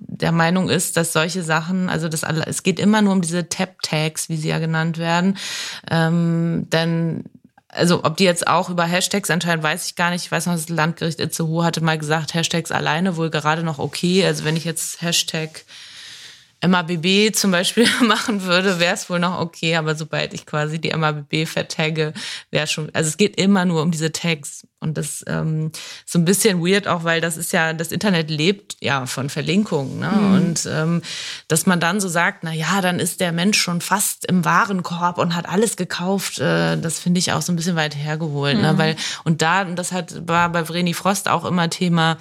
der 0.00 0.32
Meinung 0.32 0.68
ist, 0.68 0.96
dass 0.96 1.12
solche 1.12 1.42
Sachen, 1.42 1.88
also 1.88 2.08
das 2.08 2.22
es 2.22 2.62
geht 2.62 2.80
immer 2.80 3.02
nur 3.02 3.12
um 3.12 3.20
diese 3.20 3.48
Tap-Tags, 3.48 4.28
wie 4.28 4.36
sie 4.36 4.48
ja 4.48 4.58
genannt 4.58 4.98
werden, 4.98 5.36
ähm, 5.90 6.66
denn 6.70 7.24
also 7.78 8.04
ob 8.04 8.16
die 8.16 8.24
jetzt 8.24 8.46
auch 8.46 8.68
über 8.68 8.84
Hashtags 8.84 9.30
entscheiden, 9.30 9.62
weiß 9.62 9.86
ich 9.86 9.96
gar 9.96 10.10
nicht. 10.10 10.24
Ich 10.24 10.32
weiß 10.32 10.46
noch, 10.46 10.54
das 10.54 10.68
Landgericht 10.68 11.20
Itzehoe 11.20 11.64
hatte 11.64 11.80
mal 11.80 11.98
gesagt, 11.98 12.34
Hashtags 12.34 12.72
alleine 12.72 13.16
wohl 13.16 13.30
gerade 13.30 13.62
noch 13.62 13.78
okay. 13.78 14.24
Also 14.26 14.44
wenn 14.44 14.56
ich 14.56 14.64
jetzt 14.64 15.00
Hashtag 15.00 15.64
MABB 16.66 17.34
zum 17.34 17.50
Beispiel 17.50 17.86
machen 18.06 18.42
würde, 18.42 18.80
wäre 18.80 18.94
es 18.94 19.08
wohl 19.08 19.18
noch 19.18 19.40
okay, 19.40 19.76
aber 19.76 19.94
sobald 19.94 20.34
ich 20.34 20.44
quasi 20.46 20.80
die 20.80 20.92
MABB 20.92 21.46
vertagge, 21.46 22.12
wäre 22.50 22.66
schon, 22.66 22.90
also 22.94 23.08
es 23.08 23.16
geht 23.16 23.36
immer 23.36 23.64
nur 23.64 23.82
um 23.82 23.90
diese 23.90 24.10
Tags 24.10 24.66
und 24.80 24.98
das 24.98 25.24
ähm, 25.26 25.70
so 26.04 26.18
ein 26.18 26.24
bisschen 26.24 26.64
weird 26.64 26.88
auch, 26.88 27.04
weil 27.04 27.20
das 27.20 27.36
ist 27.36 27.52
ja, 27.52 27.72
das 27.72 27.92
Internet 27.92 28.30
lebt 28.30 28.76
ja 28.80 29.06
von 29.06 29.28
Verlinkungen 29.28 30.00
ne? 30.00 30.10
Mhm. 30.10 30.34
und 30.34 30.68
ähm, 30.70 31.02
dass 31.46 31.66
man 31.66 31.80
dann 31.80 32.00
so 32.00 32.08
sagt, 32.08 32.42
na 32.42 32.52
ja, 32.52 32.80
dann 32.80 32.98
ist 32.98 33.20
der 33.20 33.32
Mensch 33.32 33.60
schon 33.60 33.80
fast 33.80 34.26
im 34.26 34.44
Warenkorb 34.44 35.18
und 35.18 35.36
hat 35.36 35.48
alles 35.48 35.76
gekauft, 35.76 36.38
äh, 36.40 36.76
das 36.76 36.98
finde 36.98 37.18
ich 37.18 37.32
auch 37.32 37.42
so 37.42 37.52
ein 37.52 37.56
bisschen 37.56 37.76
weit 37.76 37.96
hergeholt, 37.96 38.56
ne? 38.56 38.72
mhm. 38.72 38.78
ne? 38.78 38.78
weil 38.78 38.96
und 39.24 39.42
da, 39.42 39.62
und 39.62 39.76
das 39.76 39.92
hat 39.92 40.26
war 40.26 40.48
bei 40.50 40.64
Vreni 40.64 40.94
Frost 40.94 41.28
auch 41.28 41.44
immer 41.44 41.70
Thema, 41.70 42.18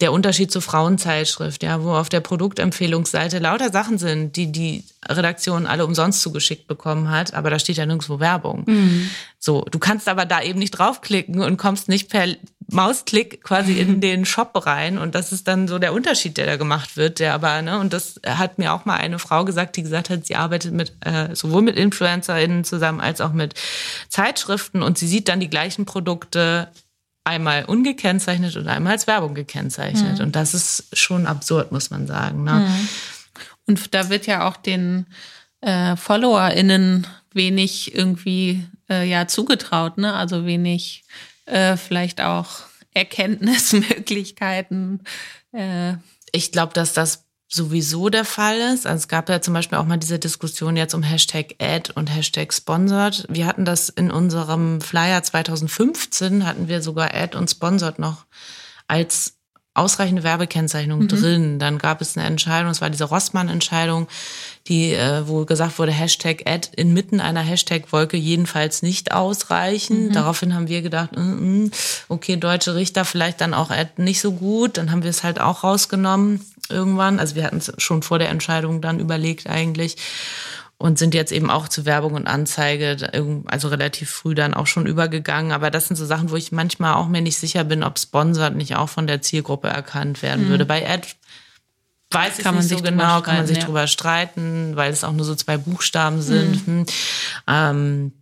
der 0.00 0.12
Unterschied 0.12 0.52
zur 0.52 0.62
Frauenzeitschrift, 0.62 1.62
ja, 1.62 1.82
wo 1.82 1.92
auf 1.92 2.08
der 2.08 2.20
Produktempfehlungsseite 2.20 3.38
lauter 3.38 3.70
Sachen 3.70 3.98
sind, 3.98 4.36
die 4.36 4.52
die 4.52 4.84
Redaktion 5.08 5.66
alle 5.66 5.84
umsonst 5.84 6.20
zugeschickt 6.20 6.66
bekommen 6.66 7.10
hat, 7.10 7.34
aber 7.34 7.50
da 7.50 7.58
steht 7.58 7.76
ja 7.76 7.86
nirgendwo 7.86 8.20
Werbung. 8.20 8.64
Mhm. 8.66 9.10
So, 9.38 9.62
du 9.70 9.78
kannst 9.78 10.08
aber 10.08 10.26
da 10.26 10.42
eben 10.42 10.58
nicht 10.58 10.70
draufklicken 10.70 11.40
und 11.40 11.56
kommst 11.56 11.88
nicht 11.88 12.08
per 12.08 12.26
Mausklick 12.70 13.42
quasi 13.42 13.78
in 13.78 14.00
den 14.02 14.24
Shop 14.24 14.52
rein 14.66 14.98
und 14.98 15.14
das 15.14 15.32
ist 15.32 15.48
dann 15.48 15.68
so 15.68 15.78
der 15.78 15.92
Unterschied, 15.92 16.36
der 16.36 16.46
da 16.46 16.56
gemacht 16.56 16.96
wird, 16.96 17.18
der 17.18 17.34
aber, 17.34 17.60
ne, 17.60 17.78
und 17.78 17.92
das 17.92 18.20
hat 18.26 18.58
mir 18.58 18.72
auch 18.72 18.84
mal 18.84 18.96
eine 18.96 19.18
Frau 19.18 19.44
gesagt, 19.44 19.76
die 19.76 19.82
gesagt 19.82 20.08
hat, 20.08 20.26
sie 20.26 20.36
arbeitet 20.36 20.72
mit, 20.72 20.92
äh, 21.00 21.34
sowohl 21.34 21.62
mit 21.62 21.76
InfluencerInnen 21.76 22.64
zusammen 22.64 23.00
als 23.00 23.20
auch 23.20 23.32
mit 23.32 23.54
Zeitschriften 24.08 24.82
und 24.82 24.98
sie 24.98 25.08
sieht 25.08 25.28
dann 25.28 25.40
die 25.40 25.50
gleichen 25.50 25.84
Produkte 25.84 26.68
einmal 27.24 27.64
ungekennzeichnet 27.64 28.56
und 28.56 28.68
einmal 28.68 28.92
als 28.92 29.06
Werbung 29.06 29.34
gekennzeichnet. 29.34 30.18
Mhm. 30.18 30.26
Und 30.26 30.36
das 30.36 30.54
ist 30.54 30.96
schon 30.96 31.26
absurd, 31.26 31.72
muss 31.72 31.90
man 31.90 32.06
sagen. 32.06 32.44
Ne? 32.44 32.52
Mhm. 32.52 32.88
Und 33.66 33.94
da 33.94 34.10
wird 34.10 34.26
ja 34.26 34.46
auch 34.46 34.56
den 34.56 35.06
äh, 35.62 35.96
FollowerInnen 35.96 37.06
wenig 37.32 37.94
irgendwie 37.94 38.66
äh, 38.88 39.08
ja 39.08 39.26
zugetraut, 39.26 39.98
ne? 39.98 40.14
Also 40.14 40.46
wenig 40.46 41.02
äh, 41.46 41.76
vielleicht 41.76 42.20
auch 42.20 42.50
Erkenntnismöglichkeiten. 42.92 45.02
Äh. 45.52 45.94
Ich 46.32 46.52
glaube, 46.52 46.72
dass 46.72 46.92
das 46.92 47.23
sowieso 47.54 48.08
der 48.08 48.24
Fall 48.24 48.58
ist. 48.74 48.86
Also 48.86 49.02
es 49.02 49.08
gab 49.08 49.28
ja 49.28 49.40
zum 49.40 49.54
Beispiel 49.54 49.78
auch 49.78 49.86
mal 49.86 49.96
diese 49.96 50.18
Diskussion 50.18 50.76
jetzt 50.76 50.94
um 50.94 51.02
Hashtag 51.02 51.54
Ad 51.60 51.92
und 51.94 52.08
Hashtag 52.08 52.52
Sponsored. 52.52 53.26
Wir 53.28 53.46
hatten 53.46 53.64
das 53.64 53.88
in 53.88 54.10
unserem 54.10 54.80
Flyer 54.80 55.22
2015, 55.22 56.46
hatten 56.46 56.68
wir 56.68 56.82
sogar 56.82 57.14
Ad 57.14 57.36
und 57.36 57.50
Sponsored 57.50 57.98
noch 57.98 58.26
als 58.88 59.34
ausreichende 59.74 60.22
Werbekennzeichnung 60.22 61.00
mhm. 61.00 61.08
drin. 61.08 61.58
Dann 61.58 61.78
gab 61.78 62.00
es 62.00 62.16
eine 62.16 62.26
Entscheidung, 62.26 62.70
es 62.70 62.80
war 62.80 62.90
diese 62.90 63.04
Rossmann-Entscheidung, 63.04 64.08
die, 64.68 64.92
äh, 64.92 65.28
wo 65.28 65.44
gesagt 65.44 65.78
wurde, 65.78 65.92
Hashtag 65.92 66.42
Ad 66.46 66.68
inmitten 66.76 67.20
einer 67.20 67.42
Hashtag-Wolke 67.42 68.16
jedenfalls 68.16 68.82
nicht 68.82 69.12
ausreichen. 69.12 70.06
Mhm. 70.06 70.12
Daraufhin 70.12 70.54
haben 70.54 70.68
wir 70.68 70.80
gedacht, 70.80 71.16
mm, 71.16 71.64
mm, 71.64 71.70
okay, 72.08 72.36
deutsche 72.36 72.74
Richter 72.74 73.04
vielleicht 73.04 73.40
dann 73.40 73.52
auch 73.52 73.70
Ad 73.70 73.90
nicht 73.98 74.20
so 74.20 74.32
gut. 74.32 74.78
Dann 74.78 74.90
haben 74.90 75.02
wir 75.02 75.10
es 75.10 75.22
halt 75.22 75.40
auch 75.40 75.64
rausgenommen 75.64 76.40
irgendwann. 76.70 77.20
Also 77.20 77.34
wir 77.34 77.44
hatten 77.44 77.58
es 77.58 77.72
schon 77.78 78.02
vor 78.02 78.18
der 78.18 78.30
Entscheidung 78.30 78.80
dann 78.80 79.00
überlegt 79.00 79.48
eigentlich 79.48 79.96
und 80.78 80.98
sind 80.98 81.14
jetzt 81.14 81.32
eben 81.32 81.50
auch 81.50 81.68
zu 81.68 81.84
Werbung 81.84 82.14
und 82.14 82.26
Anzeige, 82.26 83.42
also 83.46 83.68
relativ 83.68 84.10
früh 84.10 84.34
dann 84.34 84.54
auch 84.54 84.66
schon 84.66 84.86
übergegangen. 84.86 85.52
Aber 85.52 85.70
das 85.70 85.88
sind 85.88 85.96
so 85.96 86.04
Sachen, 86.04 86.30
wo 86.30 86.36
ich 86.36 86.52
manchmal 86.52 86.94
auch 86.94 87.08
mir 87.08 87.22
nicht 87.22 87.38
sicher 87.38 87.64
bin, 87.64 87.82
ob 87.82 87.98
Sponsored 87.98 88.56
nicht 88.56 88.76
auch 88.76 88.88
von 88.88 89.06
der 89.06 89.22
Zielgruppe 89.22 89.68
erkannt 89.68 90.22
werden 90.22 90.46
mhm. 90.46 90.48
würde. 90.50 90.66
Bei 90.66 90.88
Ad 90.88 91.08
weiß 92.14 92.38
ich 92.38 92.50
nicht 92.50 92.68
so 92.68 92.76
genau, 92.76 93.20
kann 93.20 93.36
man 93.36 93.46
sich 93.46 93.58
ja. 93.58 93.64
drüber 93.64 93.86
streiten, 93.86 94.76
weil 94.76 94.92
es 94.92 95.04
auch 95.04 95.12
nur 95.12 95.24
so 95.24 95.34
zwei 95.34 95.56
Buchstaben 95.56 96.22
sind. 96.22 96.66
Mhm. 96.66 96.80
Hm. 96.80 96.86
Ähm, 97.46 98.12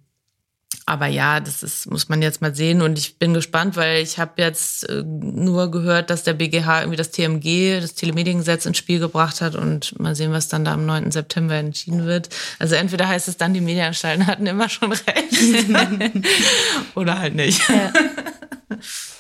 aber 0.84 1.06
ja, 1.06 1.38
das 1.38 1.62
ist, 1.62 1.90
muss 1.90 2.08
man 2.08 2.22
jetzt 2.22 2.42
mal 2.42 2.54
sehen. 2.54 2.82
Und 2.82 2.98
ich 2.98 3.18
bin 3.18 3.34
gespannt, 3.34 3.76
weil 3.76 4.02
ich 4.02 4.18
habe 4.18 4.42
jetzt 4.42 4.88
äh, 4.88 5.02
nur 5.04 5.70
gehört, 5.70 6.10
dass 6.10 6.24
der 6.24 6.34
BGH 6.34 6.80
irgendwie 6.80 6.96
das 6.96 7.12
TMG, 7.12 7.80
das 7.80 7.94
Telemediengesetz, 7.94 8.66
ins 8.66 8.78
Spiel 8.78 8.98
gebracht 8.98 9.40
hat. 9.40 9.54
Und 9.54 9.98
mal 10.00 10.16
sehen, 10.16 10.32
was 10.32 10.48
dann 10.48 10.64
da 10.64 10.74
am 10.74 10.84
9. 10.84 11.12
September 11.12 11.54
entschieden 11.54 12.04
wird. 12.04 12.30
Also 12.58 12.74
entweder 12.74 13.06
heißt 13.06 13.28
es 13.28 13.36
dann, 13.36 13.54
die 13.54 13.60
Medienanstalten 13.60 14.26
hatten 14.26 14.46
immer 14.46 14.68
schon 14.68 14.92
recht. 14.92 15.66
oder 16.94 17.18
halt 17.18 17.34
nicht. 17.36 17.62
Ja. 17.68 17.92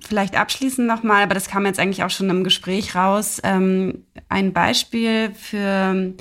Vielleicht 0.00 0.36
abschließend 0.36 0.86
nochmal, 0.86 1.24
aber 1.24 1.34
das 1.34 1.48
kam 1.48 1.66
jetzt 1.66 1.78
eigentlich 1.78 2.02
auch 2.02 2.10
schon 2.10 2.30
im 2.30 2.44
Gespräch 2.44 2.94
raus, 2.94 3.40
ähm, 3.44 4.06
ein 4.28 4.52
Beispiel 4.52 5.32
für 5.34 6.14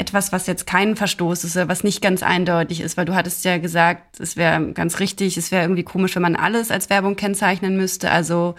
etwas, 0.00 0.32
was 0.32 0.46
jetzt 0.46 0.66
kein 0.66 0.96
Verstoß 0.96 1.44
ist, 1.44 1.56
was 1.56 1.84
nicht 1.84 2.00
ganz 2.00 2.22
eindeutig 2.22 2.80
ist, 2.80 2.96
weil 2.96 3.04
du 3.04 3.14
hattest 3.14 3.44
ja 3.44 3.58
gesagt, 3.58 4.18
es 4.18 4.36
wäre 4.36 4.72
ganz 4.72 4.98
richtig, 4.98 5.36
es 5.36 5.52
wäre 5.52 5.62
irgendwie 5.62 5.82
komisch, 5.82 6.14
wenn 6.14 6.22
man 6.22 6.36
alles 6.36 6.70
als 6.70 6.88
Werbung 6.88 7.16
kennzeichnen 7.16 7.76
müsste. 7.76 8.10
Also 8.10 8.54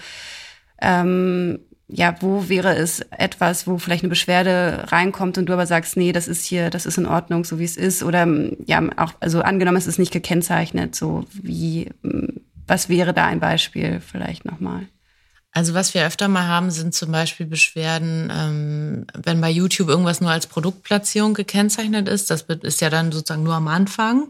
ähm, 0.81 1.59
ja, 1.87 2.15
wo 2.21 2.47
wäre 2.47 2.75
es 2.75 3.01
etwas, 3.11 3.67
wo 3.67 3.77
vielleicht 3.77 4.03
eine 4.03 4.09
Beschwerde 4.09 4.85
reinkommt 4.89 5.37
und 5.37 5.47
du 5.47 5.53
aber 5.53 5.65
sagst, 5.65 5.97
nee, 5.97 6.11
das 6.11 6.27
ist 6.27 6.45
hier, 6.45 6.69
das 6.69 6.85
ist 6.85 6.97
in 6.97 7.05
Ordnung, 7.05 7.43
so 7.43 7.59
wie 7.59 7.65
es 7.65 7.75
ist, 7.75 8.03
oder 8.03 8.27
ja, 8.65 8.81
auch, 8.95 9.13
also 9.19 9.41
angenommen, 9.41 9.77
es 9.77 9.87
ist 9.87 9.99
nicht 9.99 10.13
gekennzeichnet, 10.13 10.95
so 10.95 11.25
wie, 11.33 11.89
was 12.68 12.89
wäre 12.89 13.14
da 13.14 13.26
ein 13.26 13.39
Beispiel 13.39 14.01
vielleicht 14.01 14.45
nochmal? 14.45 14.88
Also 15.53 15.74
was 15.74 15.93
wir 15.93 16.05
öfter 16.05 16.30
mal 16.30 16.47
haben, 16.47 16.72
sind 16.72 16.93
zum 16.93 17.12
Beispiel 17.12 17.45
Beschwerden, 17.45 18.32
ähm, 18.34 19.05
wenn 19.14 19.41
bei 19.41 19.49
YouTube 19.49 19.89
irgendwas 19.89 20.22
nur 20.22 20.32
als 20.32 20.47
Produktplatzierung 20.47 21.34
gekennzeichnet 21.34 22.07
ist. 22.07 22.30
Das 22.30 22.43
ist 22.43 22.80
ja 22.80 22.89
dann 22.89 23.12
sozusagen 23.12 23.43
nur 23.43 23.55
am 23.55 23.68
Anfang. 23.68 24.30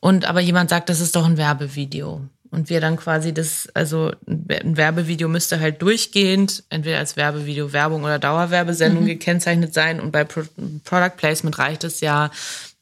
Und 0.00 0.24
aber 0.24 0.40
jemand 0.40 0.70
sagt, 0.70 0.88
das 0.88 1.00
ist 1.00 1.14
doch 1.14 1.26
ein 1.26 1.36
Werbevideo. 1.36 2.22
Und 2.50 2.68
wir 2.68 2.80
dann 2.80 2.96
quasi 2.96 3.32
das, 3.32 3.68
also 3.74 4.12
ein 4.26 4.76
Werbevideo 4.76 5.28
müsste 5.28 5.60
halt 5.60 5.82
durchgehend 5.82 6.64
entweder 6.68 6.98
als 6.98 7.16
Werbevideo, 7.16 7.72
Werbung 7.72 8.02
oder 8.02 8.18
Dauerwerbesendung 8.18 9.04
mhm. 9.04 9.08
gekennzeichnet 9.08 9.72
sein. 9.72 10.00
Und 10.00 10.10
bei 10.10 10.24
Pro 10.24 10.42
Product 10.84 11.16
Placement 11.16 11.58
reicht 11.58 11.84
es 11.84 12.00
ja, 12.00 12.30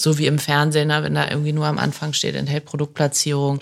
so 0.00 0.16
wie 0.16 0.26
im 0.26 0.38
Fernsehen, 0.38 0.88
ne, 0.88 1.02
wenn 1.02 1.16
da 1.16 1.28
irgendwie 1.28 1.52
nur 1.52 1.66
am 1.66 1.76
Anfang 1.76 2.12
steht, 2.12 2.36
enthält 2.36 2.64
Produktplatzierung. 2.66 3.58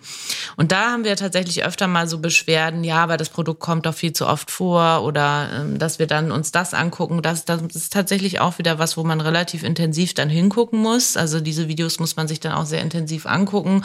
Und 0.57 0.71
da 0.71 0.91
haben 0.91 1.05
wir 1.05 1.17
tatsächlich 1.17 1.65
öfter 1.65 1.87
mal 1.87 2.09
so 2.09 2.19
Beschwerden, 2.19 2.85
ja, 2.85 3.03
aber 3.03 3.17
das 3.17 3.31
Produkt 3.31 3.61
kommt 3.61 3.87
doch 3.87 3.95
viel 3.95 4.13
zu 4.13 4.27
oft 4.27 4.51
vor 4.51 5.03
oder 5.03 5.49
ähm, 5.55 5.79
dass 5.79 5.99
wir 5.99 6.07
dann 6.07 6.31
uns 6.31 6.53
das 6.53 6.75
angucken. 6.75 7.23
Das, 7.23 7.47
das 7.47 7.63
ist 7.75 7.91
tatsächlich 7.91 8.39
auch 8.39 8.59
wieder 8.59 8.79
was, 8.79 8.99
wo 8.99 9.05
man 9.05 9.23
relativ 9.23 9.63
intensiv 9.63 10.13
dann 10.13 10.29
hingucken 10.29 10.79
muss. 10.79 11.17
Also 11.17 11.41
diese 11.41 11.69
Videos 11.69 12.01
muss 12.01 12.17
man 12.17 12.29
sich 12.29 12.39
dann 12.39 12.53
auch 12.53 12.67
sehr 12.67 12.83
intensiv 12.83 13.25
angucken 13.25 13.83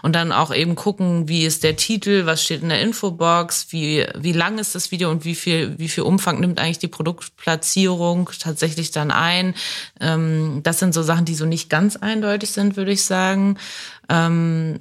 und 0.00 0.14
dann 0.14 0.30
auch 0.30 0.54
eben 0.54 0.76
gucken, 0.76 1.28
wie 1.28 1.44
ist 1.44 1.64
der 1.64 1.74
Titel, 1.74 2.26
was 2.26 2.44
steht 2.44 2.62
in 2.62 2.68
der 2.68 2.80
Infobox, 2.80 3.66
wie, 3.70 4.06
wie 4.16 4.32
lang 4.32 4.58
ist 4.58 4.76
das 4.76 4.92
Video 4.92 5.10
und 5.10 5.24
wie 5.24 5.34
viel, 5.34 5.76
wie 5.78 5.88
viel 5.88 6.04
Umfang 6.04 6.38
nimmt 6.38 6.60
eigentlich 6.60 6.78
die 6.78 6.86
Produktplatzierung 6.86 8.30
tatsächlich 8.38 8.92
dann 8.92 9.10
ein. 9.10 9.54
Ähm, 10.00 10.60
das 10.62 10.78
sind 10.78 10.94
so 10.94 11.02
Sachen, 11.02 11.24
die 11.24 11.34
so 11.34 11.44
nicht 11.44 11.68
ganz 11.68 11.87
ganz 11.88 11.96
eindeutig 11.96 12.50
sind, 12.50 12.76
würde 12.76 12.92
ich 12.92 13.02
sagen. 13.02 13.56
Ähm, 14.10 14.80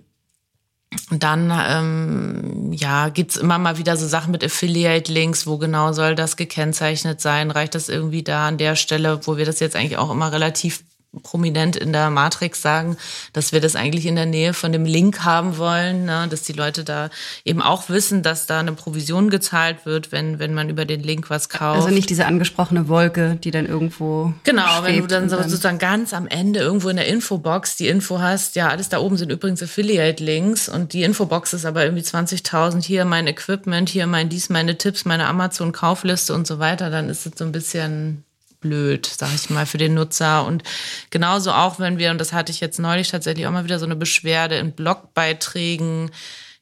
dann 1.12 1.52
ähm, 1.54 2.74
ja 2.74 3.10
gibt's 3.10 3.38
immer 3.38 3.58
mal 3.58 3.78
wieder 3.78 3.96
so 3.96 4.08
Sachen 4.08 4.32
mit 4.32 4.44
Affiliate-Links, 4.44 5.48
wo 5.48 5.58
genau 5.58 5.94
soll 5.94 6.16
das 6.16 6.36
gekennzeichnet 6.36 7.22
sein? 7.22 7.52
Reicht 7.52 7.76
das 7.76 7.88
irgendwie 7.88 8.24
da 8.24 8.48
an 8.48 8.58
der 8.58 8.76
Stelle, 8.76 9.22
wo 9.26 9.38
wir 9.38 9.46
das 9.46 9.62
jetzt 9.62 9.76
eigentlich 9.76 9.98
auch 9.98 10.12
immer 10.12 10.32
relativ 10.34 10.84
prominent 11.22 11.76
in 11.76 11.94
der 11.94 12.10
Matrix 12.10 12.62
sagen, 12.62 12.98
dass 13.34 13.52
wir 13.52 13.62
das 13.62 13.76
eigentlich 13.76 14.06
in 14.06 14.16
der 14.16 14.26
Nähe 14.26 14.54
von 14.54 14.72
dem 14.72 14.86
Link 14.86 15.24
haben 15.24 15.58
wollen, 15.58 16.06
ne? 16.06 16.28
dass 16.30 16.44
die 16.44 16.54
Leute 16.54 16.84
da 16.84 17.10
eben 17.46 17.62
auch 17.62 17.90
wissen, 17.90 18.24
dass 18.24 18.46
da 18.46 18.60
eine 18.60 18.74
Provision 18.74 19.30
gezahlt 19.30 19.86
wird, 19.86 20.12
wenn, 20.12 20.40
wenn 20.40 20.54
man 20.54 20.70
über 20.70 20.86
den 20.86 21.02
Link 21.02 21.30
was 21.30 21.50
kauft. 21.50 21.78
Also 21.78 21.90
nicht 21.90 22.10
diese 22.10 22.26
angesprochene 22.26 22.88
Wolke, 22.88 23.38
die 23.44 23.52
dann 23.52 23.66
irgendwo. 23.66 24.34
Genau, 24.44 24.84
wenn 24.84 25.00
du 25.00 25.08
dann, 25.08 25.30
dann 25.30 25.50
sozusagen 25.50 25.80
ganz 25.80 26.14
am 26.14 26.28
Ende 26.28 26.60
irgendwo 26.60 26.90
in 26.90 26.98
der 26.98 27.08
Infobox 27.08 27.76
die 27.76 27.88
Info 27.88 28.20
hast, 28.20 28.56
ja, 28.56 28.70
alles 28.70 28.90
da 28.90 29.00
oben 29.00 29.18
sind 29.18 29.32
übrigens 29.32 29.62
Affiliate-Links 29.64 30.70
und 30.70 30.94
die 30.94 31.04
Infobox 31.04 31.54
ist 31.54 31.66
aber 31.66 31.84
irgendwie 31.84 32.04
20.000, 32.04 32.84
hier 32.84 33.06
mein 33.06 33.28
Equipment, 33.28 33.90
hier 33.90 34.08
mein 34.08 34.30
dies, 34.30 34.50
meine 34.50 34.78
Tipps, 34.78 35.06
meine 35.06 35.28
Amazon-Kaufliste 35.28 36.34
und 36.34 36.48
so 36.48 36.60
weiter, 36.60 36.90
dann 36.90 37.10
ist 37.10 37.26
es 37.26 37.34
so 37.38 37.46
ein 37.46 37.52
bisschen 37.52 38.24
blöd, 38.68 39.06
sag 39.06 39.34
ich 39.34 39.50
mal, 39.50 39.66
für 39.66 39.78
den 39.78 39.94
Nutzer. 39.94 40.46
Und 40.46 40.64
genauso 41.10 41.52
auch, 41.52 41.80
wenn 41.80 41.98
wir, 41.98 42.12
und 42.12 42.20
das 42.20 42.34
hatte 42.34 42.52
ich 42.52 42.60
jetzt 42.60 42.80
neulich 42.80 43.10
tatsächlich 43.10 43.48
auch 43.48 43.52
mal 43.52 43.64
wieder 43.64 43.80
so 43.80 43.86
eine 43.86 43.96
Beschwerde 43.96 44.58
in 44.58 44.74
Blogbeiträgen, 44.74 46.12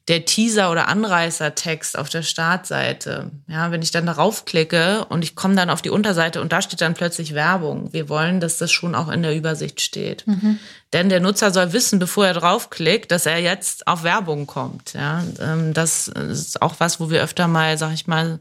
der 0.08 0.24
Teaser 0.24 0.70
oder 0.70 0.86
Anreißertext 0.86 1.98
auf 1.98 2.08
der 2.08 2.22
Startseite. 2.22 3.32
Ja, 3.48 3.72
wenn 3.72 3.82
ich 3.82 3.90
dann 3.90 4.06
darauf 4.06 4.44
klicke 4.44 5.04
und 5.06 5.24
ich 5.24 5.34
komme 5.34 5.56
dann 5.56 5.68
auf 5.68 5.82
die 5.82 5.90
Unterseite 5.90 6.40
und 6.40 6.52
da 6.52 6.62
steht 6.62 6.80
dann 6.80 6.94
plötzlich 6.94 7.34
Werbung. 7.34 7.92
Wir 7.92 8.08
wollen, 8.08 8.38
dass 8.38 8.58
das 8.58 8.70
schon 8.70 8.94
auch 8.94 9.08
in 9.08 9.24
der 9.24 9.34
Übersicht 9.34 9.80
steht. 9.80 10.24
Mhm. 10.26 10.60
Denn 10.92 11.08
der 11.08 11.18
Nutzer 11.18 11.50
soll 11.50 11.72
wissen, 11.72 11.98
bevor 11.98 12.24
er 12.24 12.34
draufklickt, 12.34 13.10
dass 13.10 13.26
er 13.26 13.38
jetzt 13.38 13.88
auf 13.88 14.04
Werbung 14.04 14.46
kommt. 14.46 14.92
Ja, 14.92 15.24
ähm, 15.40 15.74
das 15.74 16.06
ist 16.06 16.62
auch 16.62 16.76
was, 16.78 17.00
wo 17.00 17.10
wir 17.10 17.20
öfter 17.20 17.48
mal, 17.48 17.76
sag 17.76 17.92
ich 17.92 18.06
mal, 18.06 18.38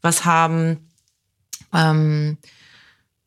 was 0.00 0.24
haben. 0.24 0.88
Ähm, 1.74 2.38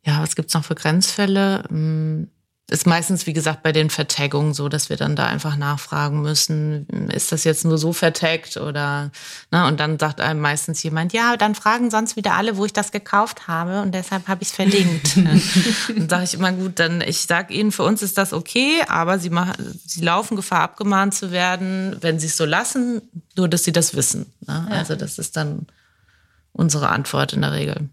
ja, 0.06 0.22
was 0.22 0.36
gibt's 0.36 0.53
noch 0.53 0.66
für 0.66 0.76
Grenzfälle? 0.76 1.64
Hm, 1.68 2.28
ist 2.68 2.88
meistens, 2.88 3.28
wie 3.28 3.34
gesagt, 3.34 3.62
bei 3.62 3.72
den 3.72 3.91
Vertaggungen 3.91 4.56
so, 4.56 4.70
dass 4.70 4.89
wir 4.89 4.97
dann 4.97 5.16
da 5.16 5.28
einfach 5.28 5.56
nachfragen 5.56 6.24
müssen, 6.24 6.88
ist 7.10 7.32
das 7.32 7.43
jetzt 7.43 7.64
nur 7.64 7.78
so 7.78 7.93
vertaggt 7.93 8.58
oder, 8.58 9.12
ne, 9.51 9.68
und 9.68 9.80
dann 9.80 9.99
sagt 9.99 10.20
einem 10.20 10.39
meistens 10.39 10.82
jemand, 10.82 11.14
ja, 11.14 11.38
dann 11.38 11.53
fragen 11.53 11.91
sonst 11.91 12.16
wieder 12.16 12.34
alle, 12.34 12.58
wo 12.58 12.66
ich 12.66 12.74
das 12.74 12.91
gekauft 12.91 13.47
habe 13.47 13.82
und 13.82 13.93
deshalb 13.93 14.28
habe 14.28 14.41
ich 14.41 14.49
es 14.49 14.56
verlinkt. 14.56 15.16
dann 15.95 16.10
sage 16.10 16.24
ich 16.24 16.34
immer, 16.34 16.51
gut, 16.53 16.80
dann, 16.80 17.01
ich 17.01 17.22
sage 17.22 17.53
Ihnen, 17.53 17.72
für 17.72 17.84
uns 17.84 18.01
ist 18.01 18.18
das 18.18 18.34
okay, 18.34 18.82
aber 18.88 19.20
Sie, 19.20 19.30
machen, 19.30 19.80
Sie 19.86 20.01
laufen 20.01 20.36
Gefahr, 20.36 20.62
abgemahnt 20.62 21.14
zu 21.14 21.30
werden, 21.32 21.97
wenn 22.01 22.18
Sie 22.20 22.28
es 22.28 22.38
so 22.38 22.45
lassen, 22.45 23.03
nur 23.38 23.47
dass 23.47 23.64
Sie 23.64 23.74
das 23.74 23.95
wissen. 23.95 24.34
Ne? 24.47 24.68
Ja. 24.72 24.78
Also 24.78 24.95
das 24.95 25.20
ist 25.20 25.38
dann 25.38 25.68
unsere 26.51 26.89
Antwort 26.89 27.34
in 27.34 27.41
der 27.41 27.51
Regel. 27.51 27.89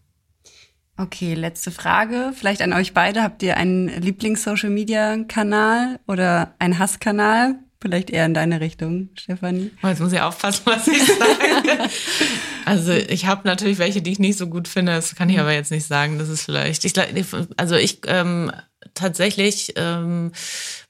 Okay, 1.03 1.35
letzte 1.35 1.73
Frage. 1.73 2.33
Vielleicht 2.33 2.63
an 2.63 2.73
euch 2.73 2.95
beide. 2.95 3.25
Habt 3.25 3.43
ihr 3.43 3.57
einen 3.57 3.89
Lieblings-Social-Media-Kanal 3.89 5.99
oder 6.07 6.55
einen 6.61 6.79
Hasskanal? 6.79 7.57
Vielleicht 7.81 8.11
eher 8.11 8.25
in 8.25 8.35
deine 8.35 8.61
Richtung, 8.61 9.09
Stefanie. 9.17 9.73
Oh, 9.83 9.89
jetzt 9.89 9.99
muss 9.99 10.13
ich 10.13 10.21
aufpassen, 10.21 10.63
was 10.67 10.87
ich 10.87 11.05
sage. 11.05 11.85
also 12.67 12.93
ich 12.93 13.27
habe 13.27 13.49
natürlich 13.49 13.79
welche, 13.79 14.01
die 14.01 14.13
ich 14.13 14.21
nicht 14.21 14.39
so 14.39 14.47
gut 14.47 14.69
finde. 14.69 14.93
Das 14.93 15.17
kann 15.17 15.29
ich 15.29 15.41
aber 15.41 15.53
jetzt 15.53 15.73
nicht 15.73 15.89
sagen. 15.89 16.21
Das 16.21 16.29
ist 16.29 16.45
vielleicht. 16.45 16.85
Ich, 16.85 16.95
also 17.57 17.75
ich 17.75 18.03
ähm, 18.07 18.53
tatsächlich 18.95 19.73
ähm, 19.75 20.31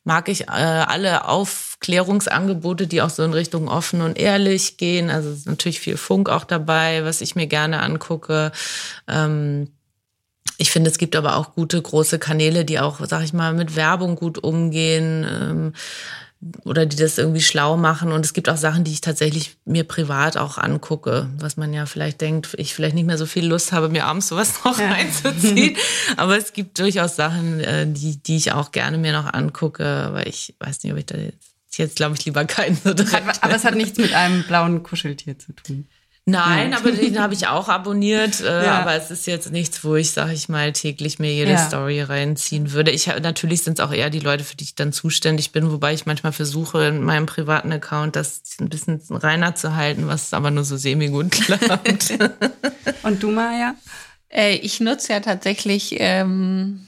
mag 0.04 0.28
ich 0.28 0.42
äh, 0.42 0.50
alle 0.50 1.26
Aufklärungsangebote, 1.26 2.86
die 2.86 3.00
auch 3.00 3.08
so 3.08 3.22
in 3.22 3.32
Richtung 3.32 3.68
offen 3.68 4.02
und 4.02 4.18
ehrlich 4.18 4.76
gehen. 4.76 5.08
Also 5.08 5.30
ist 5.30 5.46
natürlich 5.46 5.80
viel 5.80 5.96
Funk 5.96 6.28
auch 6.28 6.44
dabei, 6.44 7.02
was 7.02 7.22
ich 7.22 7.34
mir 7.34 7.46
gerne 7.46 7.80
angucke. 7.80 8.52
Ähm, 9.08 9.68
ich 10.58 10.70
finde, 10.70 10.90
es 10.90 10.98
gibt 10.98 11.16
aber 11.16 11.36
auch 11.36 11.54
gute 11.54 11.80
große 11.80 12.18
Kanäle, 12.18 12.64
die 12.64 12.78
auch, 12.78 13.00
sag 13.06 13.24
ich 13.24 13.32
mal, 13.32 13.52
mit 13.54 13.74
Werbung 13.76 14.16
gut 14.16 14.38
umgehen 14.38 15.26
ähm, 15.28 15.72
oder 16.64 16.86
die 16.86 16.96
das 16.96 17.18
irgendwie 17.18 17.40
schlau 17.40 17.76
machen. 17.76 18.12
Und 18.12 18.24
es 18.24 18.32
gibt 18.32 18.48
auch 18.48 18.56
Sachen, 18.56 18.84
die 18.84 18.92
ich 18.92 19.00
tatsächlich 19.00 19.56
mir 19.64 19.84
privat 19.84 20.36
auch 20.36 20.58
angucke, 20.58 21.28
was 21.38 21.56
man 21.56 21.72
ja 21.72 21.86
vielleicht 21.86 22.20
denkt, 22.20 22.54
ich 22.56 22.74
vielleicht 22.74 22.94
nicht 22.94 23.06
mehr 23.06 23.18
so 23.18 23.26
viel 23.26 23.46
Lust 23.46 23.72
habe, 23.72 23.88
mir 23.88 24.04
abends 24.06 24.28
sowas 24.28 24.54
noch 24.64 24.78
ja. 24.78 24.90
reinzuziehen. 24.90 25.76
aber 26.16 26.36
es 26.36 26.52
gibt 26.52 26.78
durchaus 26.78 27.16
Sachen, 27.16 27.60
äh, 27.60 27.86
die, 27.86 28.22
die 28.22 28.36
ich 28.36 28.52
auch 28.52 28.72
gerne 28.72 28.98
mir 28.98 29.12
noch 29.12 29.32
angucke. 29.32 29.84
Aber 29.84 30.26
ich 30.26 30.54
weiß 30.58 30.82
nicht, 30.82 30.92
ob 30.92 30.98
ich 30.98 31.06
da 31.06 31.16
jetzt, 31.16 31.78
jetzt 31.78 31.96
glaube 31.96 32.16
ich, 32.16 32.24
lieber 32.24 32.44
keinen 32.44 32.76
so 32.76 32.92
direkt. 32.92 33.14
Aber, 33.14 33.32
aber 33.40 33.54
es 33.54 33.64
hat 33.64 33.74
nichts 33.74 33.98
mit 33.98 34.12
einem 34.12 34.42
blauen 34.44 34.82
Kuscheltier 34.82 35.38
zu 35.38 35.52
tun. 35.52 35.86
Nein, 36.24 36.70
ja. 36.70 36.78
aber 36.78 36.92
den 36.92 37.18
habe 37.18 37.34
ich 37.34 37.48
auch 37.48 37.68
abonniert. 37.68 38.40
Äh, 38.40 38.64
ja. 38.64 38.78
Aber 38.80 38.94
es 38.94 39.10
ist 39.10 39.26
jetzt 39.26 39.50
nichts, 39.50 39.82
wo 39.82 39.96
ich, 39.96 40.12
sag 40.12 40.30
ich 40.32 40.48
mal, 40.48 40.72
täglich 40.72 41.18
mir 41.18 41.32
jede 41.34 41.52
ja. 41.52 41.58
Story 41.58 42.00
reinziehen 42.00 42.70
würde. 42.70 42.92
Ich 42.92 43.08
natürlich 43.08 43.62
sind 43.62 43.80
es 43.80 43.84
auch 43.84 43.92
eher 43.92 44.08
die 44.08 44.20
Leute, 44.20 44.44
für 44.44 44.54
die 44.54 44.62
ich 44.62 44.76
dann 44.76 44.92
zuständig 44.92 45.50
bin, 45.50 45.72
wobei 45.72 45.94
ich 45.94 46.06
manchmal 46.06 46.32
versuche, 46.32 46.86
in 46.86 47.02
meinem 47.02 47.26
privaten 47.26 47.72
Account 47.72 48.14
das 48.14 48.42
ein 48.60 48.68
bisschen 48.68 49.00
reiner 49.10 49.56
zu 49.56 49.74
halten, 49.74 50.06
was 50.06 50.32
aber 50.32 50.52
nur 50.52 50.64
so 50.64 50.76
semi-gut 50.76 51.30
klappt. 51.32 52.14
Und 53.02 53.22
du, 53.22 53.32
Maja? 53.32 53.74
Äh, 54.28 54.54
ich 54.56 54.78
nutze 54.78 55.14
ja 55.14 55.20
tatsächlich 55.20 55.96
ähm, 55.98 56.86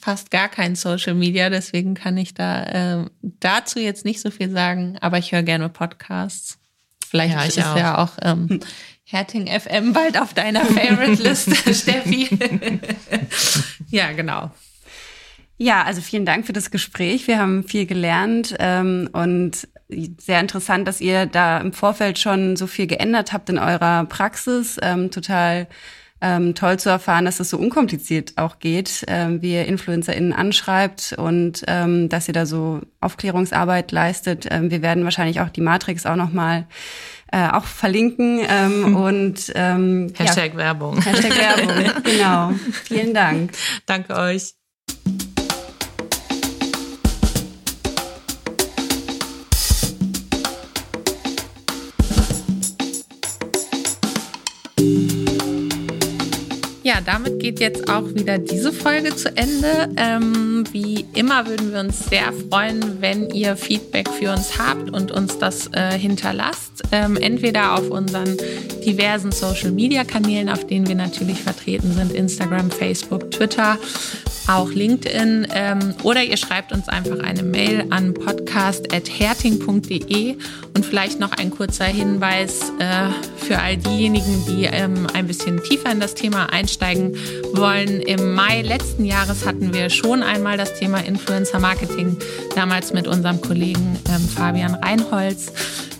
fast 0.00 0.30
gar 0.30 0.48
kein 0.48 0.76
Social 0.76 1.14
Media, 1.14 1.50
deswegen 1.50 1.94
kann 1.94 2.16
ich 2.16 2.34
da 2.34 2.62
äh, 3.00 3.04
dazu 3.22 3.80
jetzt 3.80 4.04
nicht 4.04 4.20
so 4.20 4.30
viel 4.30 4.50
sagen, 4.50 4.96
aber 5.00 5.18
ich 5.18 5.32
höre 5.32 5.42
gerne 5.42 5.68
Podcasts. 5.68 6.58
Vielleicht 7.08 7.34
ja, 7.34 7.44
ist 7.44 7.66
auch. 7.66 7.76
ja 7.76 7.98
auch 7.98 8.12
ähm, 8.22 8.60
Herting 9.04 9.46
FM 9.46 9.92
bald 9.92 10.20
auf 10.20 10.34
deiner 10.34 10.64
Favorite-Liste, 10.64 11.54
Steffi. 11.74 12.28
ja, 13.90 14.12
genau. 14.12 14.50
Ja, 15.58 15.84
also 15.84 16.00
vielen 16.00 16.26
Dank 16.26 16.44
für 16.46 16.52
das 16.52 16.70
Gespräch. 16.70 17.26
Wir 17.28 17.38
haben 17.38 17.64
viel 17.64 17.86
gelernt 17.86 18.54
ähm, 18.58 19.08
und 19.12 19.68
sehr 20.18 20.40
interessant, 20.40 20.88
dass 20.88 21.00
ihr 21.00 21.26
da 21.26 21.58
im 21.58 21.72
Vorfeld 21.72 22.18
schon 22.18 22.56
so 22.56 22.66
viel 22.66 22.86
geändert 22.86 23.32
habt 23.32 23.48
in 23.48 23.58
eurer 23.58 24.04
Praxis. 24.04 24.76
Ähm, 24.82 25.10
total 25.10 25.68
ähm, 26.20 26.54
toll 26.54 26.78
zu 26.78 26.88
erfahren, 26.88 27.26
dass 27.26 27.40
es 27.40 27.50
so 27.50 27.58
unkompliziert 27.58 28.32
auch 28.36 28.58
geht, 28.58 29.04
ähm, 29.06 29.42
wie 29.42 29.52
ihr 29.52 29.66
InfluencerInnen 29.66 30.32
anschreibt 30.32 31.14
und 31.18 31.62
ähm, 31.66 32.08
dass 32.08 32.28
ihr 32.28 32.34
da 32.34 32.46
so 32.46 32.80
Aufklärungsarbeit 33.00 33.92
leistet. 33.92 34.46
Ähm, 34.50 34.70
wir 34.70 34.82
werden 34.82 35.04
wahrscheinlich 35.04 35.40
auch 35.40 35.50
die 35.50 35.60
Matrix 35.60 36.06
auch 36.06 36.16
nochmal 36.16 36.66
äh, 37.32 37.48
auch 37.48 37.64
verlinken 37.64 38.40
ähm, 38.48 38.96
und 39.02 39.52
ähm, 39.54 40.12
Hashtag 40.14 40.52
ja, 40.52 40.58
Werbung. 40.58 41.02
Hashtag 41.02 41.32
Werbung, 41.38 42.02
genau. 42.04 42.52
Vielen 42.84 43.12
Dank. 43.12 43.52
Danke 43.84 44.14
euch. 44.14 44.54
Damit 57.04 57.40
geht 57.40 57.60
jetzt 57.60 57.88
auch 57.88 58.14
wieder 58.14 58.38
diese 58.38 58.72
Folge 58.72 59.14
zu 59.14 59.28
Ende. 59.36 59.88
Ähm, 59.96 60.64
wie 60.72 61.06
immer 61.14 61.46
würden 61.46 61.72
wir 61.72 61.80
uns 61.80 62.06
sehr 62.06 62.32
freuen, 62.32 63.00
wenn 63.00 63.30
ihr 63.30 63.56
Feedback 63.56 64.08
für 64.08 64.32
uns 64.32 64.58
habt 64.58 64.90
und 64.90 65.12
uns 65.12 65.38
das 65.38 65.68
äh, 65.72 65.98
hinterlasst. 65.98 66.82
Ähm, 66.92 67.16
entweder 67.16 67.74
auf 67.74 67.90
unseren 67.90 68.36
diversen 68.84 69.32
Social-Media-Kanälen, 69.32 70.48
auf 70.48 70.66
denen 70.66 70.86
wir 70.86 70.94
natürlich 70.94 71.40
vertreten 71.40 71.92
sind, 71.92 72.12
Instagram, 72.12 72.70
Facebook, 72.70 73.30
Twitter, 73.30 73.78
auch 74.48 74.70
LinkedIn. 74.70 75.48
Ähm, 75.52 75.94
oder 76.02 76.22
ihr 76.22 76.36
schreibt 76.36 76.72
uns 76.72 76.88
einfach 76.88 77.20
eine 77.20 77.42
Mail 77.42 77.86
an 77.90 78.12
podcast.herting.de 78.14 80.36
und 80.74 80.86
vielleicht 80.86 81.20
noch 81.20 81.32
ein 81.32 81.50
kurzer 81.50 81.84
Hinweis 81.84 82.72
äh, 82.78 83.10
für 83.36 83.58
all 83.58 83.76
diejenigen, 83.76 84.46
die 84.46 84.64
ähm, 84.64 85.06
ein 85.12 85.26
bisschen 85.26 85.62
tiefer 85.62 85.92
in 85.92 86.00
das 86.00 86.14
Thema 86.14 86.50
einsteigen 86.52 87.14
wollen. 87.52 88.00
Im 88.00 88.32
Mai 88.34 88.62
letzten 88.62 89.04
Jahres 89.04 89.44
hatten 89.46 89.74
wir 89.74 89.90
schon 89.90 90.22
einmal 90.22 90.56
das 90.56 90.74
Thema 90.74 90.98
Influencer 90.98 91.58
Marketing, 91.58 92.16
damals 92.54 92.92
mit 92.92 93.08
unserem 93.08 93.40
Kollegen 93.40 93.98
ähm, 94.08 94.28
Fabian 94.28 94.74
Reinholz. 94.74 95.52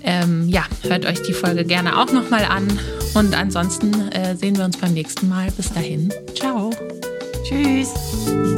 Ähm, 0.03 0.49
ja, 0.49 0.65
hört 0.83 1.05
euch 1.05 1.21
die 1.23 1.33
Folge 1.33 1.65
gerne 1.65 1.99
auch 1.99 2.13
nochmal 2.13 2.45
an. 2.45 2.79
Und 3.15 3.37
ansonsten 3.37 4.13
äh, 4.13 4.37
sehen 4.37 4.57
wir 4.57 4.65
uns 4.65 4.77
beim 4.77 4.93
nächsten 4.93 5.29
Mal. 5.29 5.51
Bis 5.57 5.73
dahin. 5.73 6.13
Ciao. 6.35 6.71
Tschüss. 7.49 8.56